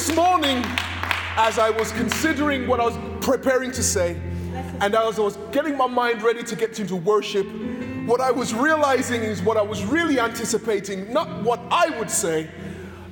this 0.00 0.16
morning, 0.16 0.62
as 1.36 1.58
I 1.58 1.68
was 1.68 1.92
considering 1.92 2.66
what 2.66 2.80
I 2.80 2.84
was 2.84 2.96
preparing 3.20 3.70
to 3.72 3.82
say, 3.82 4.18
and 4.80 4.94
as 4.94 5.18
I 5.18 5.22
was 5.22 5.36
getting 5.52 5.76
my 5.76 5.86
mind 5.86 6.22
ready 6.22 6.42
to 6.42 6.56
get 6.56 6.80
into 6.80 6.96
worship, 6.96 7.46
what 8.06 8.18
I 8.18 8.30
was 8.30 8.54
realizing 8.54 9.22
is 9.22 9.42
what 9.42 9.58
I 9.58 9.62
was 9.62 9.84
really 9.84 10.18
anticipating, 10.18 11.12
not 11.12 11.42
what 11.42 11.60
I 11.70 11.90
would 11.98 12.10
say, 12.10 12.48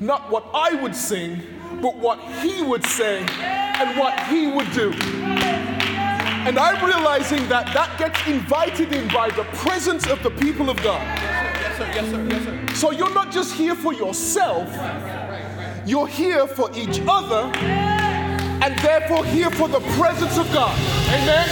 not 0.00 0.30
what 0.30 0.48
I 0.54 0.76
would 0.76 0.96
sing, 0.96 1.42
but 1.82 1.94
what 1.98 2.20
he 2.40 2.62
would 2.62 2.86
say 2.86 3.18
and 3.18 3.98
what 3.98 4.18
he 4.24 4.46
would 4.46 4.70
do. 4.72 4.90
And 6.48 6.58
I'm 6.58 6.82
realizing 6.82 7.46
that 7.50 7.66
that 7.74 7.98
gets 7.98 8.26
invited 8.26 8.94
in 8.94 9.08
by 9.08 9.28
the 9.28 9.44
presence 9.60 10.06
of 10.06 10.22
the 10.22 10.30
people 10.30 10.70
of 10.70 10.82
God. 10.82 11.02
Yes, 11.02 11.76
sir. 11.76 11.86
Yes, 11.86 12.10
sir. 12.10 12.26
Yes, 12.30 12.44
sir. 12.44 12.74
So 12.74 12.92
you're 12.92 13.12
not 13.12 13.30
just 13.30 13.52
here 13.52 13.74
for 13.74 13.92
yourself, 13.92 14.68
you're 15.88 16.06
here 16.06 16.46
for 16.46 16.70
each 16.76 17.00
other, 17.08 17.50
and 17.56 18.78
therefore 18.80 19.24
here 19.24 19.50
for 19.50 19.68
the 19.68 19.80
presence 19.96 20.36
of 20.36 20.52
God. 20.52 20.78
Amen? 21.08 21.48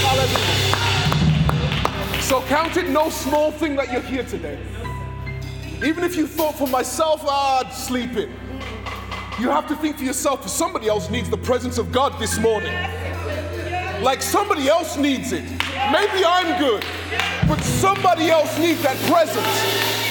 Hallelujah. 0.00 0.48
So 2.22 2.40
count 2.42 2.76
it 2.78 2.88
no 2.88 3.10
small 3.10 3.52
thing 3.52 3.76
that 3.76 3.92
you're 3.92 4.00
here 4.00 4.24
today. 4.24 4.58
Even 5.84 6.04
if 6.04 6.16
you 6.16 6.26
thought 6.26 6.54
for 6.54 6.66
myself, 6.66 7.22
ah, 7.24 7.60
I'd 7.64 7.72
sleep 7.72 8.16
in. 8.16 8.30
You 9.38 9.50
have 9.50 9.68
to 9.68 9.76
think 9.76 9.98
for 9.98 10.04
yourself, 10.04 10.42
for 10.42 10.48
somebody 10.48 10.88
else 10.88 11.10
needs 11.10 11.28
the 11.30 11.36
presence 11.36 11.76
of 11.78 11.92
God 11.92 12.18
this 12.18 12.38
morning. 12.38 12.72
Like 14.02 14.22
somebody 14.22 14.68
else 14.68 14.96
needs 14.96 15.32
it. 15.32 15.44
Maybe 15.92 16.24
I'm 16.24 16.58
good, 16.58 16.84
but 17.46 17.60
somebody 17.60 18.30
else 18.30 18.58
needs 18.58 18.82
that 18.82 18.96
presence. 19.06 20.07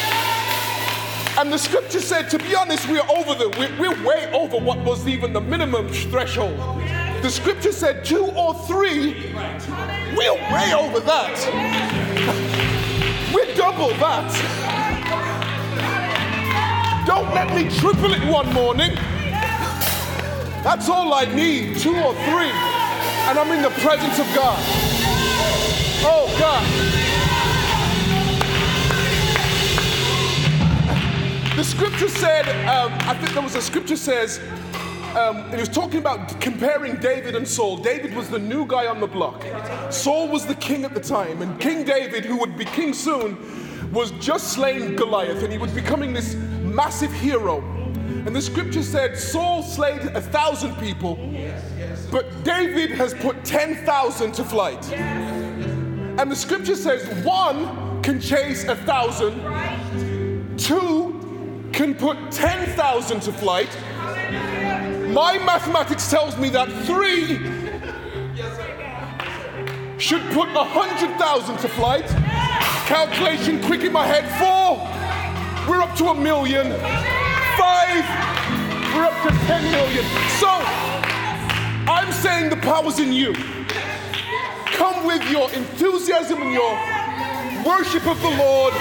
And 1.38 1.54
the 1.54 1.58
scripture 1.59 2.02
said, 2.02 2.32
to 2.32 2.40
be 2.40 2.55
honest, 2.55 2.90
we're 2.90 3.08
over 3.09 3.36
the, 3.36 3.50
we're, 3.59 3.80
we're 3.80 4.04
way 4.04 4.32
over 4.34 4.58
what 4.58 4.80
was 4.80 5.08
even 5.08 5.34
the 5.34 5.41
minimum 5.41 5.88
threshold. 5.88 6.58
The 7.22 7.30
scripture 7.30 7.72
said 7.72 8.03
two 8.03 8.25
or 8.25 8.56
three, 8.66 9.34
we're 10.16 10.34
way 10.52 10.73
over 10.73 11.00
that. 11.02 11.38
We're 13.31 13.53
double 13.53 13.89
that. 14.00 14.34
Don't 17.06 17.31
let 17.36 17.53
me 17.53 17.69
triple 17.69 18.14
it 18.14 18.23
one 18.28 18.52
morning. 18.52 18.95
That's 20.64 20.90
all 20.90 21.14
I 21.14 21.25
need, 21.25 21.78
two 21.78 21.95
or 21.95 22.16
three. 22.16 22.52
And 23.30 23.38
I'm 23.38 23.52
in 23.52 23.62
the 23.62 23.69
presence 23.81 24.17
of 24.17 24.25
God. 24.34 24.58
Oh, 26.03 26.36
God. 26.40 26.97
The 31.58 31.63
scripture 31.63 32.08
said, 32.08 32.47
um, 32.67 32.94
I 33.09 33.16
think 33.16 33.33
there 33.33 33.41
was 33.41 33.55
a 33.55 33.63
scripture 33.63 33.97
says, 33.97 34.39
um, 35.17 35.52
it 35.52 35.59
was 35.59 35.67
talking 35.67 35.97
about 35.97 36.39
comparing 36.39 36.97
David 36.97 37.36
and 37.36 37.47
Saul. 37.47 37.77
David 37.77 38.13
was 38.13 38.30
the 38.30 38.38
new 38.38 38.67
guy 38.67 38.86
on 38.86 39.00
the 39.00 39.08
block. 39.08 39.44
Saul 39.91 40.28
was 40.28 40.45
the 40.45 40.53
king 40.53 40.85
at 40.85 40.94
the 40.94 41.00
time, 41.00 41.41
and 41.41 41.59
King 41.59 41.83
David, 41.83 42.25
who 42.25 42.38
would 42.38 42.55
be 42.58 42.66
king 42.66 42.94
soon, 42.94 43.91
was 43.91 44.11
just 44.19 44.53
slain 44.53 44.95
Goliath, 44.95 45.41
and 45.41 45.52
he 45.52 45.58
was 45.58 45.72
becoming 45.72 46.13
this 46.13 46.35
massive 46.61 47.11
hero. 47.11 47.61
And 48.28 48.35
the 48.35 48.41
scripture 48.41 48.83
said 48.83 49.17
Saul 49.17 49.63
slayed 49.63 50.02
a 50.02 50.22
thousand 50.22 50.75
people, 50.75 51.16
but 52.11 52.44
David 52.44 52.91
has 52.91 53.16
put 53.16 53.44
10,000 53.44 54.31
to 54.33 54.44
flight. 54.44 54.91
And 54.94 56.30
the 56.30 56.35
scripture 56.35 56.75
says 56.75 57.03
one 57.25 58.03
can 58.03 58.22
chase 58.22 58.66
a 58.66 58.75
thousand, 58.75 59.39
two 60.59 61.17
can 61.78 61.94
put 61.94 62.17
10,000 62.31 63.20
to 63.20 63.31
flight. 63.31 63.70
My 65.14 65.38
mathematics 65.45 66.09
tells 66.09 66.36
me 66.36 66.50
that 66.50 66.67
three 66.88 67.38
should 70.00 70.23
put 70.31 70.52
100,000 70.56 71.57
to 71.57 71.69
flight. 71.69 72.07
Calculation 72.88 73.62
quick 73.62 73.84
in 73.84 73.94
my 73.94 74.07
head. 74.07 74.25
Four, 74.41 74.79
we're 75.69 75.84
up 75.84 75.96
to 75.97 76.06
a 76.06 76.16
million. 76.16 76.66
Five, 77.62 78.06
we're 78.96 79.06
up 79.06 79.22
to 79.22 79.29
10 79.46 79.72
million. 79.72 80.03
So, 80.41 80.50
I'm 81.94 82.12
saying 82.12 82.50
the 82.50 82.57
power's 82.57 82.97
in 82.97 83.13
you. 83.13 83.34
Come 84.73 85.06
with 85.06 85.29
your 85.29 85.52
enthusiasm 85.53 86.41
and 86.41 86.53
your 86.53 86.73
worship 87.63 88.07
of 88.07 88.19
the 88.23 88.29
Lord, 88.29 88.73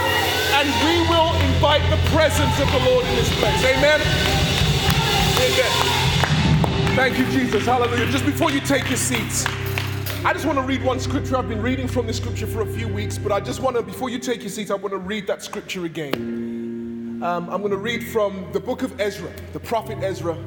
and 0.57 0.69
we 0.87 1.07
will 1.11 1.35
invite 1.53 1.83
the 1.91 1.99
presence 2.09 2.59
of 2.59 2.73
the 2.73 2.79
Lord 2.89 3.05
in 3.05 3.15
this 3.17 3.29
place. 3.39 3.63
Amen. 3.63 4.01
Amen. 5.37 6.97
Thank 6.97 7.19
you, 7.19 7.27
Jesus. 7.27 7.67
Hallelujah. 7.67 8.11
Just 8.11 8.25
before 8.25 8.51
you 8.51 8.61
take 8.61 8.89
your 8.89 8.97
seats, 8.97 9.45
I 10.25 10.33
just 10.33 10.47
want 10.47 10.59
to 10.59 10.65
read 10.65 10.83
one 10.83 10.99
scripture. 10.99 11.37
I've 11.37 11.47
been 11.47 11.61
reading 11.61 11.87
from 11.87 12.07
this 12.07 12.17
scripture 12.17 12.47
for 12.47 12.63
a 12.63 12.67
few 12.67 12.89
weeks, 12.89 13.19
but 13.19 13.33
I 13.33 13.41
just 13.41 13.61
want 13.61 13.77
to, 13.77 13.83
before 13.83 14.09
you 14.09 14.19
take 14.19 14.41
your 14.41 14.49
seats, 14.49 14.71
I 14.71 14.77
want 14.77 14.93
to 14.93 14.99
read 14.99 15.27
that 15.27 15.43
scripture 15.43 15.85
again. 15.85 17.21
Um, 17.23 17.51
I'm 17.51 17.61
going 17.61 17.71
to 17.71 17.77
read 17.77 18.07
from 18.07 18.51
the 18.55 18.61
book 18.61 18.83
of 18.83 18.99
Ezra, 18.99 19.31
the 19.53 19.61
prophet 19.61 19.99
Ezra, 20.01 20.39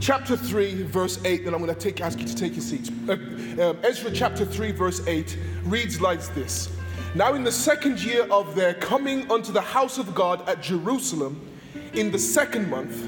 chapter 0.00 0.34
3, 0.34 0.84
verse 0.84 1.22
8. 1.26 1.44
Then 1.44 1.52
I'm 1.52 1.62
going 1.62 1.74
to 1.74 1.78
take, 1.78 2.00
ask 2.00 2.18
you 2.18 2.26
to 2.26 2.34
take 2.34 2.54
your 2.54 2.62
seats. 2.62 2.90
Uh, 3.06 3.12
um, 3.12 3.78
Ezra 3.82 4.10
chapter 4.12 4.46
3, 4.46 4.72
verse 4.72 5.06
8 5.06 5.36
reads 5.64 6.00
like 6.00 6.22
this 6.34 6.70
Now, 7.14 7.34
in 7.34 7.44
the 7.44 7.52
second 7.52 8.02
year 8.02 8.22
of 8.30 8.54
their 8.54 8.72
coming 8.72 9.30
unto 9.30 9.52
the 9.52 9.60
house 9.60 9.98
of 9.98 10.14
God 10.14 10.48
at 10.48 10.62
Jerusalem, 10.62 11.46
in 11.92 12.10
the 12.10 12.18
second 12.18 12.70
month, 12.70 13.06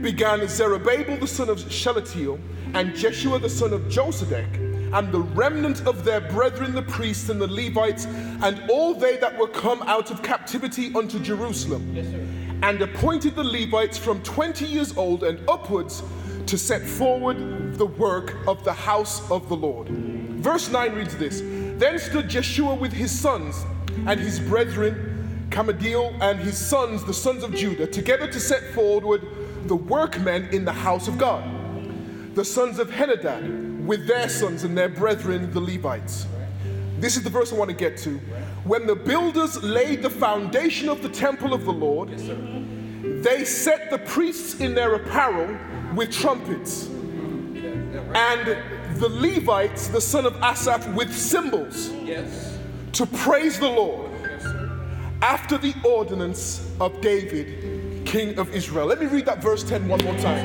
began 0.00 0.46
Zerubbabel 0.46 1.16
the 1.16 1.26
son 1.26 1.48
of 1.48 1.60
Shealtiel 1.72 2.38
and 2.74 2.94
Jeshua 2.94 3.40
the 3.40 3.48
son 3.48 3.72
of 3.72 3.82
Josedek 3.82 4.94
and 4.94 5.12
the 5.12 5.20
remnant 5.20 5.86
of 5.88 6.04
their 6.04 6.20
brethren 6.20 6.72
the 6.72 6.82
priests 6.82 7.28
and 7.30 7.40
the 7.40 7.48
Levites 7.48 8.06
and 8.06 8.62
all 8.70 8.94
they 8.94 9.16
that 9.16 9.36
were 9.36 9.48
come 9.48 9.82
out 9.82 10.12
of 10.12 10.22
captivity 10.22 10.94
unto 10.94 11.18
Jerusalem 11.18 11.96
and 12.62 12.80
appointed 12.80 13.34
the 13.34 13.44
Levites 13.44 13.98
from 13.98 14.22
20 14.22 14.66
years 14.66 14.96
old 14.96 15.24
and 15.24 15.40
upwards 15.48 16.04
to 16.46 16.56
set 16.56 16.82
forward 16.82 17.74
the 17.76 17.86
work 17.86 18.36
of 18.46 18.62
the 18.62 18.72
house 18.72 19.28
of 19.32 19.48
the 19.48 19.56
Lord. 19.56 19.88
Verse 19.88 20.70
9 20.70 20.94
reads 20.94 21.16
this 21.16 21.42
Then 21.80 21.98
stood 21.98 22.28
Jeshua 22.28 22.74
with 22.74 22.92
his 22.92 23.10
sons 23.10 23.64
and 24.06 24.20
his 24.20 24.38
brethren, 24.38 25.46
Kamadiel 25.48 26.14
and 26.20 26.38
his 26.38 26.58
sons, 26.58 27.02
the 27.04 27.14
sons 27.14 27.42
of 27.42 27.54
Judah, 27.54 27.86
together 27.86 28.26
to 28.26 28.38
set 28.38 28.74
forward 28.74 29.26
the 29.64 29.76
workmen 29.76 30.46
in 30.52 30.66
the 30.66 30.74
house 30.74 31.08
of 31.08 31.16
God. 31.16 31.42
The 32.34 32.44
sons 32.44 32.78
of 32.78 32.90
Henadad 32.90 33.86
with 33.86 34.06
their 34.06 34.28
sons 34.28 34.62
and 34.64 34.76
their 34.76 34.90
brethren, 34.90 35.50
the 35.52 35.60
Levites. 35.60 36.26
This 36.98 37.16
is 37.16 37.22
the 37.22 37.30
verse 37.30 37.50
I 37.50 37.56
want 37.56 37.70
to 37.70 37.76
get 37.76 37.96
to. 38.00 38.18
When 38.64 38.86
the 38.86 38.94
builders 38.94 39.62
laid 39.62 40.02
the 40.02 40.10
foundation 40.10 40.90
of 40.90 41.00
the 41.00 41.08
temple 41.08 41.54
of 41.54 41.64
the 41.64 41.72
Lord, 41.72 42.10
they 43.22 43.46
set 43.46 43.88
the 43.88 43.98
priests 44.00 44.60
in 44.60 44.74
their 44.74 44.96
apparel 44.96 45.56
with 45.94 46.12
trumpets, 46.12 46.88
and 48.14 48.58
the 49.00 49.08
Levites, 49.08 49.88
the 49.88 50.00
son 50.00 50.26
of 50.26 50.36
Asaph, 50.42 50.86
with 50.94 51.12
cymbals 51.16 51.90
Yes. 52.04 52.58
to 52.92 53.06
praise 53.06 53.58
the 53.58 53.68
Lord 53.68 54.10
after 55.22 55.56
the 55.58 55.74
ordinance 55.84 56.70
of 56.80 57.00
David, 57.00 58.04
king 58.04 58.38
of 58.38 58.54
Israel. 58.54 58.86
Let 58.86 59.00
me 59.00 59.06
read 59.06 59.26
that 59.26 59.42
verse 59.42 59.64
10 59.64 59.88
one 59.88 60.04
more 60.04 60.16
time. 60.18 60.44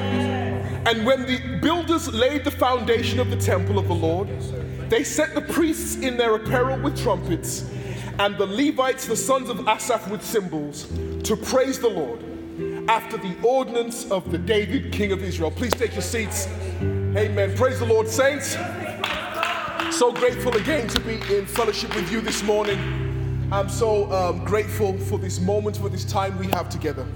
And 0.87 1.05
when 1.05 1.25
the 1.25 1.39
builders 1.61 2.13
laid 2.13 2.43
the 2.43 2.51
foundation 2.51 3.19
of 3.19 3.29
the 3.29 3.37
temple 3.37 3.77
of 3.77 3.87
the 3.87 3.95
Lord, 3.95 4.29
they 4.89 5.03
set 5.03 5.33
the 5.33 5.41
priests 5.41 5.95
in 5.97 6.15
their 6.15 6.35
apparel 6.35 6.79
with 6.79 6.97
trumpets, 7.01 7.65
and 8.19 8.37
the 8.37 8.45
Levites, 8.45 9.05
the 9.05 9.15
sons 9.17 9.49
of 9.49 9.67
Asaph, 9.67 10.09
with 10.09 10.23
cymbals, 10.23 10.87
to 11.23 11.35
praise 11.35 11.79
the 11.79 11.89
Lord 11.89 12.23
after 12.87 13.17
the 13.17 13.35
ordinance 13.43 14.09
of 14.11 14.31
the 14.31 14.37
David, 14.37 14.93
king 14.93 15.11
of 15.11 15.23
Israel. 15.23 15.51
Please 15.51 15.73
take 15.73 15.93
your 15.93 16.01
seats. 16.03 16.47
Amen. 17.17 17.55
Praise 17.55 17.79
the 17.79 17.85
Lord, 17.85 18.09
saints. 18.09 18.57
So 19.97 20.11
grateful 20.11 20.53
again 20.57 20.85
to 20.89 20.99
be 20.99 21.13
in 21.33 21.45
fellowship 21.45 21.95
with 21.95 22.11
you 22.11 22.19
this 22.19 22.43
morning. 22.43 23.47
I'm 23.53 23.69
so 23.69 24.11
um, 24.11 24.43
grateful 24.43 24.97
for 24.97 25.17
this 25.17 25.39
moment, 25.39 25.77
for 25.77 25.87
this 25.87 26.03
time 26.03 26.37
we 26.37 26.47
have 26.47 26.67
together. 26.67 27.07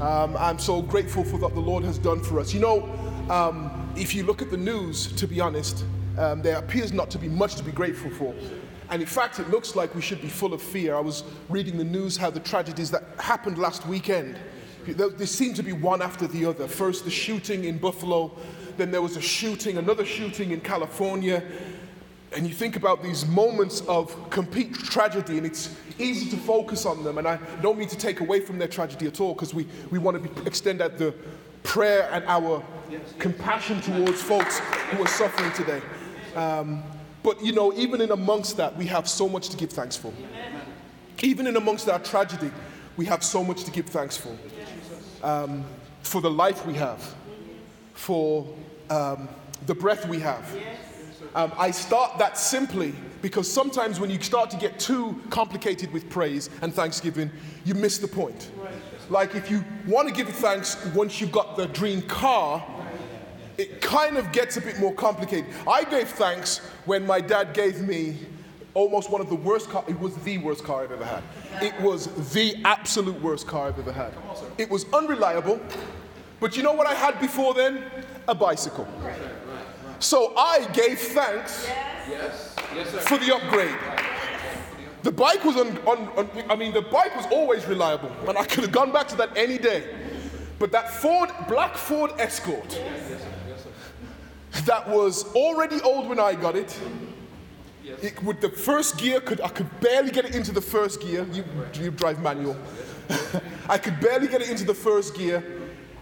Um, 0.00 0.34
I'm 0.38 0.58
so 0.58 0.80
grateful 0.80 1.24
for 1.24 1.36
what 1.36 1.52
the 1.52 1.60
Lord 1.60 1.84
has 1.84 1.98
done 1.98 2.22
for 2.24 2.40
us. 2.40 2.54
You 2.54 2.60
know, 2.60 2.84
um, 3.28 3.92
if 3.98 4.14
you 4.14 4.22
look 4.22 4.40
at 4.40 4.50
the 4.50 4.56
news, 4.56 5.12
to 5.12 5.26
be 5.26 5.42
honest, 5.42 5.84
um, 6.16 6.40
there 6.40 6.56
appears 6.56 6.94
not 6.94 7.10
to 7.10 7.18
be 7.18 7.28
much 7.28 7.56
to 7.56 7.62
be 7.62 7.70
grateful 7.70 8.10
for. 8.10 8.34
And 8.88 9.02
in 9.02 9.08
fact, 9.08 9.40
it 9.40 9.50
looks 9.50 9.76
like 9.76 9.94
we 9.94 10.00
should 10.00 10.22
be 10.22 10.28
full 10.28 10.54
of 10.54 10.62
fear. 10.62 10.96
I 10.96 11.00
was 11.00 11.22
reading 11.50 11.76
the 11.76 11.84
news 11.84 12.16
how 12.16 12.30
the 12.30 12.40
tragedies 12.40 12.90
that 12.92 13.04
happened 13.18 13.58
last 13.58 13.86
weekend. 13.86 14.38
They 14.86 15.26
seem 15.26 15.52
to 15.52 15.62
be 15.62 15.74
one 15.74 16.00
after 16.00 16.26
the 16.26 16.46
other. 16.46 16.66
First, 16.66 17.04
the 17.04 17.10
shooting 17.10 17.64
in 17.64 17.76
Buffalo, 17.76 18.34
then 18.78 18.90
there 18.90 19.02
was 19.02 19.16
a 19.16 19.20
shooting, 19.20 19.76
another 19.76 20.04
shooting 20.04 20.52
in 20.52 20.60
California. 20.60 21.42
and 22.36 22.46
you 22.46 22.54
think 22.54 22.76
about 22.76 23.02
these 23.02 23.26
moments 23.26 23.80
of 23.82 24.30
complete 24.30 24.74
tragedy, 24.74 25.38
and 25.38 25.46
it's 25.46 25.74
easy 25.98 26.28
to 26.30 26.36
focus 26.36 26.84
on 26.84 27.02
them. 27.02 27.18
And 27.18 27.26
I 27.26 27.38
don't 27.62 27.78
mean 27.78 27.88
to 27.88 27.96
take 27.96 28.20
away 28.20 28.40
from 28.40 28.58
their 28.58 28.68
tragedy 28.68 29.06
at 29.06 29.20
all, 29.20 29.34
because 29.34 29.54
we, 29.54 29.66
we 29.90 29.98
want 29.98 30.22
to 30.22 30.28
be, 30.28 30.46
extend 30.46 30.82
out 30.82 30.98
the 30.98 31.14
prayer 31.62 32.08
and 32.12 32.24
our 32.26 32.62
compassion 33.18 33.80
towards 33.80 34.22
folks 34.22 34.58
who 34.58 35.02
are 35.02 35.08
suffering 35.08 35.52
today. 35.52 35.82
Um, 36.36 36.82
but 37.22 37.42
you 37.42 37.52
know, 37.52 37.72
even 37.74 38.00
in 38.00 38.10
amongst 38.10 38.56
that, 38.58 38.76
we 38.76 38.86
have 38.86 39.08
so 39.08 39.28
much 39.28 39.48
to 39.48 39.56
give 39.56 39.70
thanks 39.70 39.96
for. 39.96 40.12
Even 41.22 41.46
in 41.46 41.56
amongst 41.56 41.88
our 41.88 41.98
tragedy, 41.98 42.50
we 42.96 43.04
have 43.06 43.24
so 43.24 43.42
much 43.42 43.64
to 43.64 43.70
give 43.70 43.86
thanks 43.86 44.16
for. 44.16 44.36
Um, 45.22 45.64
for 46.02 46.20
the 46.20 46.30
life 46.30 46.64
we 46.64 46.74
have, 46.74 47.14
for 47.94 48.46
um, 48.90 49.28
the 49.66 49.74
breath 49.74 50.06
we 50.06 50.20
have. 50.20 50.56
Um, 51.34 51.52
I 51.58 51.70
start 51.70 52.18
that 52.18 52.38
simply 52.38 52.94
because 53.22 53.50
sometimes 53.50 54.00
when 54.00 54.10
you 54.10 54.20
start 54.20 54.50
to 54.50 54.56
get 54.56 54.78
too 54.78 55.20
complicated 55.30 55.92
with 55.92 56.08
praise 56.08 56.48
and 56.62 56.72
thanksgiving, 56.72 57.30
you 57.64 57.74
miss 57.74 57.98
the 57.98 58.08
point. 58.08 58.50
Like 59.10 59.34
if 59.34 59.50
you 59.50 59.64
want 59.86 60.08
to 60.08 60.14
give 60.14 60.28
thanks 60.28 60.84
once 60.94 61.20
you've 61.20 61.32
got 61.32 61.56
the 61.56 61.66
dream 61.66 62.02
car, 62.02 62.64
it 63.56 63.80
kind 63.80 64.16
of 64.16 64.30
gets 64.32 64.56
a 64.56 64.60
bit 64.60 64.78
more 64.78 64.94
complicated. 64.94 65.52
I 65.66 65.84
gave 65.84 66.08
thanks 66.08 66.58
when 66.84 67.04
my 67.06 67.20
dad 67.20 67.54
gave 67.54 67.80
me 67.80 68.16
almost 68.74 69.10
one 69.10 69.20
of 69.20 69.28
the 69.28 69.34
worst 69.34 69.68
car. 69.68 69.84
It 69.88 69.98
was 69.98 70.14
the 70.18 70.38
worst 70.38 70.62
car 70.62 70.84
I've 70.84 70.92
ever 70.92 71.04
had. 71.04 71.22
It 71.60 71.78
was 71.80 72.06
the 72.32 72.54
absolute 72.64 73.20
worst 73.20 73.46
car 73.46 73.68
I've 73.68 73.78
ever 73.78 73.92
had. 73.92 74.12
It 74.58 74.70
was 74.70 74.86
unreliable. 74.92 75.60
But 76.38 76.56
you 76.56 76.62
know 76.62 76.72
what 76.72 76.86
I 76.86 76.94
had 76.94 77.20
before 77.20 77.52
then? 77.54 77.82
A 78.28 78.34
bicycle. 78.34 78.86
So 79.98 80.34
I 80.36 80.66
gave 80.72 80.98
thanks 80.98 81.66
for 83.08 83.18
the 83.18 83.34
upgrade. 83.34 83.74
The 85.02 85.12
bike 85.12 85.44
was 85.44 85.56
on, 85.56 85.78
on, 85.78 86.08
on, 86.18 86.30
I 86.50 86.54
mean, 86.56 86.72
the 86.72 86.82
bike 86.82 87.16
was 87.16 87.26
always 87.32 87.64
reliable, 87.66 88.10
and 88.28 88.36
I 88.36 88.44
could 88.44 88.64
have 88.64 88.72
gone 88.72 88.92
back 88.92 89.08
to 89.08 89.16
that 89.16 89.36
any 89.36 89.56
day. 89.56 89.94
But 90.58 90.72
that 90.72 90.92
Ford, 90.92 91.30
black 91.48 91.76
Ford 91.76 92.12
Escort, 92.18 92.78
that 94.64 94.88
was 94.88 95.24
already 95.34 95.80
old 95.80 96.08
when 96.08 96.18
I 96.18 96.34
got 96.34 96.56
it, 96.56 96.78
it, 98.02 98.22
with 98.22 98.40
the 98.40 98.50
first 98.50 98.98
gear, 98.98 99.20
could, 99.20 99.40
I 99.40 99.48
could 99.48 99.68
barely 99.80 100.10
get 100.10 100.24
it 100.24 100.34
into 100.34 100.52
the 100.52 100.60
first 100.60 101.00
gear. 101.00 101.26
You, 101.32 101.44
you 101.74 101.90
drive 101.90 102.20
manual. 102.20 102.56
I 103.68 103.78
could 103.78 103.98
barely 104.00 104.28
get 104.28 104.42
it 104.42 104.50
into 104.50 104.64
the 104.64 104.74
first 104.74 105.16
gear. 105.16 105.57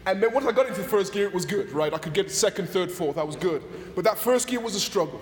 And 0.07 0.23
then 0.23 0.33
once 0.33 0.47
I 0.47 0.53
got 0.53 0.69
into 0.69 0.81
the 0.81 0.89
first 0.89 1.13
gear, 1.13 1.27
it 1.27 1.35
was 1.35 1.45
good, 1.45 1.71
right? 1.73 1.93
I 1.93 1.99
could 1.99 2.15
get 2.15 2.31
second, 2.31 2.69
third, 2.69 2.93
fourth. 2.93 3.17
That 3.17 3.27
was 3.27 3.35
good. 3.35 3.63
But 3.97 4.05
that 4.05 4.17
first 4.17 4.47
gear 4.47 4.61
was 4.61 4.77
a 4.77 4.81
struggle. 4.81 5.21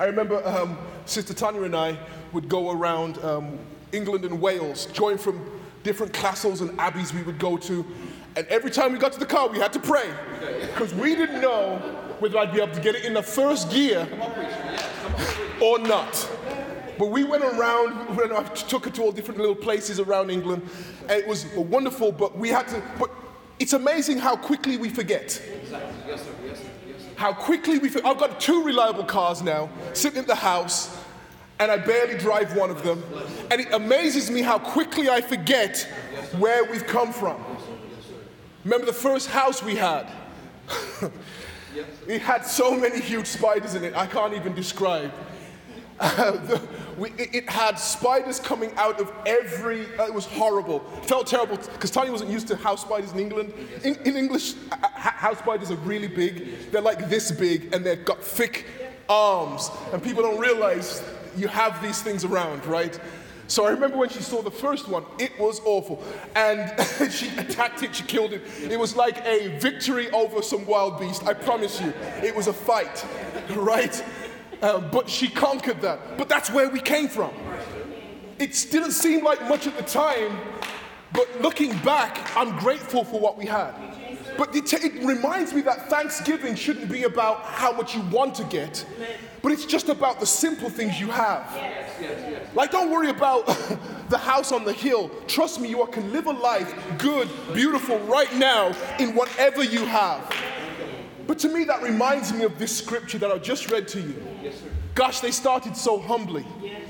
I 0.00 0.04
remember 0.06 0.44
um, 0.46 0.76
Sister 1.06 1.32
Tanya 1.32 1.62
and 1.62 1.76
I 1.76 1.96
would 2.32 2.48
go 2.48 2.72
around 2.72 3.18
um, 3.24 3.56
England 3.92 4.24
and 4.24 4.40
Wales, 4.40 4.86
join 4.86 5.16
from 5.16 5.48
different 5.84 6.12
castles 6.12 6.60
and 6.60 6.76
abbeys 6.80 7.14
we 7.14 7.22
would 7.22 7.38
go 7.38 7.56
to. 7.56 7.86
And 8.34 8.46
every 8.48 8.70
time 8.70 8.92
we 8.92 8.98
got 8.98 9.12
to 9.12 9.20
the 9.20 9.26
car, 9.26 9.48
we 9.48 9.58
had 9.58 9.72
to 9.74 9.78
pray 9.78 10.10
because 10.60 10.92
we 10.92 11.14
didn't 11.14 11.40
know 11.40 11.76
whether 12.18 12.36
I'd 12.36 12.52
be 12.52 12.60
able 12.60 12.74
to 12.74 12.80
get 12.80 12.96
it 12.96 13.04
in 13.04 13.14
the 13.14 13.22
first 13.22 13.70
gear 13.70 14.08
or 15.62 15.78
not. 15.78 16.28
But 16.98 17.10
we 17.10 17.24
went 17.24 17.44
around, 17.44 18.18
I 18.18 18.42
took 18.42 18.86
her 18.86 18.90
to 18.90 19.02
all 19.02 19.12
different 19.12 19.38
little 19.38 19.54
places 19.54 20.00
around 20.00 20.30
England, 20.30 20.68
and 21.02 21.12
it 21.12 21.28
was 21.28 21.46
wonderful, 21.54 22.10
but 22.10 22.36
we 22.36 22.48
had 22.48 22.66
to, 22.68 22.82
but 22.98 23.10
it's 23.58 23.72
amazing 23.72 24.18
how 24.18 24.36
quickly 24.36 24.76
we 24.76 24.88
forget. 24.88 25.40
How 27.16 27.32
quickly 27.32 27.78
we 27.78 27.88
forget. 27.88 28.06
I've 28.06 28.18
got 28.18 28.40
two 28.40 28.62
reliable 28.62 29.04
cars 29.04 29.42
now, 29.42 29.70
sitting 29.94 30.20
in 30.20 30.26
the 30.26 30.34
house, 30.34 30.96
and 31.58 31.70
I 31.70 31.78
barely 31.78 32.18
drive 32.18 32.54
one 32.54 32.70
of 32.70 32.82
them. 32.82 33.02
And 33.50 33.60
it 33.60 33.72
amazes 33.72 34.30
me 34.30 34.42
how 34.42 34.58
quickly 34.58 35.08
I 35.08 35.20
forget 35.20 35.88
where 36.38 36.64
we've 36.64 36.86
come 36.86 37.12
from. 37.12 37.42
Remember 38.64 38.86
the 38.86 38.92
first 38.92 39.30
house 39.30 39.62
we 39.62 39.76
had? 39.76 40.10
it 42.06 42.20
had 42.20 42.44
so 42.44 42.76
many 42.76 43.00
huge 43.00 43.26
spiders 43.26 43.74
in 43.74 43.84
it, 43.84 43.96
I 43.96 44.06
can't 44.06 44.34
even 44.34 44.54
describe. 44.54 45.12
Uh, 45.98 46.30
the, 46.46 46.60
we, 46.98 47.10
it, 47.12 47.34
it, 47.34 47.48
had 47.48 47.78
spiders 47.78 48.40
coming 48.40 48.70
out 48.76 49.00
of 49.00 49.12
every, 49.26 49.86
uh, 49.98 50.06
it 50.06 50.14
was 50.14 50.26
horrible. 50.26 50.84
It 50.98 51.06
felt 51.06 51.26
terrible 51.26 51.56
because 51.56 51.90
Tanya 51.90 52.12
wasn't 52.12 52.30
used 52.30 52.48
to 52.48 52.56
house 52.56 52.82
spiders 52.82 53.12
in 53.12 53.18
England. 53.18 53.52
In, 53.84 53.96
in 54.04 54.16
English, 54.16 54.54
uh, 54.72 54.88
house 54.94 55.38
spiders 55.38 55.70
are 55.70 55.76
really 55.76 56.08
big. 56.08 56.70
They're 56.70 56.82
like 56.82 57.08
this 57.08 57.30
big 57.30 57.74
and 57.74 57.84
they've 57.84 58.04
got 58.04 58.22
thick 58.22 58.66
arms. 59.08 59.70
And 59.92 60.02
people 60.02 60.22
don't 60.22 60.38
realize 60.38 61.02
you 61.36 61.48
have 61.48 61.82
these 61.82 62.02
things 62.02 62.24
around, 62.24 62.64
right? 62.66 62.98
So 63.48 63.64
I 63.64 63.70
remember 63.70 63.96
when 63.96 64.08
she 64.08 64.22
saw 64.22 64.42
the 64.42 64.50
first 64.50 64.88
one, 64.88 65.04
it 65.18 65.38
was 65.38 65.60
awful. 65.64 66.02
And 66.34 66.72
she 67.12 67.28
attacked 67.36 67.82
it, 67.82 67.94
she 67.94 68.02
killed 68.04 68.32
it. 68.32 68.42
It 68.60 68.78
was 68.78 68.96
like 68.96 69.24
a 69.24 69.56
victory 69.58 70.10
over 70.10 70.42
some 70.42 70.66
wild 70.66 70.98
beast, 70.98 71.24
I 71.26 71.34
promise 71.34 71.80
you. 71.80 71.92
It 72.22 72.34
was 72.34 72.48
a 72.48 72.52
fight, 72.52 73.06
right? 73.50 74.02
Um, 74.62 74.88
but 74.90 75.08
she 75.08 75.28
conquered 75.28 75.80
that. 75.82 76.18
But 76.18 76.28
that's 76.28 76.50
where 76.50 76.68
we 76.68 76.80
came 76.80 77.08
from. 77.08 77.32
It 78.38 78.66
didn't 78.70 78.92
seem 78.92 79.24
like 79.24 79.40
much 79.48 79.66
at 79.66 79.76
the 79.76 79.82
time, 79.82 80.38
but 81.12 81.40
looking 81.40 81.76
back, 81.78 82.36
I'm 82.36 82.58
grateful 82.58 83.04
for 83.04 83.18
what 83.18 83.38
we 83.38 83.46
had. 83.46 83.74
But 84.36 84.54
it, 84.54 84.70
it, 84.72 85.02
reminds 85.02 85.54
me 85.54 85.62
that 85.62 85.88
Thanksgiving 85.88 86.54
shouldn't 86.54 86.90
be 86.90 87.04
about 87.04 87.40
how 87.42 87.72
much 87.72 87.94
you 87.94 88.02
want 88.02 88.34
to 88.34 88.44
get, 88.44 88.84
but 89.40 89.52
it's 89.52 89.64
just 89.64 89.88
about 89.88 90.20
the 90.20 90.26
simple 90.26 90.68
things 90.68 91.00
you 91.00 91.08
have. 91.08 91.46
Like, 92.54 92.70
don't 92.70 92.90
worry 92.90 93.08
about 93.08 93.46
the 94.10 94.18
house 94.18 94.52
on 94.52 94.64
the 94.64 94.72
hill. 94.72 95.10
Trust 95.26 95.60
me, 95.60 95.70
you 95.70 95.86
can 95.86 96.12
live 96.12 96.26
a 96.26 96.32
life 96.32 96.74
good, 96.98 97.30
beautiful, 97.54 97.98
right 98.00 98.34
now 98.34 98.74
in 98.98 99.14
whatever 99.14 99.64
you 99.64 99.86
have. 99.86 100.30
But 101.26 101.38
to 101.40 101.48
me, 101.48 101.64
that 101.64 101.82
reminds 101.82 102.32
me 102.32 102.44
of 102.44 102.58
this 102.58 102.76
scripture 102.76 103.18
that 103.18 103.30
I 103.30 103.38
just 103.38 103.70
read 103.70 103.88
to 103.88 104.00
you. 104.00 104.14
Yes, 104.42 104.60
sir. 104.60 104.68
Gosh, 104.94 105.20
they 105.20 105.30
started 105.30 105.76
so 105.76 105.98
humbly. 105.98 106.46
Yes. 106.62 106.82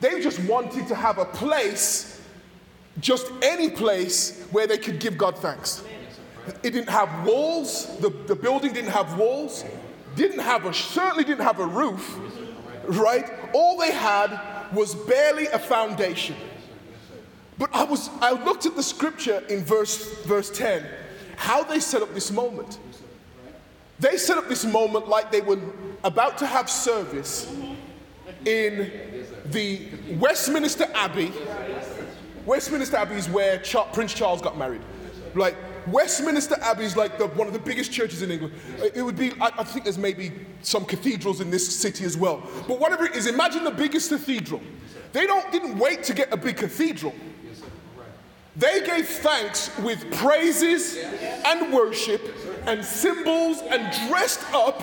They 0.00 0.20
just 0.20 0.38
wanted 0.44 0.86
to 0.88 0.94
have 0.94 1.18
a 1.18 1.24
place, 1.24 2.20
just 3.00 3.32
any 3.42 3.70
place, 3.70 4.44
where 4.52 4.66
they 4.66 4.78
could 4.78 5.00
give 5.00 5.18
God 5.18 5.36
thanks. 5.38 5.82
It 6.62 6.70
didn't 6.70 6.88
have 6.88 7.26
walls, 7.26 7.98
the, 7.98 8.10
the 8.26 8.36
building 8.36 8.72
didn't 8.72 8.90
have 8.90 9.18
walls, 9.18 9.64
didn't 10.14 10.38
have 10.38 10.64
a, 10.66 10.72
certainly 10.72 11.24
didn't 11.24 11.44
have 11.44 11.58
a 11.58 11.66
roof, 11.66 12.18
right? 12.86 13.28
All 13.52 13.76
they 13.78 13.90
had 13.90 14.40
was 14.72 14.94
barely 14.94 15.46
a 15.46 15.58
foundation. 15.58 16.36
But 17.58 17.74
I 17.74 17.82
was 17.84 18.08
I 18.20 18.32
looked 18.44 18.66
at 18.66 18.76
the 18.76 18.82
scripture 18.82 19.42
in 19.48 19.64
verse 19.64 20.22
verse 20.22 20.50
10, 20.50 20.86
how 21.36 21.64
they 21.64 21.80
set 21.80 22.02
up 22.02 22.14
this 22.14 22.30
moment. 22.30 22.78
They 24.00 24.16
set 24.16 24.38
up 24.38 24.48
this 24.48 24.64
moment 24.64 25.08
like 25.08 25.32
they 25.32 25.40
were 25.40 25.58
about 26.04 26.38
to 26.38 26.46
have 26.46 26.70
service 26.70 27.52
in 28.44 28.92
the 29.46 29.88
Westminster 30.12 30.88
Abbey. 30.94 31.32
Westminster 32.46 32.96
Abbey 32.96 33.16
is 33.16 33.28
where 33.28 33.60
Prince 33.92 34.14
Charles 34.14 34.40
got 34.40 34.56
married. 34.56 34.82
Like, 35.34 35.56
Westminster 35.88 36.56
Abbey 36.60 36.84
is 36.84 36.96
like 36.96 37.18
the, 37.18 37.26
one 37.28 37.46
of 37.46 37.52
the 37.52 37.58
biggest 37.58 37.92
churches 37.92 38.22
in 38.22 38.30
England. 38.30 38.54
It 38.94 39.02
would 39.02 39.16
be, 39.16 39.32
I, 39.40 39.46
I, 39.58 39.64
think 39.64 39.84
there's 39.84 39.98
maybe 39.98 40.32
some 40.62 40.84
cathedrals 40.84 41.40
in 41.40 41.50
this 41.50 41.76
city 41.76 42.04
as 42.04 42.16
well. 42.16 42.42
But 42.66 42.78
whatever 42.78 43.06
it 43.06 43.16
is, 43.16 43.26
imagine 43.26 43.64
the 43.64 43.70
biggest 43.70 44.10
cathedral. 44.10 44.60
They 45.12 45.26
don't, 45.26 45.50
didn't 45.50 45.78
wait 45.78 46.02
to 46.04 46.14
get 46.14 46.32
a 46.32 46.36
big 46.36 46.56
cathedral. 46.56 47.14
They 48.56 48.84
gave 48.84 49.06
thanks 49.06 49.76
with 49.78 50.12
praises 50.16 50.98
and 50.98 51.72
worship 51.72 52.20
and 52.68 52.84
cymbals 52.84 53.62
and 53.62 53.90
dressed 54.08 54.44
up 54.52 54.78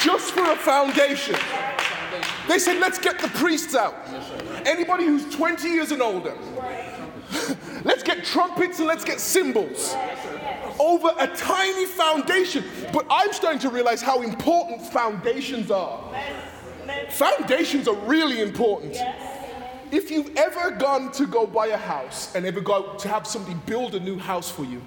just 0.00 0.32
for 0.32 0.50
a 0.50 0.56
foundation. 0.56 1.36
They 2.48 2.58
said, 2.58 2.78
let's 2.78 2.98
get 2.98 3.18
the 3.18 3.28
priests 3.28 3.74
out. 3.74 3.94
Anybody 4.64 5.04
who's 5.04 5.32
20 5.34 5.68
years 5.68 5.92
and 5.92 6.00
older. 6.00 6.34
let's 7.84 8.02
get 8.02 8.24
trumpets 8.24 8.78
and 8.78 8.88
let's 8.88 9.04
get 9.04 9.20
cymbals 9.20 9.94
over 10.80 11.12
a 11.18 11.26
tiny 11.36 11.84
foundation. 11.84 12.64
But 12.90 13.06
I'm 13.10 13.32
starting 13.32 13.60
to 13.60 13.68
realize 13.68 14.00
how 14.00 14.22
important 14.22 14.82
foundations 14.86 15.70
are. 15.70 16.02
Foundations 17.10 17.88
are 17.88 17.96
really 18.06 18.40
important. 18.40 18.96
If 19.90 20.10
you've 20.10 20.34
ever 20.36 20.70
gone 20.70 21.12
to 21.12 21.26
go 21.26 21.46
buy 21.46 21.68
a 21.68 21.76
house 21.76 22.34
and 22.34 22.46
ever 22.46 22.60
go 22.60 22.94
to 22.94 23.08
have 23.08 23.26
somebody 23.26 23.54
build 23.66 23.94
a 23.94 24.00
new 24.00 24.18
house 24.18 24.50
for 24.50 24.64
you, 24.64 24.80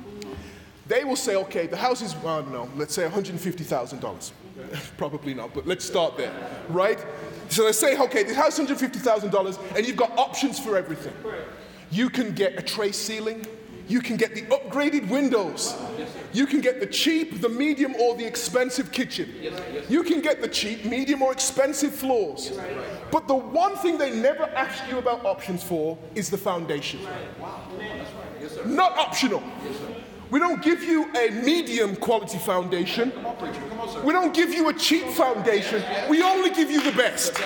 they 0.88 1.04
will 1.04 1.16
say, 1.16 1.36
okay, 1.36 1.68
the 1.68 1.78
house 1.78 2.02
is, 2.02 2.14
don't 2.14 2.52
know, 2.52 2.70
let's 2.76 2.94
say 2.94 3.08
$150,000. 3.08 4.32
Probably 4.98 5.34
not, 5.34 5.54
but 5.54 5.68
let's 5.68 5.86
start 5.86 6.18
there, 6.18 6.34
right? 6.70 7.04
So 7.50 7.66
they 7.66 7.72
say, 7.72 7.98
okay, 7.98 8.24
the 8.24 8.34
house 8.34 8.60
is 8.60 8.70
$150,000 8.70 9.76
and 9.76 9.88
you've 9.88 9.98
got 9.98 10.18
options 10.18 10.60
for 10.60 10.78
everything. 10.78 11.14
You 11.92 12.10
can 12.10 12.34
get 12.34 12.58
a 12.58 12.62
tray 12.62 12.92
ceiling, 12.92 13.46
you 13.88 14.02
can 14.02 14.18
get 14.18 14.36
the 14.36 14.42
upgraded 14.44 15.08
windows, 15.10 15.76
You 16.34 16.46
can 16.46 16.62
get 16.62 16.80
the 16.80 16.86
cheap, 16.86 17.42
the 17.42 17.50
medium, 17.50 17.96
or 17.96 18.16
the 18.16 18.26
expensive 18.26 18.92
kitchen. 18.92 19.34
You 19.90 20.04
can 20.04 20.22
get 20.22 20.42
the 20.42 20.48
cheap, 20.48 20.86
medium, 20.86 21.22
or 21.22 21.32
expensive 21.32 21.96
floors. 21.96 22.52
But 23.12 23.28
the 23.28 23.36
one 23.36 23.76
thing 23.78 23.98
they 23.98 24.12
never 24.12 24.44
ask 24.44 24.84
you 24.92 24.98
about 24.98 25.26
options 25.26 25.64
for 25.64 25.98
is 26.16 26.30
the 26.30 26.38
foundation. 26.38 27.00
Not 28.66 28.98
optional. 28.98 29.42
We 30.30 30.40
don't 30.40 30.62
give 30.62 30.84
you 30.84 31.10
a 31.16 31.30
medium 31.30 31.96
quality 31.96 32.38
foundation. 32.38 33.12
Come 33.12 33.26
on, 33.26 33.38
Come 33.38 33.80
on, 33.80 33.90
sir. 33.90 34.04
We 34.04 34.12
don't 34.12 34.34
give 34.34 34.54
you 34.54 34.68
a 34.68 34.74
cheap 34.74 35.06
foundation. 35.08 35.82
We 36.10 36.22
only 36.22 36.50
give 36.50 36.70
you 36.70 36.82
the 36.84 36.92
best. 36.92 37.40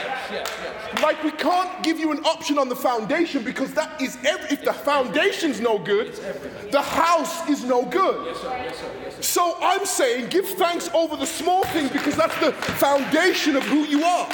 Like 1.02 1.24
we 1.24 1.32
can't 1.32 1.84
give 1.84 2.00
you 2.00 2.12
an 2.12 2.24
option 2.26 2.58
on 2.58 2.70
the 2.70 2.76
foundation 2.76 3.44
because 3.44 3.74
that 3.76 4.02
is 4.02 4.18
every, 4.26 4.50
if 4.50 4.64
the 4.64 4.74
foundation's 4.74 5.62
no 5.62 5.78
good, 5.78 6.14
the 6.72 6.82
house 6.82 7.48
is 7.48 7.64
no 7.64 7.86
good. 7.86 8.36
So 9.20 9.56
I'm 9.62 9.86
saying 9.86 10.30
give 10.30 10.48
thanks 10.48 10.90
over 10.94 11.16
the 11.16 11.28
small 11.28 11.64
things 11.66 11.92
because 11.92 12.16
that's 12.16 12.38
the 12.40 12.52
foundation 12.52 13.56
of 13.56 13.64
who 13.64 13.84
you 13.86 14.04
are. 14.04 14.30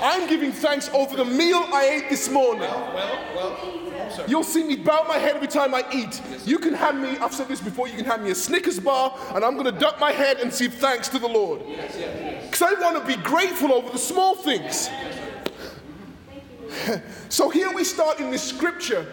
I'm 0.00 0.28
giving 0.28 0.52
thanks 0.52 0.88
over 0.92 1.16
the 1.16 1.24
meal 1.24 1.64
I 1.72 2.00
ate 2.02 2.10
this 2.10 2.28
morning. 2.28 2.70
You'll 4.26 4.44
see 4.44 4.64
me 4.64 4.76
bow 4.76 5.04
my 5.08 5.18
head 5.18 5.36
every 5.36 5.48
time 5.48 5.74
I 5.74 5.84
eat. 5.92 6.20
You 6.44 6.58
can 6.58 6.74
hand 6.74 7.02
me, 7.02 7.10
I've 7.18 7.32
said 7.32 7.48
this 7.48 7.60
before, 7.60 7.88
you 7.88 7.96
can 7.96 8.04
hand 8.04 8.24
me 8.24 8.30
a 8.30 8.34
Snickers 8.34 8.78
bar, 8.78 9.16
and 9.34 9.44
I'm 9.44 9.54
going 9.54 9.72
to 9.72 9.78
duck 9.78 9.98
my 10.00 10.12
head 10.12 10.38
and 10.38 10.52
say 10.52 10.68
thanks 10.68 11.08
to 11.08 11.18
the 11.18 11.28
Lord. 11.28 11.62
Because 11.66 12.62
I 12.62 12.74
want 12.80 12.98
to 12.98 13.16
be 13.16 13.20
grateful 13.22 13.72
over 13.72 13.90
the 13.90 13.98
small 13.98 14.34
things. 14.34 14.88
so 17.28 17.50
here 17.50 17.72
we 17.72 17.84
start 17.84 18.20
in 18.20 18.30
this 18.30 18.42
scripture. 18.42 19.06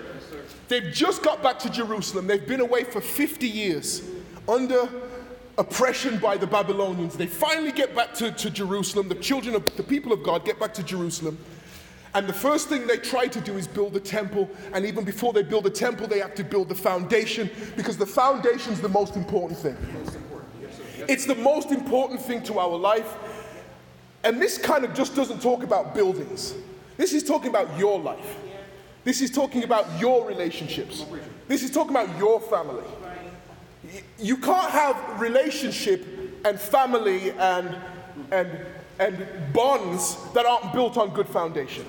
They've 0.67 0.91
just 0.91 1.21
got 1.21 1.43
back 1.43 1.59
to 1.59 1.69
Jerusalem. 1.69 2.27
They've 2.27 2.45
been 2.45 2.61
away 2.61 2.83
for 2.83 3.01
50 3.01 3.47
years 3.47 4.01
under 4.47 4.89
oppression 5.57 6.17
by 6.17 6.37
the 6.37 6.47
Babylonians. 6.47 7.15
They 7.15 7.27
finally 7.27 7.71
get 7.71 7.95
back 7.95 8.13
to, 8.15 8.31
to 8.31 8.49
Jerusalem. 8.49 9.07
The 9.09 9.15
children 9.15 9.55
of 9.55 9.63
the 9.77 9.83
people 9.83 10.11
of 10.11 10.23
God 10.23 10.45
get 10.45 10.59
back 10.59 10.73
to 10.75 10.83
Jerusalem. 10.83 11.37
And 12.15 12.27
the 12.27 12.33
first 12.33 12.69
thing 12.69 12.87
they 12.87 12.97
try 12.97 13.27
to 13.27 13.41
do 13.41 13.57
is 13.57 13.67
build 13.67 13.93
a 13.97 13.99
temple. 13.99 14.49
And 14.73 14.85
even 14.85 15.03
before 15.03 15.33
they 15.33 15.43
build 15.43 15.65
a 15.65 15.69
temple, 15.69 16.07
they 16.07 16.19
have 16.19 16.33
to 16.35 16.45
build 16.45 16.69
the 16.69 16.75
foundation 16.75 17.51
because 17.75 17.97
the 17.97 18.05
foundation 18.05 18.71
is 18.71 18.79
the 18.79 18.87
most 18.87 19.17
important 19.17 19.59
thing. 19.59 19.75
It's 21.09 21.25
the 21.25 21.35
most 21.35 21.71
important 21.71 22.21
thing 22.21 22.41
to 22.43 22.57
our 22.57 22.77
life. 22.77 23.17
And 24.23 24.41
this 24.41 24.57
kind 24.57 24.85
of 24.85 24.93
just 24.93 25.13
doesn't 25.13 25.41
talk 25.41 25.63
about 25.63 25.93
buildings. 25.93 26.55
This 26.95 27.11
is 27.11 27.21
talking 27.21 27.49
about 27.49 27.77
your 27.77 27.99
life. 27.99 28.37
This 29.03 29.19
is 29.19 29.29
talking 29.29 29.65
about 29.65 29.85
your 29.99 30.25
relationships. 30.25 31.05
This 31.49 31.63
is 31.63 31.69
talking 31.69 31.91
about 31.91 32.17
your 32.17 32.39
family. 32.39 32.85
You 34.17 34.37
can't 34.37 34.71
have 34.71 35.19
relationship 35.19 36.07
and 36.45 36.57
family 36.57 37.31
and, 37.31 37.75
and, 38.31 38.49
and 38.99 39.27
bonds 39.51 40.17
that 40.33 40.45
aren't 40.45 40.71
built 40.71 40.97
on 40.97 41.13
good 41.13 41.27
foundation 41.27 41.85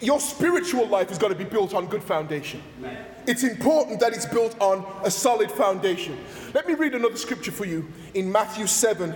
your 0.00 0.20
spiritual 0.20 0.86
life 0.86 1.10
is 1.10 1.18
going 1.18 1.32
to 1.32 1.38
be 1.38 1.44
built 1.44 1.74
on 1.74 1.86
good 1.86 2.02
foundation. 2.02 2.62
It's 3.26 3.44
important 3.44 4.00
that 4.00 4.12
it's 4.12 4.26
built 4.26 4.56
on 4.60 4.84
a 5.04 5.10
solid 5.10 5.50
foundation. 5.50 6.18
Let 6.54 6.66
me 6.66 6.74
read 6.74 6.94
another 6.94 7.16
scripture 7.16 7.52
for 7.52 7.64
you 7.64 7.88
in 8.14 8.30
Matthew 8.30 8.66
7, 8.66 9.14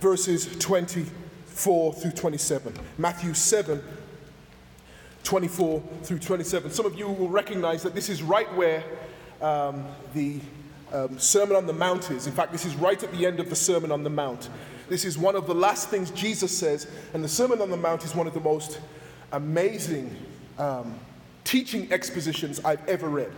verses 0.00 0.56
24 0.58 1.94
through 1.94 2.10
27. 2.12 2.74
Matthew 2.98 3.34
7, 3.34 3.82
24 5.24 5.82
through 6.02 6.18
27. 6.18 6.70
Some 6.70 6.86
of 6.86 6.98
you 6.98 7.08
will 7.08 7.28
recognize 7.28 7.82
that 7.82 7.94
this 7.94 8.08
is 8.08 8.22
right 8.22 8.52
where 8.54 8.84
um, 9.40 9.86
the 10.14 10.40
um, 10.92 11.18
Sermon 11.18 11.56
on 11.56 11.66
the 11.66 11.72
Mount 11.72 12.10
is. 12.10 12.26
In 12.26 12.32
fact, 12.32 12.52
this 12.52 12.64
is 12.64 12.74
right 12.76 13.02
at 13.02 13.10
the 13.12 13.26
end 13.26 13.40
of 13.40 13.50
the 13.50 13.56
Sermon 13.56 13.90
on 13.90 14.04
the 14.04 14.10
Mount. 14.10 14.50
This 14.88 15.04
is 15.04 15.18
one 15.18 15.34
of 15.34 15.46
the 15.46 15.54
last 15.54 15.88
things 15.88 16.10
Jesus 16.12 16.56
says, 16.56 16.86
and 17.12 17.24
the 17.24 17.28
Sermon 17.28 17.60
on 17.60 17.70
the 17.70 17.76
Mount 17.76 18.04
is 18.04 18.14
one 18.14 18.26
of 18.26 18.34
the 18.34 18.40
most 18.40 18.80
amazing 19.36 20.14
um, 20.58 20.98
teaching 21.44 21.92
expositions 21.92 22.60
I've 22.64 22.86
ever 22.88 23.08
read. 23.08 23.30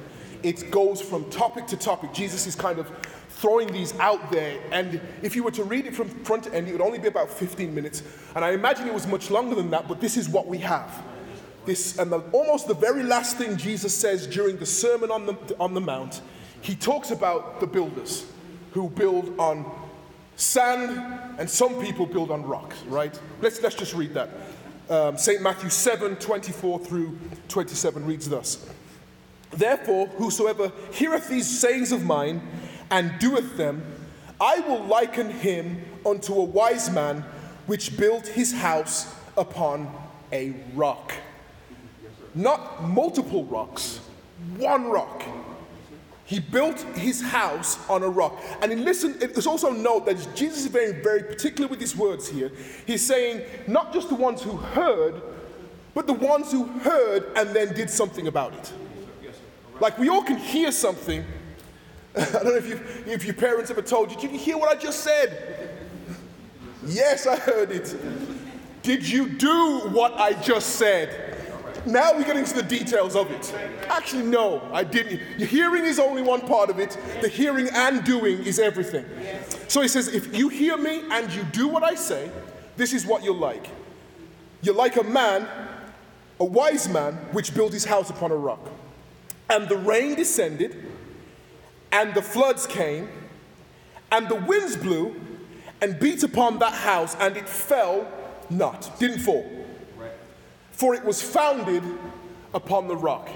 It 0.42 0.70
goes 0.70 1.00
from 1.00 1.28
topic 1.30 1.66
to 1.68 1.76
topic. 1.76 2.12
Jesus 2.12 2.46
is 2.46 2.54
kind 2.54 2.78
of 2.78 2.88
throwing 3.30 3.70
these 3.72 3.96
out 3.98 4.32
there, 4.32 4.58
and 4.72 5.00
if 5.22 5.36
you 5.36 5.42
were 5.42 5.50
to 5.52 5.64
read 5.64 5.86
it 5.86 5.94
from 5.94 6.08
front 6.08 6.44
to 6.44 6.54
end, 6.54 6.68
it 6.68 6.72
would 6.72 6.80
only 6.80 6.98
be 6.98 7.08
about 7.08 7.30
15 7.30 7.72
minutes. 7.74 8.02
And 8.34 8.44
I 8.44 8.52
imagine 8.52 8.86
it 8.86 8.94
was 8.94 9.06
much 9.06 9.30
longer 9.30 9.54
than 9.54 9.70
that, 9.70 9.86
but 9.86 10.00
this 10.00 10.16
is 10.16 10.28
what 10.28 10.46
we 10.46 10.58
have. 10.58 11.02
This, 11.66 11.98
and 11.98 12.10
the, 12.10 12.20
almost 12.32 12.66
the 12.66 12.74
very 12.74 13.02
last 13.02 13.36
thing 13.36 13.56
Jesus 13.56 13.94
says 13.94 14.26
during 14.26 14.56
the 14.56 14.66
Sermon 14.66 15.10
on 15.10 15.26
the, 15.26 15.36
on 15.60 15.74
the 15.74 15.80
Mount, 15.80 16.22
he 16.62 16.74
talks 16.74 17.10
about 17.10 17.60
the 17.60 17.66
builders 17.66 18.26
who 18.72 18.88
build 18.88 19.38
on 19.38 19.70
sand, 20.36 20.98
and 21.38 21.48
some 21.50 21.80
people 21.80 22.06
build 22.06 22.30
on 22.30 22.44
rocks, 22.44 22.80
right? 22.84 23.18
Let's, 23.40 23.60
let's 23.60 23.74
just 23.74 23.94
read 23.94 24.14
that 24.14 24.30
um, 24.88 25.16
St. 25.16 25.42
Matthew 25.42 25.70
7 25.70 26.16
24 26.16 26.78
through 26.80 27.18
27 27.48 28.04
reads 28.06 28.28
thus 28.28 28.66
Therefore, 29.50 30.06
whosoever 30.08 30.72
heareth 30.92 31.28
these 31.28 31.58
sayings 31.58 31.92
of 31.92 32.04
mine 32.04 32.42
and 32.90 33.18
doeth 33.18 33.56
them, 33.56 33.82
I 34.40 34.60
will 34.60 34.84
liken 34.84 35.30
him 35.30 35.82
unto 36.06 36.34
a 36.34 36.44
wise 36.44 36.90
man 36.90 37.24
which 37.66 37.96
built 37.96 38.26
his 38.26 38.52
house 38.52 39.14
upon 39.36 39.92
a 40.32 40.54
rock. 40.74 41.12
Not 42.34 42.84
multiple 42.88 43.44
rocks, 43.44 44.00
one 44.56 44.90
rock. 44.90 45.24
He 46.28 46.40
built 46.40 46.78
his 46.94 47.22
house 47.22 47.78
on 47.88 48.02
a 48.02 48.08
rock. 48.08 48.38
And 48.60 48.84
listen, 48.84 49.16
it's 49.18 49.46
also 49.46 49.70
note 49.72 50.04
that 50.04 50.16
Jesus 50.34 50.58
is 50.58 50.66
very, 50.66 50.92
very 50.92 51.22
particular 51.22 51.66
with 51.66 51.80
his 51.80 51.96
words 51.96 52.28
here. 52.28 52.52
He's 52.86 53.04
saying 53.04 53.46
not 53.66 53.94
just 53.94 54.10
the 54.10 54.14
ones 54.14 54.42
who 54.42 54.58
heard, 54.58 55.22
but 55.94 56.06
the 56.06 56.12
ones 56.12 56.52
who 56.52 56.66
heard 56.66 57.32
and 57.34 57.56
then 57.56 57.72
did 57.72 57.88
something 57.88 58.26
about 58.26 58.52
it. 58.52 58.70
Like 59.80 59.96
we 59.98 60.10
all 60.10 60.22
can 60.22 60.36
hear 60.36 60.70
something. 60.70 61.24
I 62.14 62.24
don't 62.24 62.44
know 62.44 62.56
if, 62.56 62.68
you, 62.68 62.78
if 63.06 63.24
your 63.24 63.32
parents 63.32 63.70
ever 63.70 63.80
told 63.80 64.10
you, 64.10 64.20
did 64.20 64.30
you 64.30 64.38
hear 64.38 64.58
what 64.58 64.68
I 64.68 64.78
just 64.78 65.00
said? 65.00 65.70
Yes, 66.86 67.26
I 67.26 67.36
heard 67.36 67.70
it. 67.70 67.94
Did 68.82 69.06
you 69.06 69.28
do 69.28 69.80
what 69.92 70.14
I 70.14 70.32
just 70.34 70.76
said? 70.76 71.37
Now 71.88 72.12
we 72.12 72.22
get 72.22 72.36
into 72.36 72.54
the 72.54 72.62
details 72.62 73.16
of 73.16 73.30
it. 73.30 73.54
Actually, 73.88 74.24
no, 74.24 74.60
I 74.72 74.84
didn't. 74.84 75.20
Your 75.38 75.48
Hearing 75.48 75.86
is 75.86 75.98
only 75.98 76.20
one 76.20 76.42
part 76.42 76.68
of 76.68 76.78
it. 76.78 76.98
The 77.22 77.28
hearing 77.28 77.68
and 77.72 78.04
doing 78.04 78.44
is 78.44 78.58
everything. 78.58 79.06
So 79.68 79.80
he 79.80 79.88
says, 79.88 80.08
if 80.08 80.36
you 80.36 80.50
hear 80.50 80.76
me 80.76 81.02
and 81.10 81.32
you 81.32 81.44
do 81.44 81.66
what 81.66 81.82
I 81.82 81.94
say, 81.94 82.30
this 82.76 82.92
is 82.92 83.06
what 83.06 83.24
you're 83.24 83.34
like. 83.34 83.68
You're 84.60 84.74
like 84.74 84.96
a 84.96 85.02
man, 85.02 85.48
a 86.38 86.44
wise 86.44 86.88
man, 86.90 87.14
which 87.32 87.54
built 87.54 87.72
his 87.72 87.86
house 87.86 88.10
upon 88.10 88.32
a 88.32 88.36
rock. 88.36 88.70
And 89.48 89.66
the 89.68 89.78
rain 89.78 90.14
descended, 90.14 90.76
and 91.90 92.12
the 92.12 92.22
floods 92.22 92.66
came, 92.66 93.08
and 94.12 94.28
the 94.28 94.34
winds 94.34 94.76
blew 94.76 95.18
and 95.80 95.98
beat 95.98 96.22
upon 96.22 96.58
that 96.58 96.74
house, 96.74 97.16
and 97.18 97.34
it 97.36 97.48
fell 97.48 98.06
not, 98.50 98.98
didn't 98.98 99.20
fall 99.20 99.58
for 100.78 100.94
it 100.94 101.04
was 101.04 101.20
founded 101.20 101.82
upon 102.54 102.86
the 102.86 102.94
rock. 102.94 103.28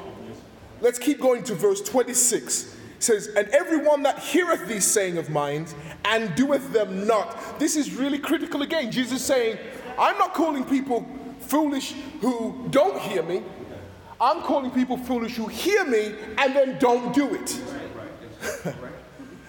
Let's 0.80 1.00
keep 1.00 1.20
going 1.20 1.42
to 1.44 1.56
verse 1.56 1.80
26. 1.80 2.76
It 2.98 3.02
says, 3.02 3.26
And 3.36 3.48
everyone 3.48 4.04
that 4.04 4.20
heareth 4.20 4.68
these 4.68 4.84
saying 4.84 5.18
of 5.18 5.28
mine 5.28 5.66
and 6.04 6.32
doeth 6.36 6.72
them 6.72 7.04
not. 7.04 7.58
This 7.58 7.74
is 7.74 7.94
really 7.94 8.20
critical 8.20 8.62
again. 8.62 8.92
Jesus 8.92 9.24
saying, 9.24 9.58
I'm 9.98 10.16
not 10.18 10.34
calling 10.34 10.64
people 10.64 11.04
foolish 11.40 11.94
who 12.20 12.68
don't 12.70 13.00
hear 13.00 13.24
me. 13.24 13.42
I'm 14.20 14.42
calling 14.42 14.70
people 14.70 14.96
foolish 14.96 15.34
who 15.34 15.48
hear 15.48 15.84
me 15.84 16.14
and 16.38 16.54
then 16.54 16.78
don't 16.78 17.12
do 17.12 17.34
it. 17.34 17.60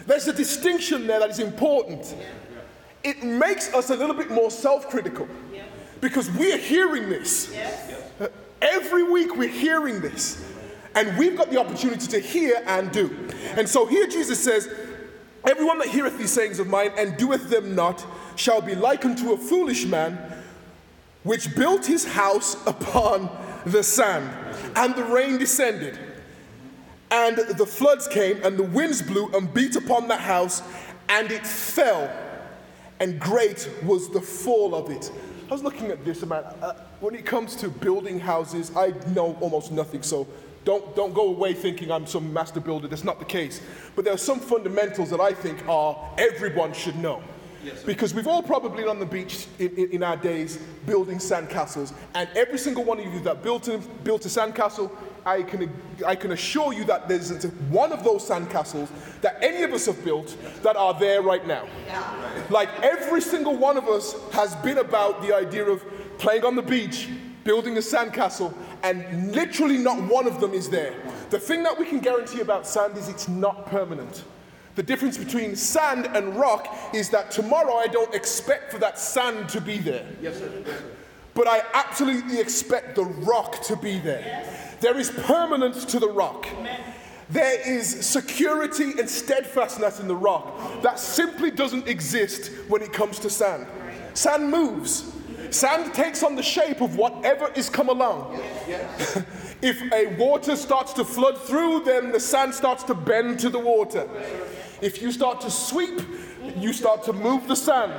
There's 0.07 0.27
a 0.27 0.33
distinction 0.33 1.05
there 1.05 1.19
that 1.19 1.29
is 1.29 1.37
important. 1.37 2.15
It 3.03 3.23
makes 3.23 3.71
us 3.71 3.91
a 3.91 3.95
little 3.95 4.15
bit 4.15 4.31
more 4.31 4.49
self 4.49 4.89
critical 4.89 5.27
because 6.03 6.29
we're 6.31 6.57
hearing 6.57 7.09
this. 7.09 7.49
Yes. 7.51 8.29
Every 8.61 9.03
week 9.03 9.35
we're 9.37 9.47
hearing 9.47 10.01
this. 10.01 10.45
And 10.95 11.17
we've 11.17 11.35
got 11.35 11.49
the 11.49 11.59
opportunity 11.59 12.05
to 12.07 12.19
hear 12.19 12.61
and 12.67 12.91
do. 12.91 13.29
And 13.55 13.67
so 13.67 13.85
here 13.87 14.05
Jesus 14.05 14.43
says, 14.43 14.69
Everyone 15.45 15.79
that 15.79 15.87
heareth 15.87 16.17
these 16.17 16.31
sayings 16.31 16.59
of 16.59 16.67
mine 16.67 16.91
and 16.97 17.17
doeth 17.17 17.49
them 17.49 17.73
not 17.73 18.05
shall 18.35 18.61
be 18.61 18.75
like 18.75 19.03
unto 19.05 19.33
a 19.33 19.37
foolish 19.37 19.85
man 19.85 20.17
which 21.23 21.55
built 21.55 21.85
his 21.85 22.05
house 22.05 22.55
upon 22.67 23.29
the 23.65 23.81
sand. 23.81 24.29
And 24.75 24.95
the 24.95 25.03
rain 25.05 25.37
descended, 25.37 25.97
and 27.11 27.37
the 27.37 27.65
floods 27.65 28.07
came, 28.07 28.43
and 28.43 28.57
the 28.57 28.63
winds 28.63 29.01
blew 29.01 29.31
and 29.33 29.53
beat 29.53 29.75
upon 29.75 30.09
that 30.09 30.19
house, 30.19 30.61
and 31.09 31.31
it 31.31 31.45
fell, 31.45 32.11
and 32.99 33.19
great 33.19 33.69
was 33.83 34.09
the 34.09 34.21
fall 34.21 34.75
of 34.75 34.89
it. 34.89 35.11
I 35.53 35.55
was 35.55 35.61
looking 35.61 35.91
at 35.91 36.03
this, 36.03 36.25
man. 36.25 36.43
Uh, 36.63 36.73
when 36.99 37.13
it 37.13 37.27
comes 37.27 37.55
to 37.57 37.69
building 37.69 38.19
houses, 38.19 38.75
I 38.75 38.91
know 39.13 39.37
almost 39.39 39.71
nothing. 39.71 40.01
So 40.01 40.27
Don't, 40.65 40.95
don't 40.95 41.13
go 41.13 41.27
away 41.27 41.53
thinking 41.53 41.91
I'm 41.91 42.07
some 42.07 42.33
master 42.33 42.59
builder. 42.59 42.87
That's 42.87 43.03
not 43.03 43.19
the 43.19 43.25
case. 43.25 43.61
But 43.95 44.03
there 44.03 44.15
are 44.15 44.17
some 44.17 44.39
fundamentals 44.39 45.11
that 45.11 45.19
I 45.19 45.31
think 45.31 45.63
are 45.69 45.95
everyone 46.17 46.73
should 46.73 46.95
know. 46.95 47.21
because 47.85 48.15
we've 48.15 48.25
all 48.25 48.41
probably 48.41 48.81
been 48.81 48.89
on 48.89 48.99
the 48.99 49.05
beach 49.05 49.45
in, 49.59 49.69
in, 49.77 49.91
in 49.91 50.03
our 50.03 50.17
days 50.17 50.57
building 50.87 51.19
sandcastles, 51.19 51.93
and 52.15 52.27
every 52.35 52.57
single 52.57 52.83
one 52.83 52.99
of 52.99 53.05
you 53.05 53.19
that 53.19 53.43
built 53.43 53.67
a, 53.67 53.77
built 54.03 54.25
a 54.25 54.29
sandcastle, 54.29 54.89
I 55.25 55.43
can, 55.43 55.71
I 56.05 56.15
can 56.15 56.31
assure 56.31 56.73
you 56.73 56.83
that 56.85 57.07
there's 57.07 57.31
one 57.69 57.91
of 57.91 58.03
those 58.03 58.27
sandcastles 58.27 58.89
that 59.21 59.37
any 59.41 59.63
of 59.63 59.71
us 59.71 59.85
have 59.85 60.03
built 60.03 60.35
that 60.63 60.75
are 60.75 60.93
there 60.99 61.21
right 61.21 61.45
now. 61.47 61.67
Yeah. 61.87 62.43
Like 62.49 62.69
every 62.81 63.21
single 63.21 63.55
one 63.55 63.77
of 63.77 63.87
us 63.87 64.15
has 64.31 64.55
been 64.57 64.79
about 64.79 65.21
the 65.21 65.35
idea 65.35 65.65
of 65.65 65.83
playing 66.17 66.43
on 66.43 66.55
the 66.55 66.61
beach, 66.61 67.09
building 67.43 67.77
a 67.77 67.79
sandcastle, 67.79 68.53
and 68.83 69.33
literally 69.33 69.77
not 69.77 70.01
one 70.09 70.27
of 70.27 70.41
them 70.41 70.53
is 70.53 70.69
there. 70.69 70.95
The 71.29 71.39
thing 71.39 71.63
that 71.63 71.77
we 71.77 71.85
can 71.85 71.99
guarantee 71.99 72.41
about 72.41 72.67
sand 72.67 72.97
is 72.97 73.07
it's 73.07 73.27
not 73.27 73.65
permanent. 73.67 74.23
The 74.75 74.83
difference 74.83 75.17
between 75.17 75.55
sand 75.55 76.07
and 76.13 76.35
rock 76.35 76.67
is 76.93 77.09
that 77.09 77.31
tomorrow 77.31 77.75
I 77.75 77.87
don't 77.87 78.13
expect 78.13 78.71
for 78.71 78.79
that 78.79 78.97
sand 78.97 79.47
to 79.49 79.61
be 79.61 79.77
there. 79.77 80.05
Yes, 80.21 80.39
sir. 80.39 80.51
Yes, 80.65 80.79
sir. 80.79 80.83
But 81.33 81.47
I 81.47 81.63
absolutely 81.73 82.39
expect 82.39 82.95
the 82.95 83.05
rock 83.05 83.61
to 83.63 83.75
be 83.75 83.99
there. 83.99 84.45
There 84.79 84.97
is 84.97 85.09
permanence 85.11 85.85
to 85.85 85.99
the 85.99 86.09
rock. 86.09 86.47
There 87.29 87.67
is 87.67 88.05
security 88.05 88.91
and 88.99 89.09
steadfastness 89.09 89.99
in 89.99 90.07
the 90.07 90.15
rock 90.15 90.81
that 90.83 90.99
simply 90.99 91.51
doesn't 91.51 91.87
exist 91.87 92.51
when 92.67 92.81
it 92.81 92.93
comes 92.93 93.17
to 93.19 93.29
sand. 93.29 93.65
Sand 94.13 94.51
moves. 94.51 95.11
Sand 95.49 95.93
takes 95.93 96.23
on 96.23 96.35
the 96.35 96.43
shape 96.43 96.81
of 96.81 96.95
whatever 96.95 97.51
is 97.55 97.69
come 97.69 97.89
along. 97.89 98.39
if 99.61 99.81
a 99.93 100.15
water 100.17 100.55
starts 100.55 100.93
to 100.93 101.05
flood 101.05 101.37
through, 101.39 101.83
then 101.85 102.11
the 102.11 102.19
sand 102.19 102.53
starts 102.53 102.83
to 102.83 102.93
bend 102.93 103.39
to 103.39 103.49
the 103.49 103.59
water. 103.59 104.07
If 104.81 105.01
you 105.01 105.11
start 105.11 105.41
to 105.41 105.51
sweep, 105.51 106.01
you 106.57 106.73
start 106.73 107.03
to 107.03 107.13
move 107.13 107.47
the 107.47 107.55
sand. 107.55 107.91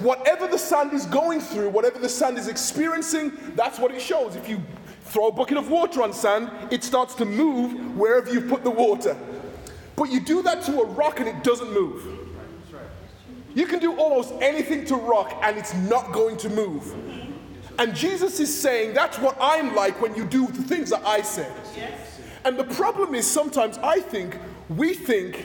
Whatever 0.00 0.46
the 0.46 0.58
sand 0.58 0.92
is 0.92 1.06
going 1.06 1.40
through, 1.40 1.70
whatever 1.70 1.98
the 1.98 2.08
sand 2.08 2.38
is 2.38 2.48
experiencing, 2.48 3.32
that's 3.54 3.78
what 3.78 3.92
it 3.92 4.00
shows. 4.00 4.36
If 4.36 4.48
you 4.48 4.60
throw 5.02 5.28
a 5.28 5.32
bucket 5.32 5.56
of 5.56 5.70
water 5.70 6.02
on 6.02 6.12
sand, 6.12 6.50
it 6.70 6.82
starts 6.82 7.14
to 7.16 7.24
move 7.24 7.96
wherever 7.96 8.32
you 8.32 8.40
put 8.40 8.64
the 8.64 8.70
water. 8.70 9.16
But 9.96 10.10
you 10.10 10.20
do 10.20 10.42
that 10.42 10.62
to 10.64 10.80
a 10.80 10.86
rock 10.86 11.20
and 11.20 11.28
it 11.28 11.44
doesn't 11.44 11.72
move. 11.72 12.20
You 13.54 13.66
can 13.66 13.78
do 13.78 13.96
almost 13.96 14.34
anything 14.40 14.84
to 14.86 14.96
rock 14.96 15.38
and 15.42 15.56
it's 15.56 15.74
not 15.74 16.12
going 16.12 16.36
to 16.38 16.50
move. 16.50 16.92
And 17.78 17.94
Jesus 17.94 18.40
is 18.40 18.56
saying, 18.56 18.94
that's 18.94 19.18
what 19.18 19.36
I'm 19.40 19.74
like 19.74 20.00
when 20.00 20.14
you 20.14 20.24
do 20.24 20.46
the 20.46 20.62
things 20.62 20.90
that 20.90 21.04
I 21.04 21.22
say. 21.22 21.50
And 22.44 22.58
the 22.58 22.64
problem 22.64 23.14
is 23.14 23.28
sometimes 23.28 23.78
I 23.78 24.00
think 24.00 24.38
we 24.68 24.94
think 24.94 25.44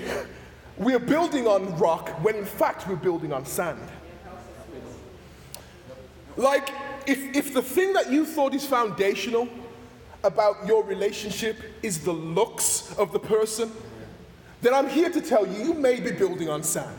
we're 0.79 0.99
building 0.99 1.45
on 1.45 1.77
rock 1.77 2.09
when 2.23 2.35
in 2.35 2.45
fact 2.45 2.87
we're 2.87 2.95
building 2.95 3.31
on 3.31 3.45
sand. 3.45 3.79
Like, 6.37 6.69
if, 7.05 7.35
if 7.35 7.53
the 7.53 7.61
thing 7.61 7.91
that 7.93 8.09
you 8.09 8.25
thought 8.25 8.53
is 8.53 8.65
foundational 8.65 9.49
about 10.23 10.65
your 10.65 10.83
relationship 10.83 11.57
is 11.83 12.03
the 12.03 12.13
looks 12.13 12.95
of 12.97 13.11
the 13.11 13.19
person, 13.19 13.71
then 14.61 14.73
I'm 14.73 14.89
here 14.89 15.09
to 15.09 15.21
tell 15.21 15.45
you, 15.45 15.63
you 15.63 15.73
may 15.73 15.99
be 15.99 16.11
building 16.11 16.49
on 16.49 16.63
sand. 16.63 16.95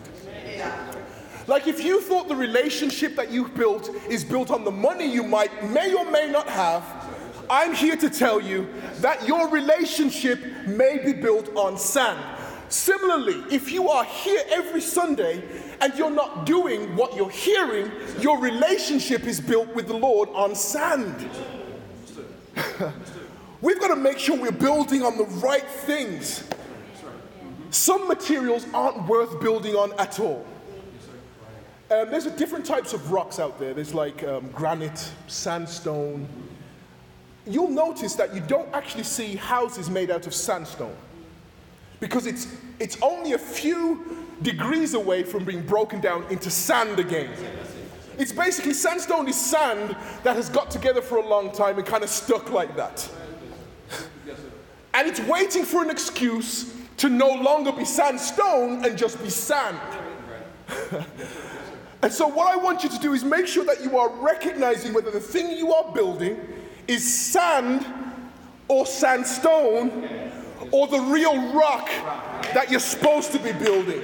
Like 1.46 1.66
if 1.66 1.82
you 1.82 2.00
thought 2.00 2.28
the 2.28 2.36
relationship 2.36 3.16
that 3.16 3.30
you 3.30 3.48
built 3.48 3.90
is 4.08 4.24
built 4.24 4.50
on 4.50 4.62
the 4.62 4.70
money 4.70 5.10
you 5.10 5.22
might 5.22 5.70
may 5.70 5.92
or 5.94 6.08
may 6.10 6.30
not 6.30 6.48
have, 6.48 6.84
I'm 7.48 7.74
here 7.74 7.96
to 7.96 8.08
tell 8.08 8.40
you 8.40 8.68
that 8.98 9.26
your 9.26 9.48
relationship 9.48 10.38
may 10.66 10.98
be 11.04 11.12
built 11.12 11.48
on 11.56 11.76
sand. 11.76 12.20
Similarly, 12.70 13.42
if 13.50 13.72
you 13.72 13.88
are 13.88 14.04
here 14.04 14.42
every 14.48 14.80
Sunday 14.80 15.42
and 15.80 15.92
you're 15.98 16.08
not 16.08 16.46
doing 16.46 16.94
what 16.94 17.16
you're 17.16 17.28
hearing, 17.28 17.90
your 18.20 18.38
relationship 18.38 19.24
is 19.24 19.40
built 19.40 19.74
with 19.74 19.88
the 19.88 19.96
Lord 19.96 20.28
on 20.30 20.54
sand. 20.54 21.28
We've 23.60 23.80
got 23.80 23.88
to 23.88 23.96
make 23.96 24.20
sure 24.20 24.36
we're 24.36 24.52
building 24.52 25.02
on 25.02 25.18
the 25.18 25.24
right 25.44 25.66
things. 25.66 26.44
Some 27.70 28.06
materials 28.06 28.64
aren't 28.72 29.04
worth 29.08 29.40
building 29.40 29.74
on 29.74 29.92
at 29.98 30.20
all. 30.20 30.46
Um, 31.90 32.08
there's 32.08 32.26
different 32.26 32.64
types 32.64 32.92
of 32.92 33.10
rocks 33.10 33.40
out 33.40 33.58
there. 33.58 33.74
There's 33.74 33.94
like 33.94 34.22
um, 34.22 34.48
granite, 34.52 35.10
sandstone. 35.26 36.28
You'll 37.48 37.68
notice 37.70 38.14
that 38.14 38.32
you 38.32 38.40
don't 38.42 38.72
actually 38.72 39.02
see 39.02 39.34
houses 39.34 39.90
made 39.90 40.12
out 40.12 40.28
of 40.28 40.34
sandstone 40.34 40.94
because 42.00 42.26
it's, 42.26 42.56
it's 42.78 43.00
only 43.02 43.34
a 43.34 43.38
few 43.38 44.26
degrees 44.42 44.94
away 44.94 45.22
from 45.22 45.44
being 45.44 45.64
broken 45.64 46.00
down 46.00 46.24
into 46.30 46.50
sand 46.50 46.98
again. 46.98 47.30
It's 48.18 48.32
basically 48.32 48.74
sandstone 48.74 49.28
is 49.28 49.40
sand 49.40 49.96
that 50.24 50.36
has 50.36 50.48
got 50.48 50.70
together 50.70 51.00
for 51.00 51.18
a 51.18 51.26
long 51.26 51.52
time 51.52 51.78
and 51.78 51.86
kind 51.86 52.02
of 52.02 52.10
stuck 52.10 52.50
like 52.50 52.76
that. 52.76 53.08
And 54.92 55.08
it's 55.08 55.20
waiting 55.20 55.64
for 55.64 55.82
an 55.82 55.90
excuse 55.90 56.74
to 56.98 57.08
no 57.08 57.32
longer 57.32 57.72
be 57.72 57.84
sandstone 57.84 58.84
and 58.84 58.98
just 58.98 59.22
be 59.22 59.30
sand. 59.30 59.78
And 62.02 62.10
so, 62.10 62.26
what 62.26 62.50
I 62.50 62.56
want 62.56 62.82
you 62.82 62.88
to 62.88 62.98
do 62.98 63.12
is 63.12 63.24
make 63.24 63.46
sure 63.46 63.64
that 63.66 63.82
you 63.82 63.98
are 63.98 64.08
recognizing 64.08 64.94
whether 64.94 65.10
the 65.10 65.20
thing 65.20 65.58
you 65.58 65.74
are 65.74 65.92
building 65.92 66.40
is 66.88 67.04
sand 67.32 67.84
or 68.68 68.86
sandstone 68.86 70.29
or 70.72 70.86
the 70.86 71.00
real 71.00 71.52
rock 71.52 71.88
that 72.54 72.70
you're 72.70 72.80
supposed 72.80 73.32
to 73.32 73.38
be 73.38 73.52
building. 73.52 74.02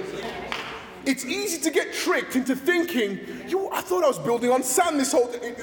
It's 1.05 1.24
easy 1.24 1.61
to 1.62 1.70
get 1.70 1.92
tricked 1.92 2.35
into 2.35 2.57
thinking, 2.57 3.20
you, 3.46 3.68
I 3.70 3.81
thought 3.81 4.02
I 4.02 4.09
was 4.09 4.18
building 4.18 4.50
on 4.50 4.64
sand 4.64 4.98
this 4.98 5.12
whole 5.12 5.29
time. 5.29 5.55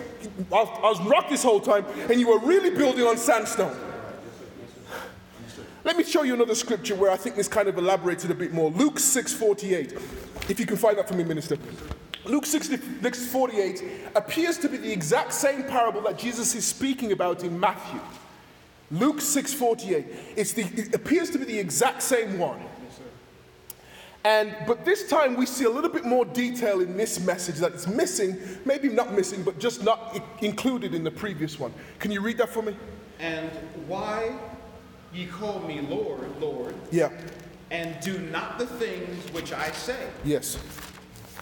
I 0.52 0.64
was 0.84 1.02
rock 1.02 1.30
this 1.30 1.44
whole 1.44 1.60
time, 1.60 1.86
and 2.10 2.20
you 2.20 2.30
were 2.30 2.40
really 2.40 2.70
building 2.70 3.06
on 3.06 3.18
sandstone. 3.18 3.76
Let 5.84 5.98
me 5.98 6.06
show 6.06 6.24
you 6.24 6.34
another 6.34 6.56
scripture 6.56 6.96
where 6.96 7.12
I 7.12 7.18
think 7.18 7.36
this 7.36 7.50
kind 7.50 7.68
of 7.68 7.78
elaborated 7.78 8.32
a 8.32 8.36
bit 8.36 8.54
more. 8.54 8.72
Luke 8.72 8.96
6:48. 9.00 10.00
If 10.50 10.60
you 10.60 10.66
can 10.66 10.78
find 10.78 10.98
that 10.98 11.10
for 11.10 11.14
me, 11.14 11.26
minister. 11.26 11.58
Luke 12.26 12.46
6, 12.46 12.70
48 13.32 13.84
appears 14.16 14.58
to 14.60 14.70
be 14.70 14.78
the 14.78 14.92
exact 14.92 15.34
same 15.34 15.64
parable 15.64 16.00
that 16.02 16.18
Jesus 16.18 16.56
is 16.56 16.66
speaking 16.66 17.12
about 17.12 17.44
in 17.44 17.60
Matthew. 17.60 18.00
Luke 18.94 19.18
6:48. 19.18 20.06
It's 20.36 20.58
it 20.58 20.94
appears 20.94 21.32
to 21.32 21.40
be 21.40 21.46
the 21.46 21.60
exact 21.60 22.04
same 22.04 22.38
one. 22.38 22.60
And 24.24 24.56
but 24.66 24.86
this 24.86 25.10
time 25.10 25.36
we 25.36 25.46
see 25.46 25.66
a 25.66 25.70
little 25.70 25.90
bit 25.90 26.06
more 26.06 26.24
detail 26.24 26.80
in 26.80 26.96
this 26.96 27.20
message 27.20 27.56
that 27.56 27.74
it's 27.74 27.88
missing, 27.88 28.38
maybe 28.66 28.88
not 28.88 29.14
missing, 29.14 29.44
but 29.44 29.60
just 29.60 29.84
not 29.84 30.22
included 30.42 30.94
in 30.94 31.04
the 31.04 31.12
previous 31.12 31.60
one. 31.60 31.74
Can 32.00 32.12
you 32.12 32.22
read 32.22 32.38
that 32.38 32.50
for 32.50 32.62
me? 32.62 32.78
And 33.20 33.50
why 33.88 34.34
ye 35.14 35.26
call 35.26 35.60
me 35.62 35.82
Lord, 35.82 36.40
Lord? 36.40 36.76
Yeah. 36.92 37.10
And 37.72 38.00
do 38.02 38.20
not 38.20 38.60
the 38.60 38.68
things 38.68 39.32
which 39.34 39.52
I 39.52 39.72
say. 39.72 40.08
Yes. 40.24 40.58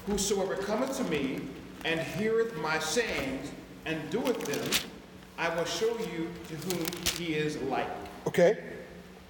Whosoever 0.08 0.56
cometh 0.56 0.98
to 0.98 1.04
me 1.04 1.42
and 1.86 2.00
heareth 2.00 2.56
my 2.58 2.80
sayings 2.80 3.52
and 3.86 4.10
doeth 4.10 4.46
them, 4.46 4.90
I 5.42 5.50
will 5.56 5.66
show 5.66 5.98
you 5.98 6.30
to 6.50 6.56
whom 6.56 6.86
he 7.18 7.34
is 7.34 7.58
like. 7.64 7.88
Okay. 8.28 8.60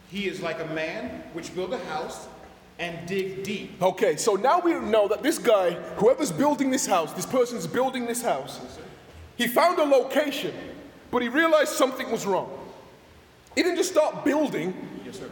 He 0.10 0.28
is 0.28 0.41
like 0.41 0.60
a 0.60 0.65
man 0.65 1.24
which 1.32 1.56
built 1.56 1.71
a 1.71 1.78
house 1.86 2.28
and 2.80 3.08
dig 3.08 3.45
deep. 3.45 3.82
Okay, 3.82 4.17
so 4.17 4.36
now 4.36 4.60
we 4.60 4.74
know 4.74 5.08
that 5.08 5.24
this 5.24 5.38
guy, 5.38 5.71
whoever's 5.95 6.30
building 6.30 6.69
this 6.69 6.86
house, 6.86 7.13
this 7.13 7.26
person's 7.26 7.65
building 7.65 8.06
this 8.08 8.21
house, 8.21 8.60
he 9.38 9.47
found 9.47 9.80
a 9.80 9.86
location, 9.86 10.54
but 11.12 11.21
he 11.21 11.30
realized 11.30 11.71
something 11.71 12.12
was 12.12 12.26
wrong. 12.26 12.52
He 13.56 13.63
didn't 13.63 13.78
just 13.78 13.91
start 13.91 14.26
building. 14.26 14.74
Yes, 15.06 15.17
sir. 15.17 15.30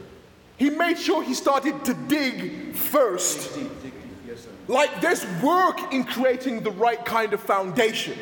He 0.55 0.69
made 0.69 0.97
sure 0.97 1.21
he 1.21 1.33
started 1.33 1.83
to 1.83 1.93
dig 1.93 2.73
first. 2.73 3.53
Dig 3.53 3.63
deep, 3.63 3.83
dig 3.83 3.91
deep. 3.91 4.03
Yes, 4.29 4.39
sir. 4.43 4.49
Like 4.69 5.01
there's 5.01 5.25
work 5.41 5.91
in 5.91 6.05
creating 6.05 6.63
the 6.63 6.71
right 6.71 7.03
kind 7.03 7.33
of 7.33 7.41
foundation. 7.41 8.17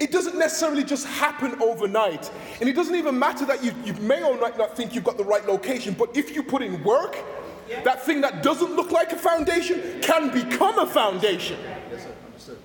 It 0.00 0.10
doesn't 0.10 0.38
necessarily 0.38 0.82
just 0.82 1.06
happen 1.06 1.60
overnight. 1.60 2.30
And 2.60 2.68
it 2.68 2.72
doesn't 2.72 2.94
even 2.94 3.18
matter 3.18 3.44
that 3.44 3.62
you, 3.62 3.72
you 3.84 3.92
may 3.94 4.22
or 4.22 4.36
might 4.38 4.56
not 4.56 4.74
think 4.74 4.94
you've 4.94 5.04
got 5.04 5.18
the 5.18 5.24
right 5.24 5.46
location, 5.46 5.94
but 5.96 6.16
if 6.16 6.34
you 6.34 6.42
put 6.42 6.62
in 6.62 6.82
work, 6.82 7.18
that 7.84 8.02
thing 8.04 8.22
that 8.22 8.42
doesn't 8.42 8.74
look 8.74 8.90
like 8.90 9.12
a 9.12 9.16
foundation 9.16 10.00
can 10.00 10.30
become 10.30 10.78
a 10.78 10.86
foundation. 10.86 11.58
Yes, 11.90 12.02
sir. 12.02 12.12
Understood. 12.26 12.58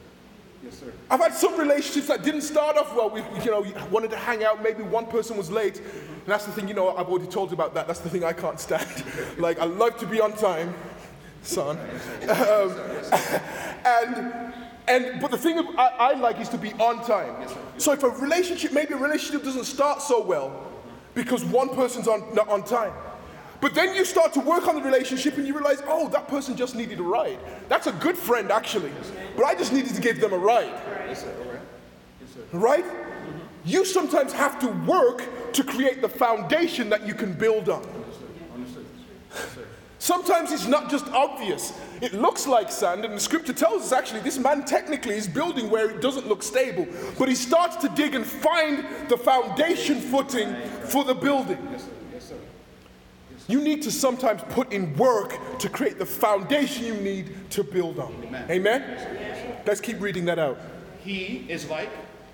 Yes, 0.63 0.79
sir. 0.79 0.93
I've 1.11 1.19
had 1.19 1.33
some 1.33 1.59
relationships 1.59 2.07
that 2.07 2.23
didn't 2.23 2.41
start 2.41 2.77
off 2.77 2.95
well. 2.95 3.09
We, 3.09 3.21
you 3.43 3.51
know, 3.51 3.65
wanted 3.91 4.11
to 4.11 4.17
hang 4.17 4.43
out. 4.43 4.63
Maybe 4.63 4.81
one 4.83 5.05
person 5.05 5.37
was 5.37 5.51
late, 5.51 5.77
and 5.77 6.25
that's 6.25 6.45
the 6.45 6.53
thing. 6.53 6.67
You 6.67 6.73
know, 6.73 6.95
I've 6.95 7.07
already 7.07 7.27
told 7.27 7.51
you 7.51 7.55
about 7.55 7.73
that. 7.75 7.85
That's 7.85 7.99
the 7.99 8.09
thing 8.09 8.23
I 8.23 8.33
can't 8.33 8.59
stand. 8.59 9.03
like 9.37 9.59
I 9.59 9.65
love 9.65 9.97
to 9.97 10.07
be 10.07 10.21
on 10.21 10.33
time, 10.33 10.73
son. 11.43 11.77
Um, 12.29 12.79
and 13.85 14.53
and 14.87 15.19
but 15.21 15.31
the 15.31 15.37
thing 15.37 15.57
I, 15.77 15.87
I 15.87 16.13
like 16.13 16.39
is 16.39 16.49
to 16.49 16.57
be 16.57 16.73
on 16.73 17.03
time. 17.05 17.47
So 17.77 17.91
if 17.91 18.03
a 18.03 18.09
relationship, 18.09 18.71
maybe 18.71 18.93
a 18.93 18.97
relationship 18.97 19.43
doesn't 19.43 19.65
start 19.65 20.01
so 20.01 20.23
well, 20.23 20.71
because 21.13 21.43
one 21.43 21.69
person's 21.69 22.07
on, 22.07 22.33
not 22.33 22.47
on 22.49 22.63
time. 22.63 22.93
But 23.61 23.73
then 23.73 23.95
you 23.95 24.05
start 24.05 24.33
to 24.33 24.41
work 24.41 24.67
on 24.67 24.75
the 24.75 24.81
relationship 24.81 25.37
and 25.37 25.47
you 25.47 25.53
realize, 25.53 25.81
oh, 25.87 26.09
that 26.09 26.27
person 26.27 26.55
just 26.55 26.75
needed 26.75 26.99
a 26.99 27.03
ride. 27.03 27.39
That's 27.67 27.87
a 27.87 27.93
good 27.93 28.17
friend, 28.17 28.51
actually. 28.51 28.91
But 29.35 29.45
I 29.45 29.55
just 29.55 29.73
needed 29.73 29.95
to 29.95 30.01
give 30.01 30.19
them 30.19 30.33
a 30.33 30.37
ride. 30.37 30.73
Right? 32.51 32.85
You 33.63 33.85
sometimes 33.85 34.33
have 34.33 34.59
to 34.59 34.67
work 34.67 35.53
to 35.53 35.63
create 35.63 36.01
the 36.01 36.09
foundation 36.09 36.89
that 36.89 37.07
you 37.07 37.15
can 37.15 37.33
build 37.33 37.69
on. 37.69 37.81
Sometimes 40.05 40.51
it's 40.51 40.67
not 40.67 40.87
just 40.87 41.07
obvious. 41.07 41.73
It 41.99 42.13
looks 42.13 42.45
like 42.45 42.71
sand, 42.71 43.05
and 43.05 43.15
the 43.15 43.19
scripture 43.19 43.53
tells 43.53 43.85
us 43.85 43.91
actually 43.91 44.19
this 44.19 44.37
man 44.37 44.63
technically 44.63 45.15
is 45.15 45.27
building 45.27 45.67
where 45.67 45.89
it 45.89 45.99
doesn't 45.99 46.27
look 46.27 46.43
stable. 46.43 46.85
But 47.17 47.27
he 47.27 47.33
starts 47.33 47.75
to 47.77 47.89
dig 47.89 48.13
and 48.13 48.23
find 48.23 48.85
the 49.09 49.17
foundation 49.17 49.99
footing 49.99 50.55
for 50.83 51.03
the 51.03 51.15
building. 51.15 51.57
You 53.47 53.59
need 53.59 53.81
to 53.81 53.91
sometimes 53.91 54.43
put 54.49 54.71
in 54.71 54.95
work 54.95 55.39
to 55.57 55.69
create 55.69 55.97
the 55.97 56.05
foundation 56.05 56.85
you 56.85 56.97
need 56.97 57.49
to 57.49 57.63
build 57.63 57.97
on. 57.97 58.13
Amen? 58.25 58.51
Amen? 58.51 59.61
Let's 59.65 59.81
keep 59.81 59.99
reading 59.99 60.25
that 60.25 60.37
out. 60.37 60.59
He 61.03 61.47
is 61.49 61.67
like 61.67 61.89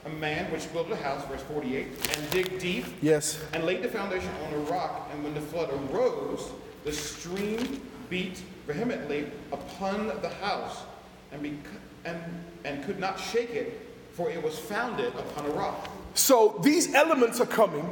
a 0.06 0.10
man 0.10 0.52
which 0.52 0.70
built 0.74 0.92
a 0.92 0.98
house, 0.98 1.26
verse 1.28 1.44
48, 1.44 1.88
and 2.18 2.30
dig 2.32 2.60
deep. 2.60 2.84
Yes. 3.02 3.42
And 3.54 3.64
laid 3.64 3.82
the 3.82 3.88
foundation 3.88 4.30
on 4.46 4.56
a 4.56 4.60
rock, 4.70 5.10
and 5.14 5.24
when 5.24 5.34
the 5.34 5.40
flood 5.40 5.70
arose, 5.90 6.52
the 6.84 6.92
stream 6.92 7.82
beat 8.10 8.42
vehemently 8.68 9.32
upon 9.52 10.08
the 10.22 10.30
house 10.30 10.84
and, 11.32 11.42
bec- 11.44 11.72
and, 12.06 12.18
and 12.66 12.84
could 12.86 13.00
not 13.00 13.20
shake 13.20 13.52
it, 13.52 13.90
for 14.12 14.30
it 14.30 14.42
was 14.42 14.58
founded 14.58 15.14
upon 15.16 15.46
a 15.46 15.50
rock. 15.50 15.90
So 16.14 16.60
these 16.64 16.94
elements 16.94 17.40
are 17.40 17.46
coming 17.46 17.90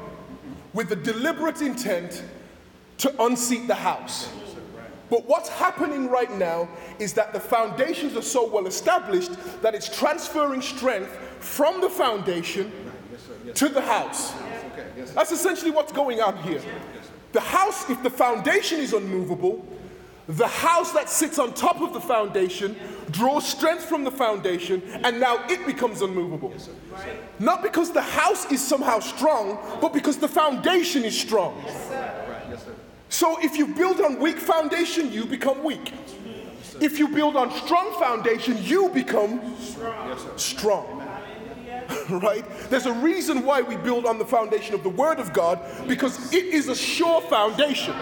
with 0.74 0.90
the 0.90 0.96
deliberate 0.96 1.62
intent 1.62 2.24
to 2.98 3.24
unseat 3.24 3.68
the 3.68 3.76
house. 3.76 4.30
But 5.10 5.28
what's 5.28 5.50
happening 5.50 6.10
right 6.10 6.32
now 6.38 6.70
is 7.00 7.14
that 7.14 7.34
the 7.34 7.40
foundations 7.40 8.16
are 8.16 8.22
so 8.22 8.48
well 8.48 8.68
established 8.68 9.32
that 9.62 9.74
it's 9.74 9.90
transferring 9.98 10.62
strength 10.62 11.10
from 11.40 11.82
the 11.82 11.90
foundation 11.90 12.72
to 13.56 13.70
the 13.70 13.82
house. 13.82 14.34
That's 15.16 15.32
essentially 15.32 15.72
what's 15.72 15.92
going 15.92 16.22
on 16.22 16.38
here. 16.44 16.62
The 17.32 17.42
house, 17.42 17.90
if 17.90 18.02
the 18.02 18.10
foundation 18.10 18.80
is 18.80 18.94
unmovable, 18.94 19.66
the 20.28 20.48
house 20.48 20.92
that 20.92 21.10
sits 21.10 21.40
on 21.40 21.54
top 21.54 21.82
of 21.82 21.94
the 21.94 22.00
foundation 22.00 22.76
draws 23.10 23.48
strength 23.48 23.86
from 23.86 24.04
the 24.04 24.12
foundation, 24.12 24.82
and 25.04 25.20
now 25.20 25.44
it 25.50 25.66
becomes 25.66 26.02
unmovable. 26.02 26.54
Not 27.40 27.64
because 27.64 27.92
the 27.92 28.02
house 28.02 28.52
is 28.52 28.66
somehow 28.66 29.00
strong, 29.00 29.58
but 29.82 29.92
because 29.92 30.18
the 30.18 30.28
foundation 30.28 31.04
is 31.04 31.20
strong. 31.20 31.64
So 33.10 33.44
if 33.44 33.58
you 33.58 33.68
build 33.68 34.02
on 34.02 34.20
weak 34.20 34.38
foundation, 34.38 35.12
you 35.12 35.26
become 35.26 35.64
weak. 35.64 35.94
If 36.80 37.00
you 37.00 37.08
build 37.08 37.36
on 37.36 37.52
strong 37.52 37.92
foundation, 38.00 38.58
you 38.62 38.90
become 38.90 39.56
strong. 40.38 40.99
right? 42.10 42.46
There's 42.70 42.86
a 42.86 42.94
reason 42.94 43.44
why 43.44 43.62
we 43.62 43.76
build 43.78 44.06
on 44.06 44.18
the 44.18 44.26
foundation 44.26 44.76
of 44.76 44.84
the 44.84 44.90
Word 44.90 45.20
of 45.20 45.34
God 45.34 45.60
because 45.88 46.34
it 46.34 46.46
is 46.46 46.68
a 46.68 46.76
sure 46.76 47.22
foundation. 47.22 47.96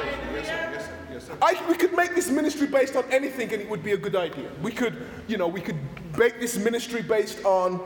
I, 1.41 1.61
we 1.67 1.75
could 1.75 1.95
make 1.95 2.15
this 2.15 2.29
ministry 2.29 2.67
based 2.67 2.95
on 2.95 3.03
anything 3.11 3.51
and 3.53 3.61
it 3.61 3.69
would 3.69 3.83
be 3.83 3.91
a 3.91 3.97
good 3.97 4.15
idea. 4.15 4.49
We 4.61 4.71
could, 4.71 5.05
you 5.27 5.37
know, 5.37 5.47
we 5.47 5.61
could 5.61 5.77
make 6.17 6.39
this 6.39 6.57
ministry 6.57 7.01
based 7.01 7.43
on 7.45 7.81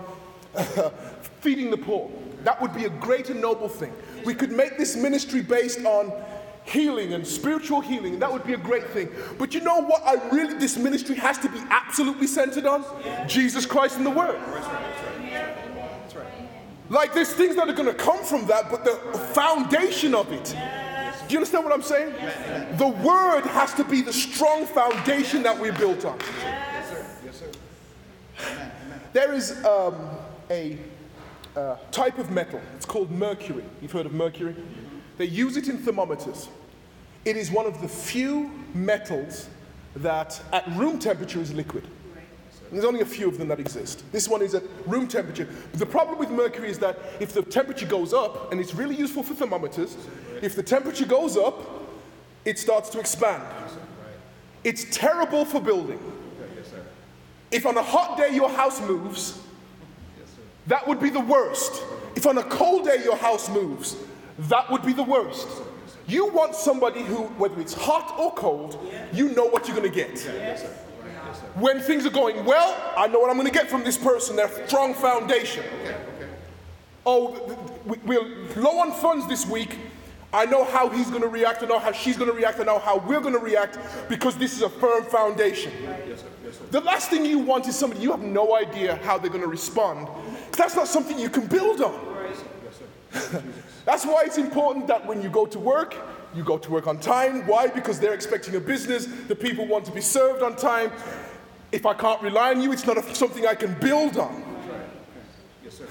uh, 0.55 0.63
feeding 1.41 1.69
the 1.69 1.77
poor. 1.77 2.09
That 2.43 2.61
would 2.61 2.73
be 2.73 2.85
a 2.85 2.89
great 2.89 3.29
and 3.29 3.41
noble 3.41 3.69
thing. 3.69 3.93
We 4.25 4.33
could 4.33 4.51
make 4.51 4.77
this 4.77 4.95
ministry 4.95 5.41
based 5.41 5.85
on 5.85 6.11
healing 6.63 7.13
and 7.13 7.25
spiritual 7.25 7.81
healing. 7.81 8.19
That 8.19 8.31
would 8.31 8.45
be 8.45 8.53
a 8.53 8.57
great 8.57 8.87
thing. 8.89 9.09
But 9.37 9.53
you 9.53 9.61
know 9.61 9.81
what 9.81 10.03
I 10.05 10.29
really 10.29 10.55
this 10.55 10.77
ministry 10.77 11.15
has 11.15 11.37
to 11.39 11.49
be 11.49 11.59
absolutely 11.69 12.27
centered 12.27 12.65
on? 12.65 12.85
Jesus 13.27 13.65
Christ 13.65 13.97
and 13.97 14.05
the 14.05 14.11
Word. 14.11 14.39
Like 16.91 17.13
there's 17.13 17.33
things 17.33 17.55
that 17.55 17.69
are 17.69 17.73
going 17.73 17.87
to 17.87 17.93
come 17.93 18.21
from 18.21 18.45
that, 18.47 18.69
but 18.69 18.83
the 18.83 18.95
foundation 19.33 20.13
of 20.13 20.29
it. 20.33 20.43
Do 20.43 21.33
you 21.33 21.37
understand 21.37 21.63
what 21.63 21.73
I'm 21.73 21.81
saying? 21.81 22.13
The 22.77 22.87
word 22.89 23.45
has 23.45 23.73
to 23.75 23.85
be 23.85 24.01
the 24.01 24.11
strong 24.11 24.65
foundation 24.65 25.41
that 25.43 25.57
we're 25.57 25.71
built 25.71 26.03
on. 26.03 26.19
Yes, 26.19 26.89
sir. 26.89 27.05
Yes, 27.23 27.37
sir. 27.37 27.49
Amen. 28.45 28.99
There 29.13 29.33
is 29.33 29.63
um, 29.63 29.95
a 30.49 30.77
uh, 31.55 31.77
type 31.91 32.17
of 32.17 32.29
metal. 32.29 32.59
It's 32.75 32.85
called 32.85 33.09
mercury. 33.09 33.63
You've 33.81 33.93
heard 33.93 34.05
of 34.05 34.13
mercury? 34.13 34.53
They 35.17 35.25
use 35.25 35.55
it 35.55 35.69
in 35.69 35.77
thermometers. 35.77 36.49
It 37.23 37.37
is 37.37 37.51
one 37.51 37.67
of 37.67 37.79
the 37.79 37.87
few 37.87 38.51
metals 38.73 39.47
that 39.95 40.41
at 40.51 40.67
room 40.75 40.99
temperature 40.99 41.39
is 41.39 41.53
liquid. 41.53 41.87
There's 42.71 42.85
only 42.85 43.01
a 43.01 43.05
few 43.05 43.27
of 43.27 43.37
them 43.37 43.49
that 43.49 43.59
exist. 43.59 44.03
This 44.11 44.29
one 44.29 44.41
is 44.41 44.55
at 44.55 44.63
room 44.87 45.07
temperature. 45.07 45.47
But 45.71 45.79
the 45.79 45.85
problem 45.85 46.17
with 46.17 46.29
mercury 46.29 46.69
is 46.69 46.79
that 46.79 46.97
if 47.19 47.33
the 47.33 47.41
temperature 47.41 47.85
goes 47.85 48.13
up, 48.13 48.51
and 48.51 48.61
it's 48.61 48.73
really 48.73 48.95
useful 48.95 49.23
for 49.23 49.33
thermometers, 49.33 49.97
if 50.41 50.55
the 50.55 50.63
temperature 50.63 51.05
goes 51.05 51.35
up, 51.35 51.61
it 52.45 52.57
starts 52.57 52.89
to 52.91 52.99
expand. 52.99 53.43
It's 54.63 54.85
terrible 54.95 55.43
for 55.43 55.59
building. 55.59 55.99
If 57.51 57.65
on 57.65 57.75
a 57.77 57.83
hot 57.83 58.17
day 58.17 58.33
your 58.33 58.49
house 58.49 58.79
moves, 58.81 59.39
that 60.67 60.87
would 60.87 60.99
be 60.99 61.09
the 61.09 61.19
worst. 61.19 61.83
If 62.15 62.25
on 62.25 62.37
a 62.37 62.43
cold 62.43 62.85
day 62.85 63.03
your 63.03 63.17
house 63.17 63.49
moves, 63.49 63.97
that 64.39 64.69
would 64.71 64.83
be 64.83 64.93
the 64.93 65.03
worst. 65.03 65.47
You 66.07 66.27
want 66.27 66.55
somebody 66.55 67.01
who, 67.01 67.23
whether 67.37 67.59
it's 67.59 67.73
hot 67.73 68.17
or 68.17 68.33
cold, 68.33 68.79
you 69.13 69.29
know 69.29 69.45
what 69.45 69.67
you're 69.67 69.75
going 69.75 69.91
to 69.91 69.95
get. 69.95 70.17
When 71.55 71.79
things 71.79 72.05
are 72.05 72.11
going 72.11 72.45
well, 72.45 72.93
I 72.95 73.07
know 73.07 73.19
what 73.19 73.29
I'm 73.29 73.35
going 73.35 73.47
to 73.47 73.53
get 73.53 73.69
from 73.69 73.83
this 73.83 73.97
person. 73.97 74.35
Their 74.35 74.49
strong 74.67 74.93
foundation. 74.93 75.63
Okay, 75.83 75.95
okay. 76.15 76.29
Oh, 77.05 77.57
we're 78.05 78.23
low 78.55 78.79
on 78.79 78.91
funds 78.91 79.27
this 79.27 79.45
week. 79.45 79.77
I 80.33 80.45
know 80.45 80.63
how 80.63 80.87
he's 80.87 81.09
going 81.09 81.23
to 81.23 81.27
react. 81.27 81.61
I 81.61 81.65
know 81.65 81.79
how 81.79 81.91
she's 81.91 82.15
going 82.15 82.29
to 82.29 82.35
react. 82.35 82.59
I 82.59 82.63
know 82.63 82.79
how 82.79 82.99
we're 82.99 83.19
going 83.19 83.33
to 83.33 83.39
react 83.39 83.77
because 84.07 84.37
this 84.37 84.53
is 84.53 84.61
a 84.61 84.69
firm 84.69 85.03
foundation. 85.03 85.73
Yes, 85.81 86.21
sir. 86.21 86.27
Yes, 86.45 86.57
sir. 86.57 86.63
The 86.71 86.81
last 86.81 87.09
thing 87.09 87.25
you 87.25 87.39
want 87.39 87.67
is 87.67 87.77
somebody 87.77 88.01
you 88.01 88.11
have 88.11 88.21
no 88.21 88.55
idea 88.55 88.95
how 88.97 89.17
they're 89.17 89.29
going 89.29 89.41
to 89.41 89.49
respond. 89.49 90.07
That's 90.57 90.75
not 90.75 90.87
something 90.87 91.19
you 91.19 91.29
can 91.29 91.47
build 91.47 91.81
on. 91.81 91.99
Yes, 93.13 93.43
That's 93.85 94.05
why 94.05 94.23
it's 94.25 94.37
important 94.37 94.87
that 94.87 95.05
when 95.05 95.21
you 95.21 95.29
go 95.29 95.45
to 95.45 95.59
work, 95.59 95.95
you 96.33 96.43
go 96.43 96.57
to 96.57 96.71
work 96.71 96.87
on 96.87 96.97
time. 96.99 97.45
Why? 97.45 97.67
Because 97.67 97.99
they're 97.99 98.13
expecting 98.13 98.55
a 98.55 98.59
business. 98.59 99.07
The 99.27 99.35
people 99.35 99.67
want 99.67 99.83
to 99.85 99.91
be 99.91 100.01
served 100.01 100.43
on 100.43 100.55
time. 100.55 100.91
If 101.71 101.85
I 101.85 101.93
can't 101.93 102.21
rely 102.21 102.51
on 102.51 102.61
you, 102.61 102.71
it's 102.71 102.85
not 102.85 102.97
a, 102.97 103.15
something 103.15 103.47
I 103.47 103.55
can 103.55 103.73
build 103.79 104.17
on. 104.17 104.43
Yes, 105.63 105.77
sir. 105.77 105.87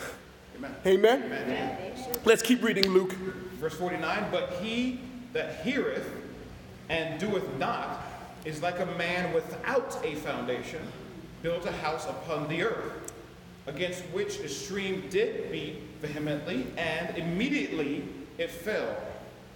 Amen. 0.57 0.75
Amen. 0.87 1.23
Amen. 1.25 1.93
Let's 2.25 2.43
keep 2.43 2.62
reading 2.62 2.88
Luke. 2.90 3.12
Verse 3.59 3.75
49 3.75 4.27
But 4.31 4.53
he 4.61 5.01
that 5.33 5.64
heareth 5.64 6.09
and 6.88 7.19
doeth 7.19 7.57
not 7.59 8.05
is 8.45 8.62
like 8.62 8.79
a 8.79 8.87
man 8.87 9.33
without 9.33 9.99
a 10.05 10.14
foundation, 10.16 10.81
built 11.43 11.64
a 11.64 11.73
house 11.73 12.07
upon 12.07 12.49
the 12.49 12.62
earth, 12.62 13.12
against 13.66 14.03
which 14.12 14.38
the 14.38 14.49
stream 14.49 15.05
did 15.09 15.51
beat 15.51 15.81
vehemently, 16.01 16.66
and 16.77 17.16
immediately 17.16 18.05
it 18.38 18.51
fell. 18.51 18.97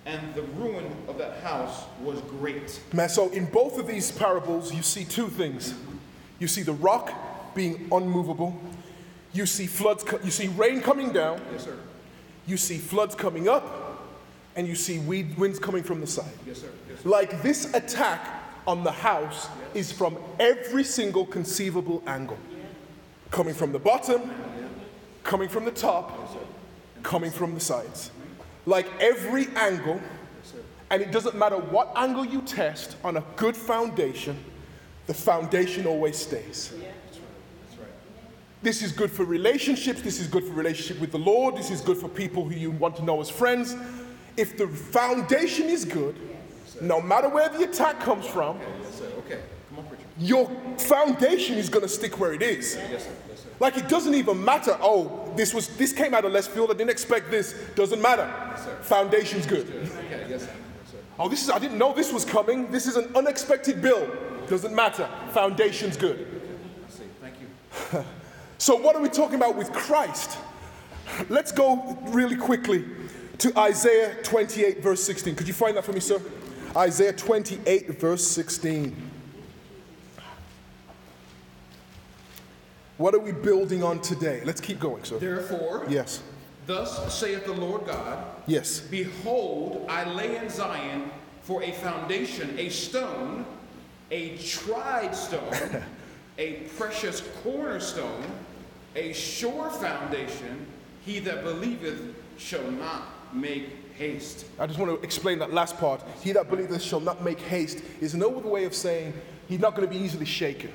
And 0.07 0.35
the 0.35 0.43
ruin 0.43 0.87
of 1.09 1.17
that 1.19 1.43
house 1.43 1.85
was 2.01 2.21
great. 2.23 2.79
Man, 2.93 3.09
so 3.09 3.31
in 3.31 3.47
both 3.47 3.79
of 3.79 3.87
these 3.87 4.13
parables, 4.13 4.73
you 4.73 4.83
see 4.83 5.05
two 5.05 5.29
things. 5.29 5.75
You 6.39 6.49
see 6.49 6.63
the 6.63 6.73
rock 6.73 7.55
being 7.55 7.89
unmovable. 7.93 8.59
You 9.33 9.47
see 9.47 9.67
floods, 9.67 10.05
you 10.23 10.31
see 10.31 10.49
rain 10.49 10.81
coming 10.81 11.13
down. 11.13 11.41
Yes, 11.53 11.65
sir. 11.65 11.77
You 12.47 12.57
see 12.57 12.79
floods 12.79 13.15
coming 13.15 13.49
up. 13.49 13.93
And 14.57 14.69
you 14.69 14.77
see 14.77 15.01
winds 15.01 15.59
coming 15.59 15.83
from 15.83 16.01
the 16.01 16.07
side. 16.07 16.31
Yes, 16.47 16.61
sir. 16.61 16.69
Yes, 16.89 17.01
sir. 17.01 17.09
Like 17.09 17.43
this 17.43 17.75
attack 17.75 18.43
on 18.69 18.85
the 18.85 18.93
house 18.93 19.49
yes. 19.75 19.91
is 19.91 19.93
from 19.93 20.17
every 20.39 20.85
single 20.85 21.27
conceivable 21.27 22.03
angle. 22.07 22.39
Coming 23.33 23.55
from 23.55 23.73
the 23.73 23.81
bottom, 23.81 24.31
coming 25.25 25.49
from 25.49 25.65
the 25.65 25.73
top, 25.73 26.17
coming 27.03 27.33
from 27.33 27.55
the 27.55 27.61
sides. 27.61 28.13
Like 28.65 28.87
every 29.01 29.49
angle, 29.57 30.01
and 30.91 31.03
it 31.03 31.11
doesn't 31.11 31.37
matter 31.37 31.57
what 31.57 31.93
angle 31.97 32.25
you 32.25 32.41
test 32.43 32.97
on 33.03 33.17
a 33.17 33.25
good 33.35 33.57
foundation, 33.57 34.39
the 35.07 35.15
foundation 35.15 35.87
always 35.87 36.17
stays. 36.17 36.73
This 38.63 38.83
is 38.83 38.93
good 38.93 39.11
for 39.11 39.25
relationships. 39.25 40.01
This 40.01 40.19
is 40.19 40.27
good 40.27 40.43
for 40.43 40.55
relationship 40.55 40.99
with 40.99 41.13
the 41.13 41.19
Lord. 41.19 41.55
This 41.57 41.71
is 41.71 41.83
good 41.83 41.99
for 41.99 42.09
people 42.09 42.49
who 42.49 42.55
you 42.55 42.71
want 42.71 42.97
to 42.97 43.05
know 43.05 43.21
as 43.21 43.29
friends. 43.29 43.77
If 44.39 44.57
the 44.57 44.67
foundation 44.67 45.67
is 45.69 45.85
good, 45.85 46.17
no 46.81 47.01
matter 47.01 47.29
where 47.29 47.49
the 47.51 47.65
attack 47.65 48.01
comes 48.01 48.27
from, 48.27 48.59
Yes. 48.59 49.03
Okay. 49.19 49.41
Come 49.69 49.85
on, 49.85 49.97
your 50.19 50.51
foundation 50.79 51.59
is 51.59 51.69
going 51.69 51.83
to 51.83 51.89
stick 51.89 52.19
where 52.19 52.33
it 52.33 52.43
is. 52.43 52.75
Yes, 52.77 53.05
sir. 53.05 53.11
Yes, 53.29 53.41
sir. 53.41 53.49
Like 53.61 53.77
it 53.77 53.89
doesn't 53.89 54.15
even 54.15 54.43
matter. 54.43 54.77
Oh, 54.81 55.31
this 55.37 55.53
was 55.53 55.69
this 55.77 55.93
came 55.93 56.15
out 56.15 56.25
of 56.25 56.33
left 56.33 56.51
field. 56.51 56.71
I 56.71 56.75
didn't 56.75 56.91
expect 56.91 57.31
this. 57.31 57.55
Doesn't 57.75 58.01
matter. 58.01 58.27
Foundation's 58.83 59.47
good. 59.47 59.69
Okay. 59.69 60.27
Yes. 60.29 60.49
Yes. 60.49 60.49
Oh, 61.19 61.29
this 61.29 61.43
is 61.43 61.51
I 61.51 61.59
didn't 61.59 61.79
know 61.79 61.93
this 61.93 62.13
was 62.13 62.25
coming. 62.25 62.71
This 62.71 62.87
is 62.87 62.97
an 62.97 63.11
unexpected 63.15 63.83
bill. 63.83 64.11
Doesn't 64.49 64.75
matter. 64.75 65.09
Foundation's 65.33 65.97
good. 65.97 66.41
I 66.87 66.91
see. 66.91 67.05
Thank 67.21 67.35
you. 67.41 68.05
So 68.59 68.77
what 68.77 68.95
are 68.97 69.03
we 69.03 69.09
talking 69.09 69.37
about 69.37 69.57
with 69.57 69.73
Christ? 69.73 70.39
Let's 71.29 71.53
go 71.53 71.99
really 72.09 72.37
quickly 72.37 72.85
to 73.39 73.57
Isaiah 73.59 74.17
28 74.23 74.83
verse 74.83 75.03
16. 75.03 75.35
Could 75.35 75.49
you 75.49 75.55
find 75.55 75.77
that 75.77 75.85
for 75.85 75.93
me, 75.93 76.01
sir? 76.01 76.21
Isaiah 76.77 77.13
28 77.13 78.01
verse 78.01 78.27
16. 78.27 78.95
What 82.97 83.15
are 83.15 83.19
we 83.19 83.33
building 83.33 83.83
on 83.83 84.01
today? 84.01 84.43
Let's 84.45 84.61
keep 84.61 84.79
going, 84.79 85.03
sir. 85.05 85.19
Therefore, 85.19 85.85
Yes. 85.89 86.23
thus 86.67 87.13
saith 87.13 87.45
the 87.45 87.53
Lord 87.53 87.87
God, 87.87 88.25
Yes. 88.47 88.81
Behold, 88.81 89.85
I 89.89 90.05
lay 90.05 90.37
in 90.37 90.49
Zion 90.49 91.11
for 91.43 91.63
a 91.63 91.73
foundation, 91.73 92.55
a 92.59 92.69
stone, 92.69 93.45
a 94.15 94.37
tried 94.39 95.13
stone, 95.13 95.83
a 96.39 96.53
precious 96.79 97.21
cornerstone, 97.43 98.23
a 98.95 99.13
sure 99.13 99.69
foundation. 99.71 100.67
He 101.05 101.19
that 101.21 101.43
believeth 101.43 102.01
shall 102.39 102.71
not 102.71 103.35
make 103.35 103.71
haste. 103.97 104.47
I 104.61 104.69
just 104.69 104.79
want 104.79 104.97
to 104.97 105.05
explain 105.05 105.41
that 105.41 105.53
last 105.53 105.79
part. 105.79 106.01
He 106.23 106.31
that 106.31 106.49
believeth 106.49 106.81
shall 106.81 107.01
not 107.01 107.25
make 107.25 107.41
haste 107.41 107.83
is 108.01 108.15
another 108.15 108.37
way 108.39 108.65
of 108.65 108.75
saying 108.75 109.13
he's 109.49 109.59
not 109.59 109.75
going 109.75 109.89
to 109.89 109.93
be 109.93 110.01
easily 110.01 110.27
shaken. 110.27 110.71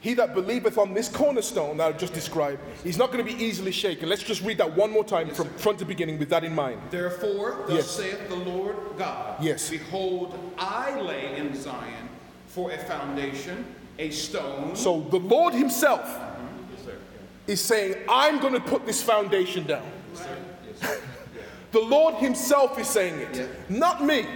He 0.00 0.14
that 0.14 0.34
believeth 0.34 0.76
on 0.78 0.92
this 0.94 1.08
cornerstone 1.08 1.78
that 1.78 1.88
I've 1.88 1.98
just 1.98 2.12
described, 2.12 2.60
he's 2.84 2.98
not 2.98 3.10
going 3.10 3.24
to 3.24 3.36
be 3.36 3.42
easily 3.42 3.72
shaken. 3.72 4.08
Let's 4.08 4.22
just 4.22 4.42
read 4.42 4.58
that 4.58 4.76
one 4.76 4.92
more 4.92 5.02
time 5.02 5.30
from 5.30 5.48
front 5.54 5.78
to 5.80 5.84
beginning 5.86 6.18
with 6.18 6.28
that 6.28 6.44
in 6.44 6.54
mind. 6.54 6.80
Therefore, 6.90 7.64
thus 7.66 7.74
Yes. 7.76 7.90
saith 7.90 8.28
the 8.28 8.36
Lord 8.36 8.76
God, 8.98 9.42
Yes. 9.42 9.70
Behold, 9.70 10.38
I 10.58 11.00
lay 11.00 11.36
in 11.38 11.54
Zion 11.54 12.07
for 12.58 12.72
a 12.72 12.78
foundation, 12.78 13.64
a 14.00 14.10
stone. 14.10 14.74
So 14.74 15.02
the 15.10 15.18
Lord 15.20 15.54
himself 15.54 16.00
uh-huh. 16.00 16.34
Yes, 16.74 16.84
sir. 16.84 16.96
is 17.46 17.60
saying, 17.60 17.94
I'm 18.08 18.40
going 18.40 18.54
to 18.54 18.60
put 18.60 18.84
this 18.84 19.00
foundation 19.02 19.64
down. 19.64 19.86
The 21.70 21.80
Lord 21.80 22.14
himself 22.14 22.78
is 22.78 22.88
saying 22.88 23.20
it, 23.20 23.36
Yeah. 23.36 23.46
not 23.68 24.02
me. 24.02 24.26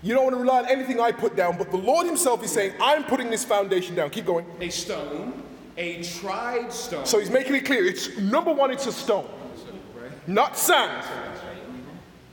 You 0.00 0.14
don't 0.14 0.22
want 0.22 0.36
to 0.36 0.40
rely 0.40 0.58
on 0.60 0.66
anything 0.66 1.00
I 1.00 1.10
put 1.10 1.34
down, 1.34 1.58
but 1.58 1.72
the 1.72 1.76
Lord 1.76 2.06
himself 2.06 2.44
is 2.44 2.52
saying, 2.52 2.72
I'm 2.80 3.02
putting 3.02 3.30
this 3.30 3.44
foundation 3.44 3.96
down. 3.96 4.10
Keep 4.10 4.26
going. 4.26 4.46
A 4.60 4.68
stone, 4.68 5.42
a 5.76 6.04
tried 6.04 6.72
stone. 6.72 7.04
So 7.04 7.18
he's 7.18 7.30
making 7.30 7.56
it 7.56 7.66
clear. 7.66 7.84
It's 7.84 8.16
number 8.16 8.52
one, 8.52 8.70
it's 8.70 8.86
a 8.86 8.92
stone, 8.92 9.28
not 10.28 10.56
sand. 10.56 11.02
Mm-hmm. 11.02 11.80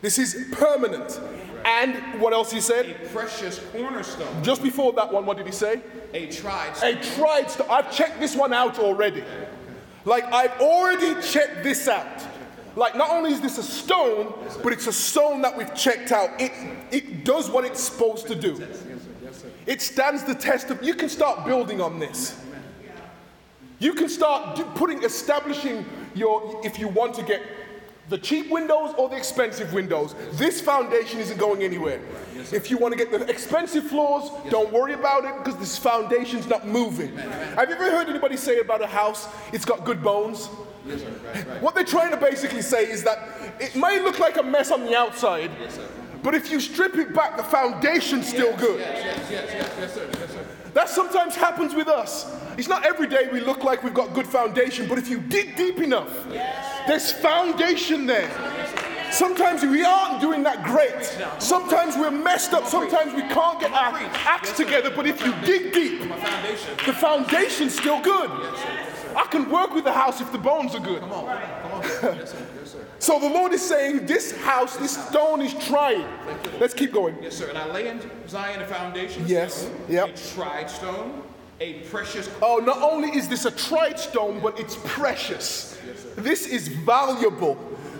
This 0.03 0.19
is 0.19 0.47
permanent. 0.51 1.19
And 1.65 2.19
what 2.21 2.33
else 2.33 2.51
he 2.51 2.61
said? 2.61 2.85
A 2.89 2.93
precious 3.09 3.59
cornerstone, 3.71 4.43
Just 4.43 4.63
before 4.63 4.93
that 4.93 5.11
one, 5.11 5.25
what 5.25 5.37
did 5.37 5.45
he 5.45 5.51
say? 5.51 5.81
a 6.13 6.27
tried 6.27 6.71
A 6.83 7.01
stone. 7.03 7.15
tried 7.17 7.51
stone. 7.51 7.67
I've 7.69 7.91
checked 7.91 8.19
this 8.19 8.35
one 8.35 8.51
out 8.53 8.79
already. 8.79 9.23
Like 10.05 10.23
I've 10.33 10.59
already 10.59 11.19
checked 11.21 11.63
this 11.63 11.87
out. 11.87 12.07
Like 12.75 12.95
not 12.95 13.09
only 13.11 13.31
is 13.33 13.41
this 13.41 13.57
a 13.57 13.63
stone, 13.63 14.33
but 14.63 14.73
it's 14.73 14.87
a 14.87 14.93
stone 14.93 15.41
that 15.43 15.55
we've 15.57 15.73
checked 15.75 16.11
out. 16.11 16.29
It 16.39 16.51
it 16.91 17.23
does 17.25 17.49
what 17.49 17.65
it's 17.65 17.81
supposed 17.81 18.27
to 18.27 18.35
do. 18.35 18.65
It 19.67 19.81
stands 19.81 20.23
the 20.23 20.33
test 20.35 20.69
of. 20.71 20.81
You 20.81 20.95
can 20.95 21.09
start 21.09 21.45
building 21.45 21.81
on 21.81 21.99
this. 21.99 22.41
You 23.79 23.93
can 23.93 24.09
start 24.09 24.57
putting 24.75 25.03
establishing 25.03 25.85
your 26.15 26.61
if 26.63 26.79
you 26.79 26.87
want 26.87 27.13
to 27.15 27.23
get 27.23 27.41
the 28.11 28.17
cheap 28.17 28.51
windows 28.51 28.93
or 28.97 29.07
the 29.07 29.15
expensive 29.15 29.73
windows. 29.73 30.13
This 30.33 30.59
foundation 30.59 31.19
isn't 31.21 31.39
going 31.39 31.63
anywhere. 31.63 32.01
If 32.51 32.69
you 32.69 32.77
want 32.77 32.91
to 32.91 32.97
get 32.97 33.09
the 33.09 33.25
expensive 33.29 33.85
floors, 33.85 34.29
don't 34.49 34.71
worry 34.71 34.93
about 34.93 35.23
it 35.23 35.33
because 35.37 35.57
this 35.57 35.77
foundation's 35.77 36.45
not 36.45 36.67
moving. 36.67 37.15
Have 37.15 37.69
you 37.69 37.75
ever 37.75 37.89
heard 37.89 38.09
anybody 38.09 38.35
say 38.35 38.59
about 38.59 38.81
a 38.81 38.87
house, 38.87 39.29
it's 39.53 39.63
got 39.63 39.85
good 39.85 40.03
bones? 40.03 40.49
Yes, 40.85 40.99
sir. 40.99 41.07
Right, 41.23 41.47
right. 41.47 41.61
What 41.61 41.73
they're 41.73 41.85
trying 41.85 42.11
to 42.11 42.17
basically 42.17 42.61
say 42.61 42.83
is 42.83 43.01
that 43.03 43.17
it 43.61 43.75
may 43.77 44.01
look 44.01 44.19
like 44.19 44.35
a 44.35 44.43
mess 44.43 44.71
on 44.71 44.81
the 44.81 44.95
outside, 44.95 45.49
but 46.21 46.35
if 46.35 46.51
you 46.51 46.59
strip 46.59 46.95
it 46.95 47.13
back, 47.13 47.37
the 47.37 47.43
foundation's 47.43 48.27
still 48.27 48.55
good. 48.57 48.81
Yes, 48.81 49.31
yes, 49.31 49.53
yes, 49.53 49.73
yes, 49.79 49.95
yes. 49.97 50.17
Yes. 50.19 50.37
That 50.73 50.89
sometimes 50.89 51.35
happens 51.35 51.73
with 51.73 51.87
us. 51.87 52.25
It's 52.61 52.69
not 52.69 52.85
every 52.85 53.07
day 53.07 53.27
we 53.33 53.39
look 53.39 53.63
like 53.63 53.83
we've 53.83 53.91
got 53.91 54.13
good 54.13 54.27
foundation, 54.27 54.87
but 54.87 54.99
if 54.99 55.09
you 55.09 55.17
dig 55.19 55.55
deep 55.55 55.79
enough, 55.79 56.29
there's 56.85 57.11
foundation 57.11 58.05
there. 58.05 58.29
Sometimes 59.11 59.63
we 59.63 59.83
aren't 59.83 60.21
doing 60.21 60.43
that 60.43 60.63
great. 60.63 61.03
Sometimes 61.41 61.97
we're 61.97 62.11
messed 62.11 62.53
up. 62.53 62.67
Sometimes 62.67 63.15
we 63.15 63.23
can't 63.23 63.59
get 63.59 63.71
our 63.71 63.97
acts 64.27 64.55
together, 64.55 64.91
but 64.95 65.07
if 65.07 65.25
you 65.25 65.33
dig 65.43 65.73
deep, 65.73 66.01
the 66.85 66.93
foundation's 66.93 67.73
still 67.75 67.99
good. 67.99 68.29
I 68.29 69.25
can 69.31 69.49
work 69.49 69.73
with 69.73 69.85
the 69.85 69.91
house 69.91 70.21
if 70.21 70.31
the 70.31 70.37
bones 70.37 70.75
are 70.75 70.79
good. 70.79 70.99
Come 70.99 71.13
on, 71.13 71.41
come 71.63 71.71
on. 71.71 71.81
Yes, 71.81 72.31
sir. 72.31 72.47
Yes, 72.59 72.71
sir. 72.73 72.85
So 72.99 73.19
the 73.19 73.27
Lord 73.27 73.53
is 73.53 73.67
saying, 73.67 74.05
This 74.05 74.37
house, 74.37 74.77
this 74.77 74.95
stone 75.07 75.41
is 75.41 75.55
tried. 75.65 76.05
Let's 76.59 76.75
keep 76.75 76.93
going. 76.93 77.17
Yes, 77.23 77.37
sir. 77.37 77.49
And 77.49 77.57
I 77.57 77.71
lay 77.71 77.87
in 77.87 77.99
Zion 78.27 78.61
a 78.61 78.67
foundation. 78.67 79.23
Yes, 79.25 79.67
yep. 79.89 80.09
A 80.09 80.33
tried 80.35 80.69
stone, 80.69 81.23
a 81.61 81.73
precious. 81.73 82.29
Oh, 82.41 82.57
not 82.57 82.81
only 82.81 83.09
is 83.09 83.29
this 83.29 83.45
a 83.45 83.51
tried 83.51 83.99
stone, 83.99 84.39
but 84.41 84.59
it's 84.59 84.77
precious. 84.83 85.79
This 86.15 86.47
is 86.47 86.67
valuable. 86.67 87.57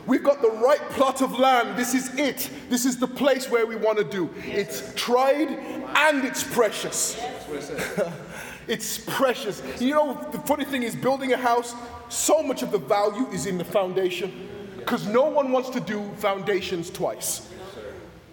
We've 0.07 0.23
got 0.23 0.41
the 0.41 0.49
right 0.49 0.81
plot 0.89 1.21
of 1.21 1.37
land. 1.37 1.77
This 1.77 1.93
is 1.93 2.13
it. 2.17 2.49
This 2.69 2.85
is 2.85 2.97
the 2.97 3.07
place 3.07 3.49
where 3.49 3.67
we 3.67 3.75
want 3.75 3.99
to 3.99 4.03
do. 4.03 4.29
It's 4.45 4.93
tried 4.95 5.49
and 5.49 6.25
it's 6.25 6.43
precious. 6.43 7.15
Says. 7.59 8.13
It's 8.67 8.99
precious. 8.99 9.61
You 9.81 9.95
know, 9.95 10.29
the 10.31 10.37
funny 10.39 10.65
thing 10.65 10.83
is, 10.83 10.95
building 10.95 11.33
a 11.33 11.37
house, 11.37 11.73
so 12.09 12.43
much 12.43 12.61
of 12.61 12.71
the 12.71 12.77
value 12.77 13.27
is 13.29 13.47
in 13.47 13.57
the 13.57 13.65
foundation. 13.65 14.47
Because 14.77 15.05
no 15.07 15.23
one 15.23 15.51
wants 15.51 15.69
to 15.71 15.79
do 15.79 16.09
foundations 16.17 16.89
twice. 16.89 17.49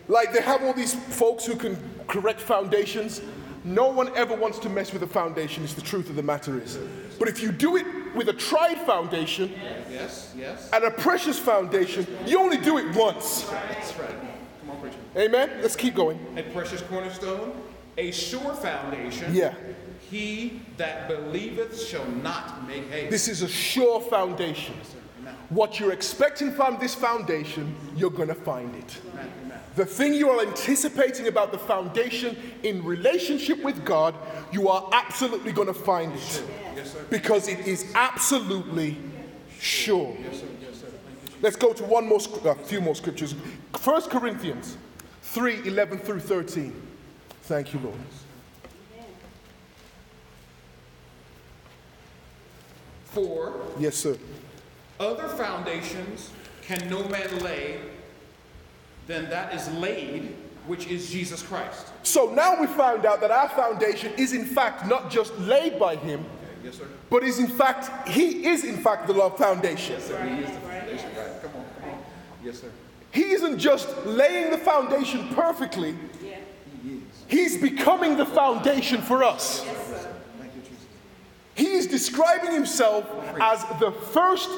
Like 0.06 0.32
they 0.32 0.42
have 0.42 0.62
all 0.62 0.74
these 0.74 0.94
folks 0.94 1.44
who 1.44 1.56
can 1.56 1.76
correct 2.06 2.40
foundations. 2.40 3.20
No 3.68 3.88
one 3.88 4.10
ever 4.16 4.34
wants 4.34 4.58
to 4.60 4.70
mess 4.70 4.94
with 4.94 5.02
a 5.02 5.06
foundation, 5.06 5.62
is 5.62 5.74
the 5.74 5.82
truth 5.82 6.08
of 6.08 6.16
the 6.16 6.22
matter 6.22 6.58
is. 6.58 6.78
But 7.18 7.28
if 7.28 7.42
you 7.42 7.52
do 7.52 7.76
it 7.76 7.84
with 8.14 8.28
a 8.30 8.32
tried 8.32 8.78
foundation 8.78 9.52
Yes, 9.90 10.32
yes. 10.36 10.70
and 10.72 10.84
a 10.84 10.90
precious 10.90 11.38
foundation, 11.38 12.06
you 12.26 12.40
only 12.40 12.56
do 12.56 12.78
it 12.78 12.96
once. 12.96 13.42
That's 13.42 13.94
right. 13.98 14.08
Come 14.60 14.70
on, 14.70 14.80
preacher. 14.80 14.96
Amen? 15.16 15.50
Let's 15.60 15.76
keep 15.76 15.94
going. 15.94 16.18
A 16.38 16.42
precious 16.44 16.80
cornerstone, 16.80 17.52
a 17.98 18.10
sure 18.10 18.54
foundation. 18.54 19.34
Yeah. 19.34 19.54
He 20.10 20.62
that 20.78 21.06
believeth 21.06 21.86
shall 21.86 22.06
not 22.06 22.66
make 22.66 22.88
haste. 22.90 23.10
This 23.10 23.28
is 23.28 23.42
a 23.42 23.48
sure 23.48 24.00
foundation. 24.00 24.74
What 25.50 25.78
you're 25.78 25.92
expecting 25.92 26.52
from 26.52 26.78
this 26.78 26.94
foundation, 26.94 27.74
you're 27.96 28.10
going 28.10 28.28
to 28.28 28.34
find 28.34 28.74
it. 28.74 28.98
Amen, 29.12 29.18
amen. 29.18 29.32
The 29.78 29.86
thing 29.86 30.12
you 30.12 30.28
are 30.28 30.44
anticipating 30.44 31.28
about 31.28 31.52
the 31.52 31.58
foundation 31.58 32.36
in 32.64 32.84
relationship 32.84 33.62
with 33.62 33.84
God, 33.84 34.12
you 34.50 34.68
are 34.68 34.90
absolutely 34.92 35.52
going 35.52 35.68
to 35.68 35.72
find 35.72 36.12
it. 36.12 36.42
Yes. 36.74 36.96
Because 37.10 37.46
it 37.46 37.60
is 37.60 37.92
absolutely 37.94 38.96
sure. 39.60 40.16
Yes, 40.20 40.40
sir. 40.40 40.46
Yes, 40.60 40.80
sir. 40.80 40.86
Let's 41.42 41.54
go 41.54 41.72
to 41.72 41.84
one 41.84 42.08
more, 42.08 42.18
a 42.44 42.56
few 42.56 42.80
more 42.80 42.96
scriptures. 42.96 43.36
1 43.80 44.02
Corinthians 44.10 44.76
3 45.22 45.68
11 45.68 45.98
through 46.00 46.20
13. 46.22 46.74
Thank 47.42 47.72
you, 47.72 47.78
Lord. 47.78 47.94
For 53.04 53.54
Yes, 53.78 53.94
sir. 53.94 54.18
other 54.98 55.28
foundations 55.28 56.32
can 56.62 56.90
no 56.90 57.06
man 57.08 57.38
lay 57.38 57.78
than 59.08 59.28
that 59.30 59.52
is 59.54 59.68
laid, 59.72 60.36
which 60.66 60.86
is 60.86 61.10
Jesus 61.10 61.42
Christ. 61.42 61.88
So 62.04 62.32
now 62.34 62.60
we 62.60 62.66
found 62.68 63.04
out 63.06 63.20
that 63.22 63.30
our 63.32 63.48
foundation 63.48 64.12
is 64.16 64.32
in 64.34 64.44
fact 64.44 64.86
not 64.86 65.10
just 65.10 65.36
laid 65.38 65.78
by 65.80 65.96
Him, 65.96 66.24
Yes, 66.62 66.76
sir. 66.76 66.84
but 67.10 67.24
is 67.24 67.38
in 67.40 67.48
fact, 67.48 68.08
He 68.08 68.46
is 68.46 68.64
in 68.64 68.76
fact 68.76 69.06
the 69.06 69.14
love 69.14 69.36
foundation. 69.38 69.94
Yes, 69.94 70.06
sir. 70.06 70.22
He 70.24 70.42
is 70.42 70.50
the 70.50 70.60
foundation. 70.60 71.10
Right. 71.16 71.42
Come 71.42 71.50
on, 71.56 71.64
come 71.80 71.90
on. 71.90 71.98
Yes, 72.44 72.60
sir. 72.60 72.70
He 73.10 73.30
isn't 73.30 73.58
just 73.58 73.88
laying 74.06 74.50
the 74.50 74.58
foundation 74.58 75.28
perfectly, 75.34 75.96
Yeah. 76.22 76.36
He 76.82 76.90
is. 76.96 77.02
He's 77.26 77.56
becoming 77.60 78.16
the 78.18 78.26
foundation 78.26 79.00
for 79.00 79.24
us. 79.24 79.60
Thank 79.62 80.54
you, 80.54 80.60
Jesus. 80.60 80.84
He 81.54 81.68
is 81.72 81.86
describing 81.86 82.52
Himself 82.52 83.06
as 83.40 83.64
the 83.80 83.90
first 84.12 84.50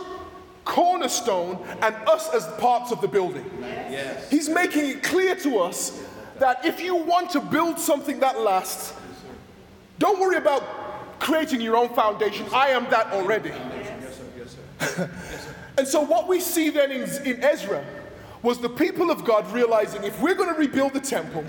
cornerstone, 0.71 1.59
and 1.83 1.95
us 2.07 2.33
as 2.33 2.47
parts 2.61 2.93
of 2.93 3.01
the 3.01 3.09
building. 3.09 3.45
Yes. 3.61 4.31
He's 4.31 4.49
making 4.49 4.89
it 4.89 5.03
clear 5.03 5.35
to 5.37 5.59
us 5.59 6.01
that 6.39 6.65
if 6.65 6.81
you 6.81 6.95
want 6.95 7.31
to 7.31 7.41
build 7.41 7.79
something 7.79 8.21
that 8.21 8.41
lasts, 8.41 8.95
don't 9.99 10.21
worry 10.21 10.37
about 10.37 10.63
creating 11.19 11.61
your 11.61 11.77
own 11.77 11.89
foundation. 11.91 12.47
I 12.53 12.69
am 12.69 12.89
that 12.91 13.09
already. 13.09 13.51
Yes, 13.51 14.17
sir. 14.17 14.25
Yes, 14.39 14.97
sir. 14.97 15.11
And 15.77 15.89
so, 15.89 16.01
what 16.03 16.29
we 16.29 16.41
see 16.41 16.71
then 16.71 16.91
in, 16.93 17.03
in 17.27 17.43
Ezra 17.43 17.85
was 18.43 18.61
the 18.61 18.69
people 18.69 19.11
of 19.11 19.25
God 19.25 19.51
realizing 19.53 20.05
if 20.05 20.21
we're 20.21 20.35
going 20.35 20.53
to 20.53 20.59
rebuild 20.59 20.95
the 20.95 21.01
temple, 21.01 21.45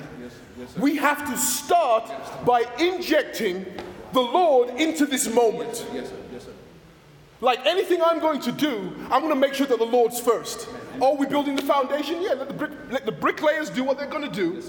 we 0.77 0.95
have 0.95 1.29
to 1.29 1.37
start 1.37 2.11
by 2.45 2.63
injecting 2.79 3.65
the 4.13 4.21
Lord 4.21 4.69
into 4.79 5.05
this 5.05 5.33
moment. 5.33 5.85
Yes, 5.93 6.09
sir. 6.09 6.15
Yes, 6.33 6.43
sir. 6.43 6.51
Like 7.41 7.65
anything 7.65 8.01
I'm 8.03 8.19
going 8.19 8.39
to 8.41 8.51
do, 8.51 8.93
I'm 9.09 9.21
going 9.21 9.29
to 9.33 9.35
make 9.35 9.55
sure 9.55 9.65
that 9.65 9.79
the 9.79 9.85
Lord's 9.85 10.19
first. 10.19 10.69
Oh, 11.01 11.15
we're 11.15 11.27
building 11.27 11.55
the 11.55 11.63
foundation? 11.63 12.21
Yeah, 12.21 12.33
let 12.33 12.47
the, 12.47 12.53
brick, 12.53 12.71
let 12.91 13.05
the 13.07 13.11
bricklayers 13.11 13.71
do 13.71 13.83
what 13.83 13.97
they're 13.97 14.07
going 14.07 14.29
to 14.29 14.35
do. 14.35 14.61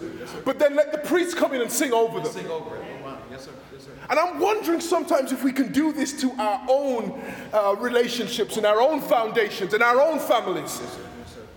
But 0.47 0.59
then 0.59 0.75
let 0.75 0.91
the 0.91 0.99
priests 0.99 1.35
come 1.35 1.53
in 1.53 1.61
and 1.61 1.71
sing 1.71 1.93
over 1.93 2.21
them. 2.21 2.33
Sing 2.33 2.47
over 2.49 2.77
it. 2.77 2.85
Oh, 3.01 3.05
wow. 3.05 3.19
Yes, 3.31 3.45
sir. 3.45 3.51
Yes, 3.75 3.85
sir. 3.85 3.91
And 4.09 4.19
I'm 4.19 4.41
wondering 4.41 4.81
sometimes 4.81 5.33
if 5.33 5.45
we 5.45 5.53
can 5.53 5.71
do 5.71 5.93
this 5.93 6.19
to 6.23 6.33
our 6.33 6.65
own 6.71 7.23
uh, 7.53 7.77
relationships 7.79 8.57
and 8.57 8.65
our 8.65 8.81
own 8.81 9.03
foundations 9.03 9.75
and 9.75 9.83
our 9.83 10.01
own 10.01 10.19
families. 10.19 10.81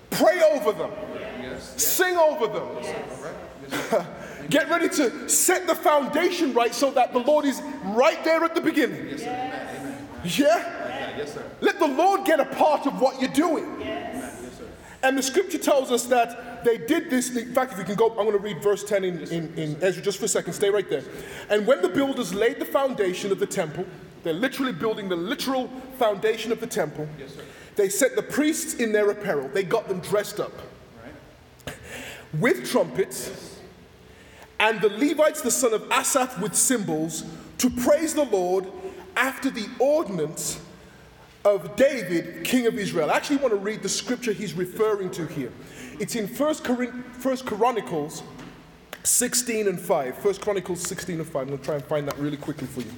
Pray 0.09 0.41
over 0.53 0.71
them, 0.71 0.91
Yes. 1.41 1.81
sing 1.81 2.15
over 2.17 2.47
them. 2.47 2.67
Yes, 2.81 3.89
sir. 3.89 4.07
Get 4.49 4.69
ready 4.69 4.89
to 4.89 5.27
set 5.27 5.65
the 5.65 5.75
foundation 5.75 6.53
right 6.53 6.73
so 6.73 6.91
that 6.91 7.13
the 7.13 7.19
Lord 7.19 7.45
is 7.45 7.61
right 7.85 8.21
there 8.23 8.43
at 8.43 8.53
the 8.53 8.61
beginning. 8.61 9.09
Yes, 9.09 9.23
sir. 9.23 10.43
Yeah? 10.43 10.84
Yes, 11.17 11.33
sir. 11.33 11.43
Let 11.61 11.79
the 11.79 11.87
Lord 11.87 12.25
get 12.25 12.39
a 12.39 12.45
part 12.45 12.85
of 12.87 12.99
what 12.99 13.21
you're 13.21 13.31
doing. 13.31 13.65
Amen. 13.75 14.21
Yes, 14.43 14.57
sir. 14.57 14.67
And 15.03 15.17
the 15.17 15.23
scripture 15.23 15.57
tells 15.57 15.91
us 15.91 16.05
that 16.05 16.63
they 16.63 16.77
did 16.77 17.09
this. 17.09 17.35
In 17.35 17.53
fact, 17.53 17.73
if 17.73 17.77
you 17.79 17.85
can 17.85 17.95
go, 17.95 18.09
I'm 18.09 18.15
going 18.25 18.31
to 18.31 18.37
read 18.37 18.61
verse 18.61 18.83
10 18.83 19.03
in, 19.03 19.19
in, 19.27 19.53
in 19.55 19.77
Ezra 19.83 20.01
just 20.01 20.19
for 20.19 20.25
a 20.25 20.27
second. 20.27 20.53
Stay 20.53 20.69
right 20.69 20.89
there. 20.89 21.03
And 21.49 21.65
when 21.67 21.81
the 21.81 21.89
builders 21.89 22.33
laid 22.33 22.59
the 22.59 22.65
foundation 22.65 23.31
of 23.31 23.39
the 23.39 23.45
temple, 23.47 23.85
they're 24.23 24.33
literally 24.33 24.73
building 24.73 25.07
the 25.07 25.15
literal 25.15 25.67
foundation 25.99 26.51
of 26.51 26.59
the 26.59 26.67
temple. 26.67 27.07
Yes, 27.19 27.35
sir. 27.35 27.41
They 27.75 27.89
set 27.89 28.15
the 28.15 28.23
priests 28.23 28.75
in 28.75 28.91
their 28.91 29.09
apparel, 29.11 29.49
they 29.49 29.63
got 29.63 29.87
them 29.87 29.99
dressed 29.99 30.39
up 30.39 30.53
Right. 31.03 31.75
with 32.39 32.69
trumpets, 32.69 33.59
and 34.59 34.79
the 34.79 34.89
Levites, 34.89 35.41
the 35.41 35.51
son 35.51 35.73
of 35.73 35.83
Asaph, 35.91 36.41
with 36.41 36.55
cymbals, 36.55 37.25
to 37.57 37.69
praise 37.69 38.13
the 38.13 38.23
Lord 38.23 38.65
after 39.17 39.49
the 39.49 39.67
ordinance 39.79 40.59
of 41.45 41.75
David, 41.75 42.43
king 42.43 42.65
of 42.65 42.77
Israel. 42.77 43.11
I 43.11 43.15
actually 43.15 43.37
want 43.37 43.53
to 43.53 43.59
read 43.59 43.83
the 43.83 43.89
scripture 43.89 44.33
he's 44.33 44.53
referring 44.55 45.11
to 45.11 45.27
here. 45.27 45.51
It's 45.99 46.15
in 46.15 46.27
1 46.27 46.55
First 47.13 47.45
Chronicles 47.45 48.23
16 49.03 49.67
and 49.67 49.79
5. 49.79 50.25
1 50.25 50.33
Chronicles 50.35 50.81
16 50.81 51.19
and 51.19 51.27
5. 51.27 51.35
I'm 51.35 51.47
going 51.47 51.59
to 51.59 51.63
try 51.63 51.75
and 51.75 51.83
find 51.85 52.07
that 52.07 52.17
really 52.17 52.37
quickly 52.37 52.67
for 52.67 52.81
you. 52.81 52.91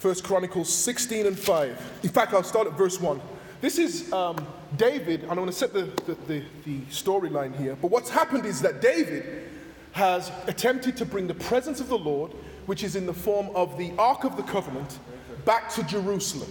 1 0.00 0.14
Chronicles 0.22 0.72
16 0.72 1.26
and 1.26 1.38
5. 1.38 2.00
In 2.04 2.08
fact, 2.08 2.32
I'll 2.32 2.44
start 2.44 2.68
at 2.68 2.74
verse 2.74 3.00
1. 3.00 3.20
This 3.60 3.78
is 3.78 4.12
um, 4.12 4.36
David, 4.76 5.22
and 5.22 5.30
I'm 5.30 5.36
going 5.36 5.48
to 5.48 5.52
set 5.52 5.72
the, 5.72 5.84
the, 6.04 6.14
the, 6.28 6.42
the 6.64 6.80
storyline 6.82 7.56
here. 7.58 7.76
But 7.82 7.90
what's 7.90 8.10
happened 8.10 8.46
is 8.46 8.60
that 8.60 8.80
David 8.80 9.50
has 9.92 10.30
attempted 10.46 10.96
to 10.98 11.04
bring 11.04 11.26
the 11.26 11.34
presence 11.34 11.80
of 11.80 11.88
the 11.88 11.98
Lord, 11.98 12.30
which 12.66 12.84
is 12.84 12.94
in 12.94 13.06
the 13.06 13.14
form 13.14 13.48
of 13.56 13.76
the 13.76 13.92
Ark 13.98 14.24
of 14.24 14.36
the 14.36 14.42
Covenant, 14.44 15.00
back 15.44 15.70
to 15.70 15.82
Jerusalem. 15.82 16.50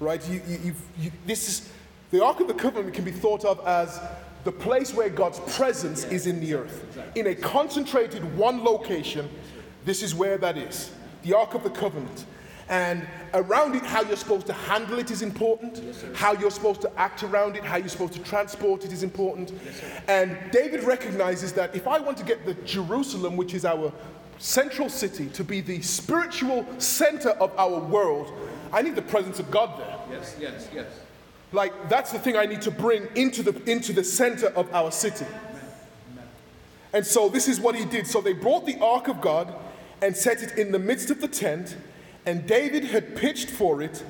Right? 0.00 0.26
You, 0.28 0.42
you, 0.48 0.58
you've- 0.64 0.82
you, 0.98 1.12
this 1.26 1.48
is, 1.48 1.68
the 2.10 2.24
Ark 2.24 2.40
of 2.40 2.48
the 2.48 2.54
Covenant 2.54 2.94
can 2.94 3.04
be 3.04 3.12
thought 3.12 3.44
of 3.44 3.64
as 3.66 4.00
the 4.44 4.52
place 4.52 4.94
where 4.94 5.10
God's 5.10 5.38
presence 5.54 6.04
is 6.04 6.26
in 6.26 6.40
the 6.40 6.54
earth. 6.54 6.98
In 7.14 7.26
a 7.26 7.34
concentrated 7.34 8.36
one 8.36 8.64
location, 8.64 9.28
this 9.84 10.02
is 10.02 10.14
where 10.14 10.38
that 10.38 10.56
is 10.56 10.90
the 11.22 11.34
Ark 11.34 11.52
of 11.54 11.62
the 11.62 11.70
Covenant. 11.70 12.24
And 12.70 13.06
around 13.34 13.74
it, 13.74 13.82
how 13.84 14.00
you're 14.02 14.16
supposed 14.16 14.46
to 14.46 14.52
handle 14.52 14.98
it 14.98 15.10
is 15.10 15.22
important. 15.22 15.82
How 16.14 16.32
you're 16.32 16.52
supposed 16.52 16.80
to 16.82 16.98
act 16.98 17.22
around 17.24 17.56
it, 17.56 17.64
how 17.64 17.76
you're 17.76 17.88
supposed 17.88 18.12
to 18.14 18.20
transport 18.20 18.84
it 18.84 18.92
is 18.92 19.02
important. 19.02 19.52
and 20.08 20.38
David 20.52 20.84
recognizes 20.84 21.52
that 21.54 21.74
if 21.74 21.86
I 21.88 21.98
want 21.98 22.16
to 22.18 22.24
get 22.24 22.46
the 22.46 22.54
Jerusalem, 22.64 23.36
which 23.36 23.54
is 23.54 23.64
our 23.64 23.92
central 24.38 24.88
city, 24.88 25.26
to 25.30 25.44
be 25.44 25.60
the 25.60 25.82
spiritual 25.82 26.64
center 26.78 27.30
of 27.30 27.52
our 27.58 27.80
world, 27.80 28.32
I 28.72 28.82
need 28.82 28.94
the 28.94 29.02
presence 29.02 29.38
of 29.38 29.50
God 29.50 29.78
there. 29.78 29.98
Yes, 30.10 30.36
yes, 30.38 30.68
yes. 30.72 30.86
Like 31.52 31.88
that's 31.88 32.12
the 32.12 32.18
thing 32.18 32.36
I 32.36 32.46
need 32.46 32.62
to 32.62 32.70
bring 32.70 33.08
into 33.16 33.42
the 33.42 33.70
into 33.70 33.92
the 33.92 34.04
center 34.04 34.48
of 34.48 34.72
our 34.72 34.92
city. 34.92 35.26
And 36.92 37.06
so 37.06 37.28
this 37.28 37.48
is 37.48 37.60
what 37.60 37.76
he 37.76 37.84
did. 37.84 38.06
So 38.06 38.20
they 38.20 38.32
brought 38.32 38.66
the 38.66 38.78
ark 38.80 39.08
of 39.08 39.20
God 39.20 39.54
and 40.02 40.16
set 40.16 40.42
it 40.42 40.58
in 40.58 40.72
the 40.72 40.78
midst 40.78 41.10
of 41.10 41.20
the 41.20 41.28
tent, 41.28 41.76
and 42.26 42.46
David 42.46 42.84
had 42.84 43.16
pitched 43.16 43.50
for 43.50 43.82
it, 43.82 44.04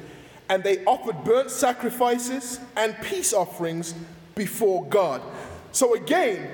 and 0.48 0.62
they 0.62 0.84
offered 0.84 1.24
burnt 1.24 1.50
sacrifices 1.50 2.60
and 2.76 2.96
peace 3.02 3.32
offerings 3.32 3.94
before 4.34 4.84
God. 4.86 5.20
So 5.72 5.94
again, 5.94 6.48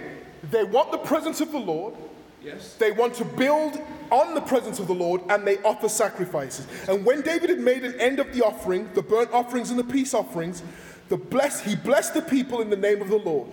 they 0.50 0.64
want 0.64 0.90
the 0.90 0.98
presence 0.98 1.40
of 1.40 1.52
the 1.52 1.58
Lord. 1.58 1.94
Yes. 2.46 2.74
They 2.74 2.92
want 2.92 3.14
to 3.14 3.24
build 3.24 3.80
on 4.12 4.34
the 4.34 4.40
presence 4.40 4.78
of 4.78 4.86
the 4.86 4.94
Lord 4.94 5.20
and 5.28 5.44
they 5.44 5.58
offer 5.62 5.88
sacrifices. 5.88 6.66
And 6.88 7.04
when 7.04 7.22
David 7.22 7.50
had 7.50 7.58
made 7.58 7.84
an 7.84 7.98
end 8.00 8.20
of 8.20 8.32
the 8.32 8.44
offering, 8.44 8.88
the 8.94 9.02
burnt 9.02 9.32
offerings 9.32 9.70
and 9.70 9.78
the 9.78 9.84
peace 9.84 10.14
offerings, 10.14 10.62
the 11.08 11.16
bless, 11.16 11.60
he 11.60 11.74
blessed 11.74 12.14
the 12.14 12.22
people 12.22 12.60
in 12.60 12.70
the 12.70 12.76
name 12.76 13.02
of 13.02 13.08
the 13.08 13.18
Lord. 13.18 13.48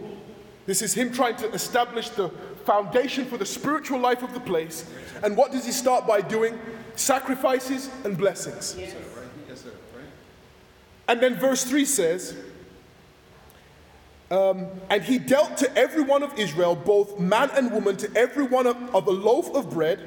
This 0.67 0.83
is 0.83 0.93
him 0.93 1.11
trying 1.11 1.35
to 1.37 1.51
establish 1.51 2.09
the 2.09 2.29
foundation 2.65 3.25
for 3.25 3.37
the 3.37 3.45
spiritual 3.45 3.99
life 3.99 4.21
of 4.21 4.33
the 4.33 4.39
place. 4.39 4.85
And 5.23 5.35
what 5.35 5.51
does 5.51 5.65
he 5.65 5.71
start 5.71 6.05
by 6.05 6.21
doing? 6.21 6.59
Sacrifices 6.95 7.89
and 8.05 8.15
blessings. 8.15 8.75
Yes, 8.77 8.91
sir. 8.93 8.97
Right. 8.97 9.27
Yes, 9.49 9.61
sir. 9.61 9.69
Right. 9.95 10.05
And 11.07 11.19
then 11.19 11.35
verse 11.35 11.63
3 11.63 11.83
says, 11.83 12.37
um, 14.33 14.67
and 14.89 15.03
he 15.03 15.19
dealt 15.19 15.57
to 15.57 15.77
every 15.77 16.01
one 16.01 16.23
of 16.23 16.39
Israel, 16.39 16.75
both 16.75 17.19
man 17.19 17.51
and 17.53 17.71
woman, 17.71 17.95
to 17.97 18.09
every 18.15 18.43
one 18.43 18.65
of, 18.65 18.75
of 18.95 19.05
a 19.05 19.11
loaf 19.11 19.53
of 19.53 19.69
bread, 19.69 19.99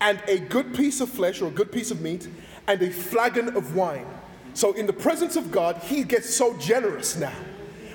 and 0.00 0.22
a 0.28 0.38
good 0.38 0.72
piece 0.72 1.00
of 1.00 1.08
flesh 1.08 1.42
or 1.42 1.48
a 1.48 1.50
good 1.50 1.72
piece 1.72 1.90
of 1.90 2.00
meat, 2.00 2.28
and 2.68 2.80
a 2.80 2.90
flagon 2.90 3.56
of 3.56 3.74
wine. 3.74 4.06
So, 4.54 4.72
in 4.74 4.86
the 4.86 4.92
presence 4.92 5.34
of 5.34 5.50
God, 5.50 5.78
he 5.78 6.04
gets 6.04 6.32
so 6.32 6.56
generous 6.58 7.16
now 7.16 7.34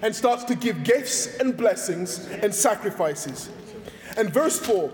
and 0.01 0.13
starts 0.13 0.43
to 0.45 0.55
give 0.55 0.83
gifts 0.83 1.37
and 1.37 1.55
blessings 1.55 2.27
and 2.27 2.53
sacrifices. 2.53 3.49
And 4.17 4.31
verse 4.33 4.59
4 4.59 4.91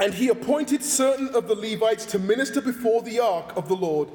And 0.00 0.14
he 0.14 0.28
appointed 0.28 0.84
certain 0.84 1.34
of 1.34 1.48
the 1.48 1.56
Levites 1.56 2.06
to 2.06 2.20
minister 2.20 2.60
before 2.60 3.02
the 3.02 3.18
ark 3.18 3.56
of 3.56 3.66
the 3.66 3.76
Lord, 3.76 4.08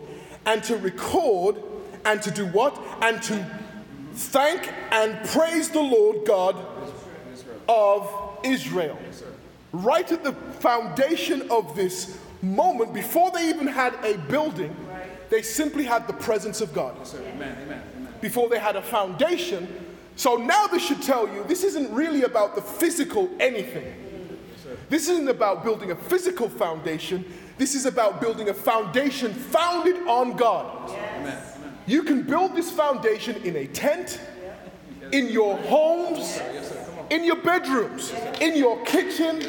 and 0.45 0.63
to 0.63 0.77
record, 0.77 1.58
and 2.06 2.21
to 2.21 2.32
do 2.32 2.45
what? 2.47 2.82
And 3.01 3.21
to 3.23 3.62
thank 4.13 4.71
and 4.91 5.28
praise 5.30 5.69
the 5.69 5.82
Lord 5.82 6.26
God 6.26 6.56
of 7.67 8.10
Israel. 8.43 8.97
Right 9.71 10.12
at 10.12 10.23
the 10.23 10.34
foundation 10.34 11.49
of 11.49 11.76
this 11.76 12.17
moment, 12.41 12.93
before 12.93 13.32
they 13.32 13.49
even 13.49 13.67
had 13.67 13.93
a 14.06 14.17
building, 14.17 14.76
they 15.30 15.41
simply 15.41 15.84
had 15.84 16.08
the 16.08 16.13
presence 16.13 16.62
of 16.62 16.73
God. 16.73 16.95
Yes. 16.99 17.15
Before 18.21 18.49
they 18.49 18.60
had 18.60 18.76
a 18.76 18.82
foundation. 18.82 19.67
So 20.15 20.36
now 20.36 20.67
this 20.67 20.86
should 20.86 21.02
tell 21.02 21.28
you 21.28 21.43
this 21.45 21.63
isn't 21.63 21.91
really 21.91 22.23
about 22.23 22.56
the 22.56 22.62
physical 22.62 23.30
anything. 23.39 23.99
This 24.89 25.10
isn't 25.10 25.28
about 25.28 25.63
building 25.63 25.91
a 25.91 25.95
physical 25.95 26.49
foundation. 26.49 27.26
This 27.58 27.73
is 27.76 27.86
about 27.86 28.21
building 28.21 28.49
a 28.49 28.54
foundation 28.54 29.34
founded 29.34 30.08
on 30.08 30.36
God. 30.36 30.89
Amen. 30.89 31.52
You 31.85 32.03
can 32.03 32.23
build 32.23 32.55
this 32.55 32.71
foundation 32.71 33.35
in 33.43 33.55
a 33.57 33.67
tent, 33.67 34.19
in 35.11 35.27
your 35.29 35.57
homes, 35.57 36.19
Yes, 36.19 36.69
sir. 36.69 36.83
Come 36.85 36.99
on. 36.99 37.11
in 37.11 37.23
your 37.23 37.35
bedrooms, 37.37 38.13
in 38.41 38.55
your 38.55 38.81
kitchen. 38.85 39.41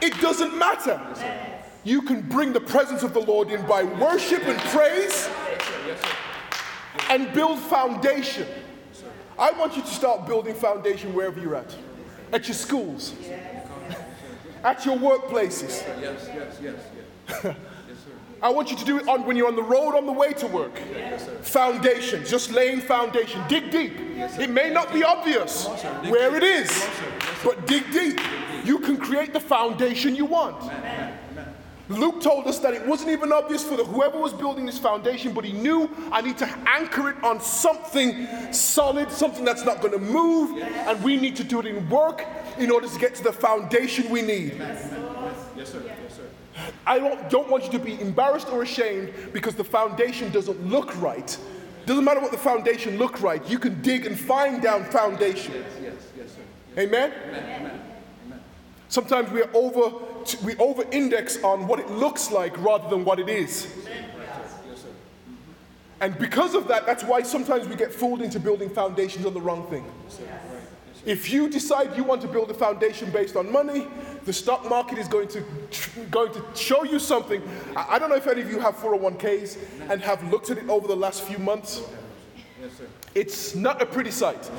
It 0.00 0.20
doesn't 0.20 0.56
matter. 0.56 1.00
You 1.84 2.02
can 2.02 2.20
bring 2.22 2.52
the 2.52 2.60
presence 2.60 3.02
of 3.02 3.14
the 3.14 3.20
Lord 3.20 3.50
in 3.50 3.64
by 3.66 3.82
worship 3.82 4.42
and 4.46 4.58
praise 4.70 5.28
and 7.08 7.32
build 7.32 7.58
foundation. 7.58 8.46
I 9.38 9.52
want 9.52 9.76
you 9.76 9.82
to 9.82 9.88
start 9.88 10.26
building 10.26 10.54
foundation 10.54 11.14
wherever 11.14 11.40
you're 11.40 11.54
at. 11.56 11.74
At 12.32 12.46
your 12.46 12.54
schools, 12.54 13.14
at 14.62 14.84
your 14.84 14.96
workplaces. 14.98 15.82
I 18.40 18.50
want 18.50 18.70
you 18.70 18.76
to 18.76 18.84
do 18.84 18.98
it 18.98 19.08
on 19.08 19.24
when 19.26 19.36
you're 19.36 19.48
on 19.48 19.56
the 19.56 19.62
road 19.62 19.96
on 19.96 20.06
the 20.06 20.12
way 20.12 20.32
to 20.34 20.46
work. 20.46 20.76
Foundation, 21.42 22.24
just 22.24 22.50
laying 22.52 22.80
foundation. 22.80 23.42
Dig 23.48 23.70
deep. 23.70 23.94
It 24.38 24.50
may 24.50 24.70
not 24.70 24.92
be 24.92 25.02
obvious 25.02 25.66
where 26.08 26.36
it 26.36 26.42
is, 26.42 26.88
but 27.44 27.66
dig 27.66 27.90
deep. 27.92 28.20
You 28.64 28.78
can 28.78 28.96
create 28.96 29.32
the 29.32 29.40
foundation 29.40 30.14
you 30.14 30.24
want. 30.24 30.70
Luke 31.88 32.20
told 32.20 32.46
us 32.46 32.58
that 32.58 32.74
it 32.74 32.86
wasn't 32.86 33.10
even 33.10 33.32
obvious 33.32 33.64
for 33.64 33.76
the, 33.76 33.84
whoever 33.84 34.18
was 34.18 34.34
building 34.34 34.66
this 34.66 34.78
foundation, 34.78 35.32
but 35.32 35.42
he 35.42 35.52
knew 35.52 35.90
I 36.12 36.20
need 36.20 36.36
to 36.38 36.46
anchor 36.66 37.08
it 37.08 37.24
on 37.24 37.40
something 37.40 38.28
solid, 38.52 39.10
something 39.10 39.42
that's 39.42 39.64
not 39.64 39.80
going 39.80 39.94
to 39.94 39.98
move, 39.98 40.62
and 40.62 41.02
we 41.02 41.16
need 41.16 41.34
to 41.36 41.44
do 41.44 41.60
it 41.60 41.66
in 41.66 41.88
work 41.88 42.26
in 42.58 42.70
order 42.70 42.86
to 42.86 42.98
get 42.98 43.14
to 43.16 43.24
the 43.24 43.32
foundation 43.32 44.10
we 44.10 44.20
need. 44.20 44.58
Yes, 45.56 45.72
sir. 45.72 45.82
Yes, 46.68 46.74
sir. 46.74 46.80
I 46.86 46.98
don't, 46.98 47.30
don't 47.30 47.48
want 47.48 47.64
you 47.64 47.70
to 47.72 47.78
be 47.78 48.00
embarrassed 48.00 48.48
or 48.50 48.62
ashamed 48.62 49.12
because 49.32 49.54
the 49.54 49.64
foundation 49.64 50.30
doesn't 50.30 50.66
look 50.66 51.00
right. 51.00 51.36
Doesn't 51.86 52.04
matter 52.04 52.20
what 52.20 52.32
the 52.32 52.38
foundation 52.38 52.98
look 52.98 53.22
right. 53.22 53.42
You 53.48 53.58
can 53.58 53.80
dig 53.80 54.06
and 54.06 54.18
find 54.18 54.62
down 54.62 54.84
foundation. 54.84 55.54
Yes, 55.54 55.64
yes, 55.82 55.94
yes, 56.16 56.32
sir. 56.32 56.80
Amen. 56.80 57.12
Amen. 57.28 57.60
Amen. 57.60 57.80
Sometimes 58.88 59.30
we 59.30 59.42
are 59.42 59.50
over 59.54 59.92
we 60.44 60.56
over 60.56 60.84
index 60.90 61.42
on 61.42 61.66
what 61.66 61.78
it 61.78 61.90
looks 61.90 62.30
like 62.30 62.56
rather 62.62 62.88
than 62.90 63.04
what 63.04 63.18
it 63.18 63.28
is. 63.28 63.72
Yes, 63.84 63.84
sir. 63.84 64.88
Mm-hmm. 64.88 66.02
And 66.02 66.18
because 66.18 66.54
of 66.54 66.68
that, 66.68 66.84
that's 66.84 67.04
why 67.04 67.22
sometimes 67.22 67.66
we 67.66 67.76
get 67.76 67.92
fooled 67.92 68.20
into 68.20 68.38
building 68.38 68.68
foundations 68.68 69.24
on 69.24 69.32
the 69.32 69.40
wrong 69.40 69.66
thing. 69.68 69.84
If 71.06 71.30
you 71.30 71.48
decide 71.48 71.96
you 71.96 72.04
want 72.04 72.20
to 72.22 72.28
build 72.28 72.50
a 72.50 72.54
foundation 72.54 73.10
based 73.10 73.36
on 73.36 73.50
money, 73.50 73.86
the 74.28 74.32
stock 74.34 74.68
market 74.68 74.98
is 74.98 75.08
going 75.08 75.26
to 75.26 75.42
going 76.10 76.30
to 76.34 76.44
show 76.54 76.84
you 76.84 76.98
something. 76.98 77.40
I 77.74 77.94
I 77.94 77.98
don't 77.98 78.10
know 78.10 78.16
if 78.16 78.26
any 78.26 78.42
of 78.42 78.50
you 78.50 78.60
have 78.60 78.76
401ks 78.76 79.56
and 79.88 80.02
have 80.02 80.22
looked 80.30 80.50
at 80.50 80.58
it 80.58 80.68
over 80.68 80.86
the 80.86 80.94
last 80.94 81.22
few 81.22 81.38
months. 81.38 81.80
Yes, 82.60 82.72
sir. 82.76 82.86
It's 83.14 83.54
not 83.54 83.80
a 83.80 83.86
pretty 83.86 84.10
sight. 84.10 84.50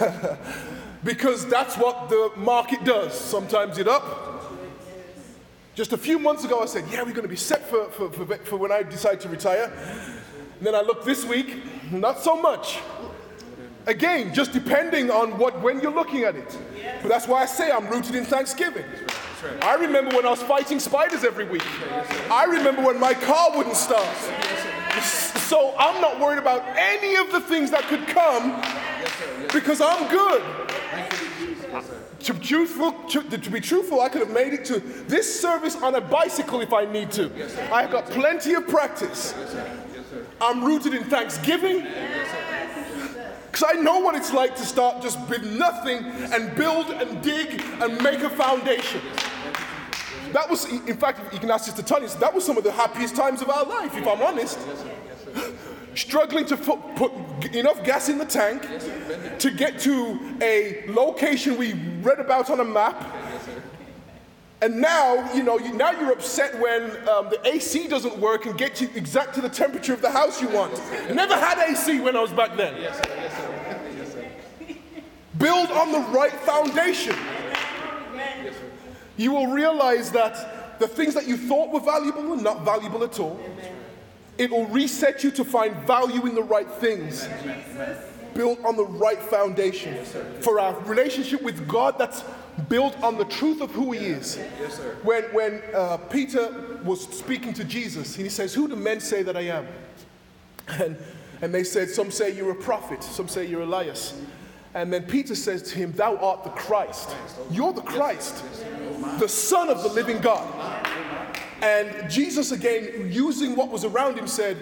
because 1.04 1.44
that's 1.48 1.76
what 1.76 2.08
the 2.08 2.30
market 2.36 2.84
does. 2.84 3.18
Sometimes 3.18 3.78
it 3.78 3.88
up. 3.88 4.04
Just 5.74 5.92
a 5.92 5.98
few 5.98 6.20
months 6.20 6.44
ago, 6.44 6.62
I 6.62 6.66
said, 6.66 6.84
Yeah, 6.88 7.02
we're 7.02 7.18
going 7.18 7.30
to 7.32 7.36
be 7.40 7.44
set 7.50 7.68
for, 7.68 7.86
for, 7.90 8.08
for, 8.10 8.24
for 8.36 8.56
when 8.58 8.70
I 8.70 8.84
decide 8.84 9.20
to 9.22 9.28
retire. 9.28 9.72
And 10.58 10.64
then 10.64 10.76
I 10.76 10.82
looked 10.82 11.04
this 11.04 11.24
week, 11.24 11.64
not 11.90 12.20
so 12.20 12.40
much. 12.40 12.78
Again, 13.86 14.32
just 14.32 14.52
depending 14.52 15.10
on 15.10 15.38
what 15.38 15.60
when 15.60 15.80
you're 15.80 15.92
looking 15.92 16.22
at 16.22 16.36
it. 16.36 16.58
But 17.02 17.08
that's 17.08 17.28
why 17.28 17.42
I 17.42 17.46
say 17.46 17.70
I'm 17.70 17.86
rooted 17.88 18.14
in 18.14 18.24
Thanksgiving. 18.24 18.84
I 19.60 19.74
remember 19.74 20.16
when 20.16 20.24
I 20.24 20.30
was 20.30 20.42
fighting 20.42 20.80
spiders 20.80 21.22
every 21.22 21.44
week. 21.44 21.66
I 22.30 22.44
remember 22.44 22.82
when 22.82 22.98
my 22.98 23.12
car 23.12 23.50
wouldn't 23.54 23.76
start. 23.76 24.08
So 25.02 25.74
I'm 25.78 26.00
not 26.00 26.18
worried 26.18 26.38
about 26.38 26.62
any 26.78 27.16
of 27.16 27.30
the 27.30 27.40
things 27.40 27.70
that 27.72 27.82
could 27.82 28.06
come 28.06 28.62
because 29.52 29.82
I'm 29.82 30.08
good. 30.08 30.42
To, 32.20 32.32
truthful, 32.32 32.92
to, 33.10 33.22
to 33.22 33.50
be 33.50 33.60
truthful, 33.60 34.00
I 34.00 34.08
could 34.08 34.22
have 34.22 34.30
made 34.30 34.54
it 34.54 34.64
to 34.66 34.80
this 34.80 35.40
service 35.40 35.76
on 35.76 35.94
a 35.94 36.00
bicycle 36.00 36.62
if 36.62 36.72
I 36.72 36.86
need 36.86 37.10
to. 37.12 37.30
I've 37.70 37.90
got 37.90 38.06
plenty 38.06 38.54
of 38.54 38.66
practice. 38.66 39.34
I'm 40.40 40.64
rooted 40.64 40.94
in 40.94 41.04
thanksgiving. 41.04 41.86
Because 43.54 43.72
I 43.72 43.80
know 43.80 44.00
what 44.00 44.16
it's 44.16 44.32
like 44.32 44.56
to 44.56 44.64
start 44.64 45.00
just 45.00 45.16
with 45.28 45.44
nothing 45.44 45.98
and 46.32 46.56
build 46.56 46.90
and 46.90 47.22
dig 47.22 47.62
and 47.80 48.02
make 48.02 48.18
a 48.18 48.30
foundation. 48.30 49.00
That 50.32 50.50
was, 50.50 50.64
in 50.64 50.96
fact, 50.96 51.32
you 51.32 51.38
can 51.38 51.52
ask 51.52 51.66
Sister 51.66 51.84
Tanya, 51.84 52.08
that 52.08 52.34
was 52.34 52.44
some 52.44 52.58
of 52.58 52.64
the 52.64 52.72
happiest 52.72 53.14
times 53.14 53.42
of 53.42 53.48
our 53.48 53.64
life, 53.64 53.96
if 53.96 54.08
I'm 54.08 54.20
honest. 54.22 54.58
Struggling 55.94 56.46
to 56.46 56.56
put, 56.56 56.80
put 56.96 57.12
enough 57.54 57.84
gas 57.84 58.08
in 58.08 58.18
the 58.18 58.24
tank 58.24 58.66
to 59.38 59.52
get 59.52 59.78
to 59.82 60.36
a 60.42 60.82
location 60.88 61.56
we 61.56 61.74
read 62.02 62.18
about 62.18 62.50
on 62.50 62.58
a 62.58 62.64
map. 62.64 63.00
And 64.64 64.80
now, 64.80 65.30
you 65.34 65.42
know, 65.42 65.58
you, 65.58 65.74
now 65.74 65.90
you're 65.90 66.12
upset 66.12 66.58
when 66.58 66.84
um, 67.06 67.28
the 67.28 67.38
AC 67.44 67.86
doesn't 67.86 68.16
work 68.16 68.46
and 68.46 68.56
get 68.56 68.80
you 68.80 68.88
exact 68.94 69.34
to 69.34 69.42
the 69.42 69.48
temperature 69.50 69.92
of 69.92 70.00
the 70.00 70.10
house 70.10 70.40
you 70.40 70.48
want. 70.48 70.72
Never 71.12 71.34
had 71.34 71.58
AC 71.68 72.00
when 72.00 72.16
I 72.16 72.22
was 72.22 72.32
back 72.32 72.56
then. 72.56 72.74
Build 75.36 75.70
on 75.70 75.92
the 75.92 75.98
right 76.16 76.32
foundation. 76.32 77.14
You 79.18 79.32
will 79.32 79.48
realize 79.48 80.10
that 80.12 80.78
the 80.78 80.88
things 80.88 81.12
that 81.12 81.28
you 81.28 81.36
thought 81.36 81.70
were 81.70 81.80
valuable 81.80 82.32
are 82.32 82.40
not 82.40 82.64
valuable 82.64 83.04
at 83.04 83.20
all. 83.20 83.38
It 84.38 84.50
will 84.50 84.66
reset 84.68 85.22
you 85.22 85.30
to 85.32 85.44
find 85.44 85.76
value 85.86 86.24
in 86.24 86.34
the 86.34 86.42
right 86.42 86.70
things. 86.70 87.28
Built 88.32 88.64
on 88.64 88.76
the 88.76 88.86
right 88.86 89.20
foundation. 89.20 90.02
For 90.40 90.58
our 90.58 90.80
relationship 90.84 91.42
with 91.42 91.68
God, 91.68 91.98
that's 91.98 92.24
built 92.68 93.00
on 93.02 93.18
the 93.18 93.24
truth 93.24 93.60
of 93.60 93.70
who 93.70 93.92
He 93.92 94.06
is. 94.06 94.38
Yes, 94.60 94.76
sir. 94.76 94.96
When, 95.02 95.24
when 95.24 95.62
uh, 95.74 95.96
Peter 95.96 96.78
was 96.84 97.02
speaking 97.02 97.52
to 97.54 97.64
Jesus, 97.64 98.14
he 98.14 98.28
says, 98.28 98.54
Who 98.54 98.68
do 98.68 98.76
men 98.76 99.00
say 99.00 99.22
that 99.22 99.36
I 99.36 99.42
am? 99.42 99.66
And, 100.66 100.96
and 101.42 101.54
they 101.54 101.64
said, 101.64 101.90
Some 101.90 102.10
say 102.10 102.34
you're 102.34 102.52
a 102.52 102.54
prophet, 102.54 103.02
some 103.02 103.28
say 103.28 103.44
you're 103.46 103.62
Elias. 103.62 104.18
And 104.74 104.92
then 104.92 105.04
Peter 105.04 105.34
says 105.34 105.62
to 105.70 105.76
him, 105.76 105.92
Thou 105.92 106.16
art 106.16 106.42
the 106.42 106.50
Christ. 106.50 107.14
You're 107.50 107.72
the 107.72 107.82
Christ, 107.82 108.44
the 109.18 109.28
Son 109.28 109.68
of 109.68 109.82
the 109.82 109.88
living 109.88 110.18
God. 110.18 110.44
And 111.62 112.10
Jesus, 112.10 112.50
again, 112.50 113.08
using 113.10 113.54
what 113.54 113.68
was 113.68 113.84
around 113.84 114.18
him, 114.18 114.26
said, 114.26 114.56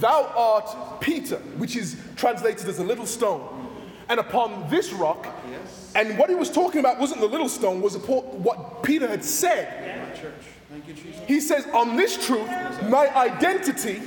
Thou 0.00 0.32
art 0.36 1.00
Peter, 1.00 1.36
which 1.58 1.76
is 1.76 2.00
translated 2.16 2.66
as 2.68 2.78
a 2.78 2.84
little 2.84 3.06
stone. 3.06 3.68
And 4.08 4.18
upon 4.18 4.68
this 4.70 4.92
rock, 4.92 5.26
and 5.94 6.18
what 6.18 6.28
he 6.28 6.34
was 6.34 6.50
talking 6.50 6.80
about 6.80 6.98
wasn't 6.98 7.20
the 7.20 7.26
little 7.26 7.48
stone, 7.48 7.80
was 7.80 7.96
what 7.96 8.82
Peter 8.82 9.08
had 9.08 9.24
said. 9.24 9.86
You, 10.86 10.94
He 11.26 11.40
says, 11.40 11.66
On 11.72 11.96
this 11.96 12.24
truth, 12.26 12.48
my 12.88 13.14
identity, 13.16 14.00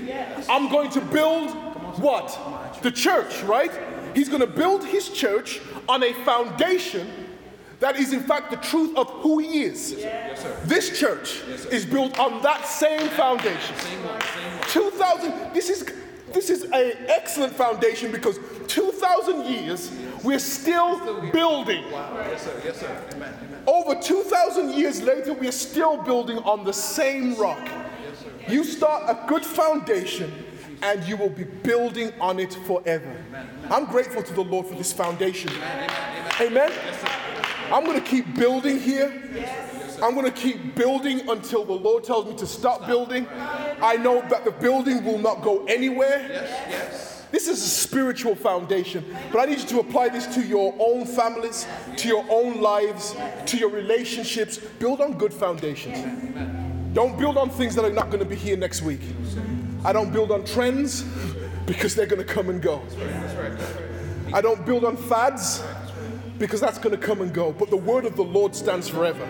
I'm 0.50 0.70
going 0.70 0.90
to 0.92 1.02
build 1.02 1.52
what? 2.00 2.38
The 2.82 2.92
church, 2.92 3.42
right? 3.44 3.72
He's 4.16 4.30
going 4.30 4.42
to 4.42 4.48
build 4.48 4.86
his 4.86 5.10
church 5.10 5.60
on 5.90 6.04
a 6.04 6.14
foundation 6.26 7.10
that 7.80 7.98
is, 7.98 8.14
in 8.14 8.22
fact, 8.22 8.50
the 8.50 8.58
truth 8.58 8.96
of 8.96 9.10
who 9.10 9.40
he 9.40 9.64
is. 9.64 9.92
Yes, 9.92 10.42
sir. 10.42 10.58
This 10.64 10.98
church 10.98 11.42
is 11.70 11.86
built 11.86 12.18
on 12.18 12.42
that 12.42 12.66
same 12.66 13.10
foundation. 13.10 13.76
Same 13.76 14.04
one, 14.06 14.22
same 14.22 14.58
one. 14.58 14.70
2000 14.70 15.54
this 15.54 15.70
is 15.70 15.84
this 16.34 16.50
is 16.50 16.64
an 16.64 16.94
excellent 17.08 17.54
foundation 17.54 18.12
because 18.12 18.40
2000 18.68 19.46
years 19.46 19.92
we're 20.24 20.40
still 20.40 21.22
building. 21.32 21.90
Wow. 21.92 22.26
Yes, 22.30 22.44
sir. 22.44 22.62
Yes, 22.64 22.80
sir. 22.80 23.06
Amen. 23.14 23.34
Amen. 23.44 23.64
over 23.68 24.00
2000 24.00 24.72
years 24.72 25.02
later 25.02 25.34
we're 25.34 25.52
still 25.52 26.02
building 26.04 26.38
on 26.40 26.64
the 26.64 26.74
same 26.74 27.36
rock. 27.36 27.70
You 28.48 28.64
start 28.64 29.04
a 29.08 29.28
good 29.28 29.46
foundation 29.46 30.32
and 30.82 31.04
you 31.06 31.16
will 31.16 31.30
be 31.30 31.46
building 31.46 32.12
on 32.20 32.40
it 32.40 32.54
forever. 32.66 33.16
I'm 33.70 33.86
grateful 33.86 34.22
to 34.22 34.34
the 34.34 34.44
lord 34.44 34.68
for 34.68 34.76
this 34.76 34.92
foundation. 34.92 35.52
Amen. 36.42 36.72
I'm 37.72 37.86
going 37.86 38.00
to 38.00 38.06
keep 38.06 38.36
building 38.36 38.80
here 38.80 39.10
I'm 40.04 40.16
going 40.16 40.26
to 40.26 40.32
keep 40.32 40.76
building 40.76 41.30
until 41.30 41.64
the 41.64 41.72
Lord 41.72 42.04
tells 42.04 42.26
me 42.26 42.36
to 42.36 42.46
stop 42.46 42.86
building. 42.86 43.26
I 43.82 43.96
know 43.96 44.20
that 44.30 44.44
the 44.44 44.52
building 44.52 45.06
will 45.06 45.18
not 45.18 45.42
go 45.42 45.64
anywhere. 45.64 46.28
Yes, 46.30 46.66
yes. 46.70 47.26
This 47.32 47.48
is 47.48 47.64
a 47.64 47.70
spiritual 47.70 48.36
foundation, 48.36 49.06
but 49.32 49.40
I 49.40 49.46
need 49.46 49.60
you 49.60 49.66
to 49.68 49.80
apply 49.80 50.10
this 50.10 50.28
to 50.36 50.46
your 50.46 50.76
own 50.78 51.06
families, 51.06 51.66
to 51.96 52.08
your 52.10 52.26
own 52.30 52.60
lives, 52.60 53.16
to 53.46 53.58
your 53.58 53.70
relationships. 53.70 54.58
Build 54.58 55.00
on 55.00 55.18
good 55.18 55.34
foundations. 55.34 55.98
Don't 56.94 57.18
build 57.18 57.38
on 57.38 57.50
things 57.50 57.74
that 57.76 57.86
are 57.86 57.90
not 57.90 58.08
going 58.08 58.20
to 58.20 58.30
be 58.30 58.36
here 58.36 58.58
next 58.58 58.82
week. 58.82 59.02
I 59.86 59.94
don't 59.94 60.12
build 60.12 60.32
on 60.32 60.44
trends 60.44 61.04
because 61.66 61.96
they're 61.96 62.08
going 62.08 62.22
to 62.22 62.34
come 62.34 62.50
and 62.50 62.62
go. 62.62 62.84
I 64.34 64.42
don't 64.42 64.66
build 64.66 64.84
on 64.84 64.98
fads 64.98 65.64
because 66.38 66.60
that's 66.60 66.78
going 66.78 66.96
to 66.96 67.02
come 67.02 67.22
and 67.22 67.34
go. 67.34 67.54
But 67.54 67.70
the 67.70 67.78
word 67.78 68.04
of 68.04 68.18
the 68.18 68.24
Lord 68.24 68.54
stands 68.54 68.90
forever. 68.90 69.26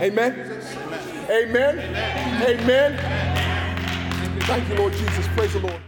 Amen. 0.00 0.32
Amen. 1.28 1.78
Amen. 2.46 2.98
Thank 4.42 4.68
you, 4.68 4.74
Lord 4.76 4.92
Jesus. 4.92 5.26
Praise 5.34 5.52
the 5.52 5.60
Lord. 5.60 5.87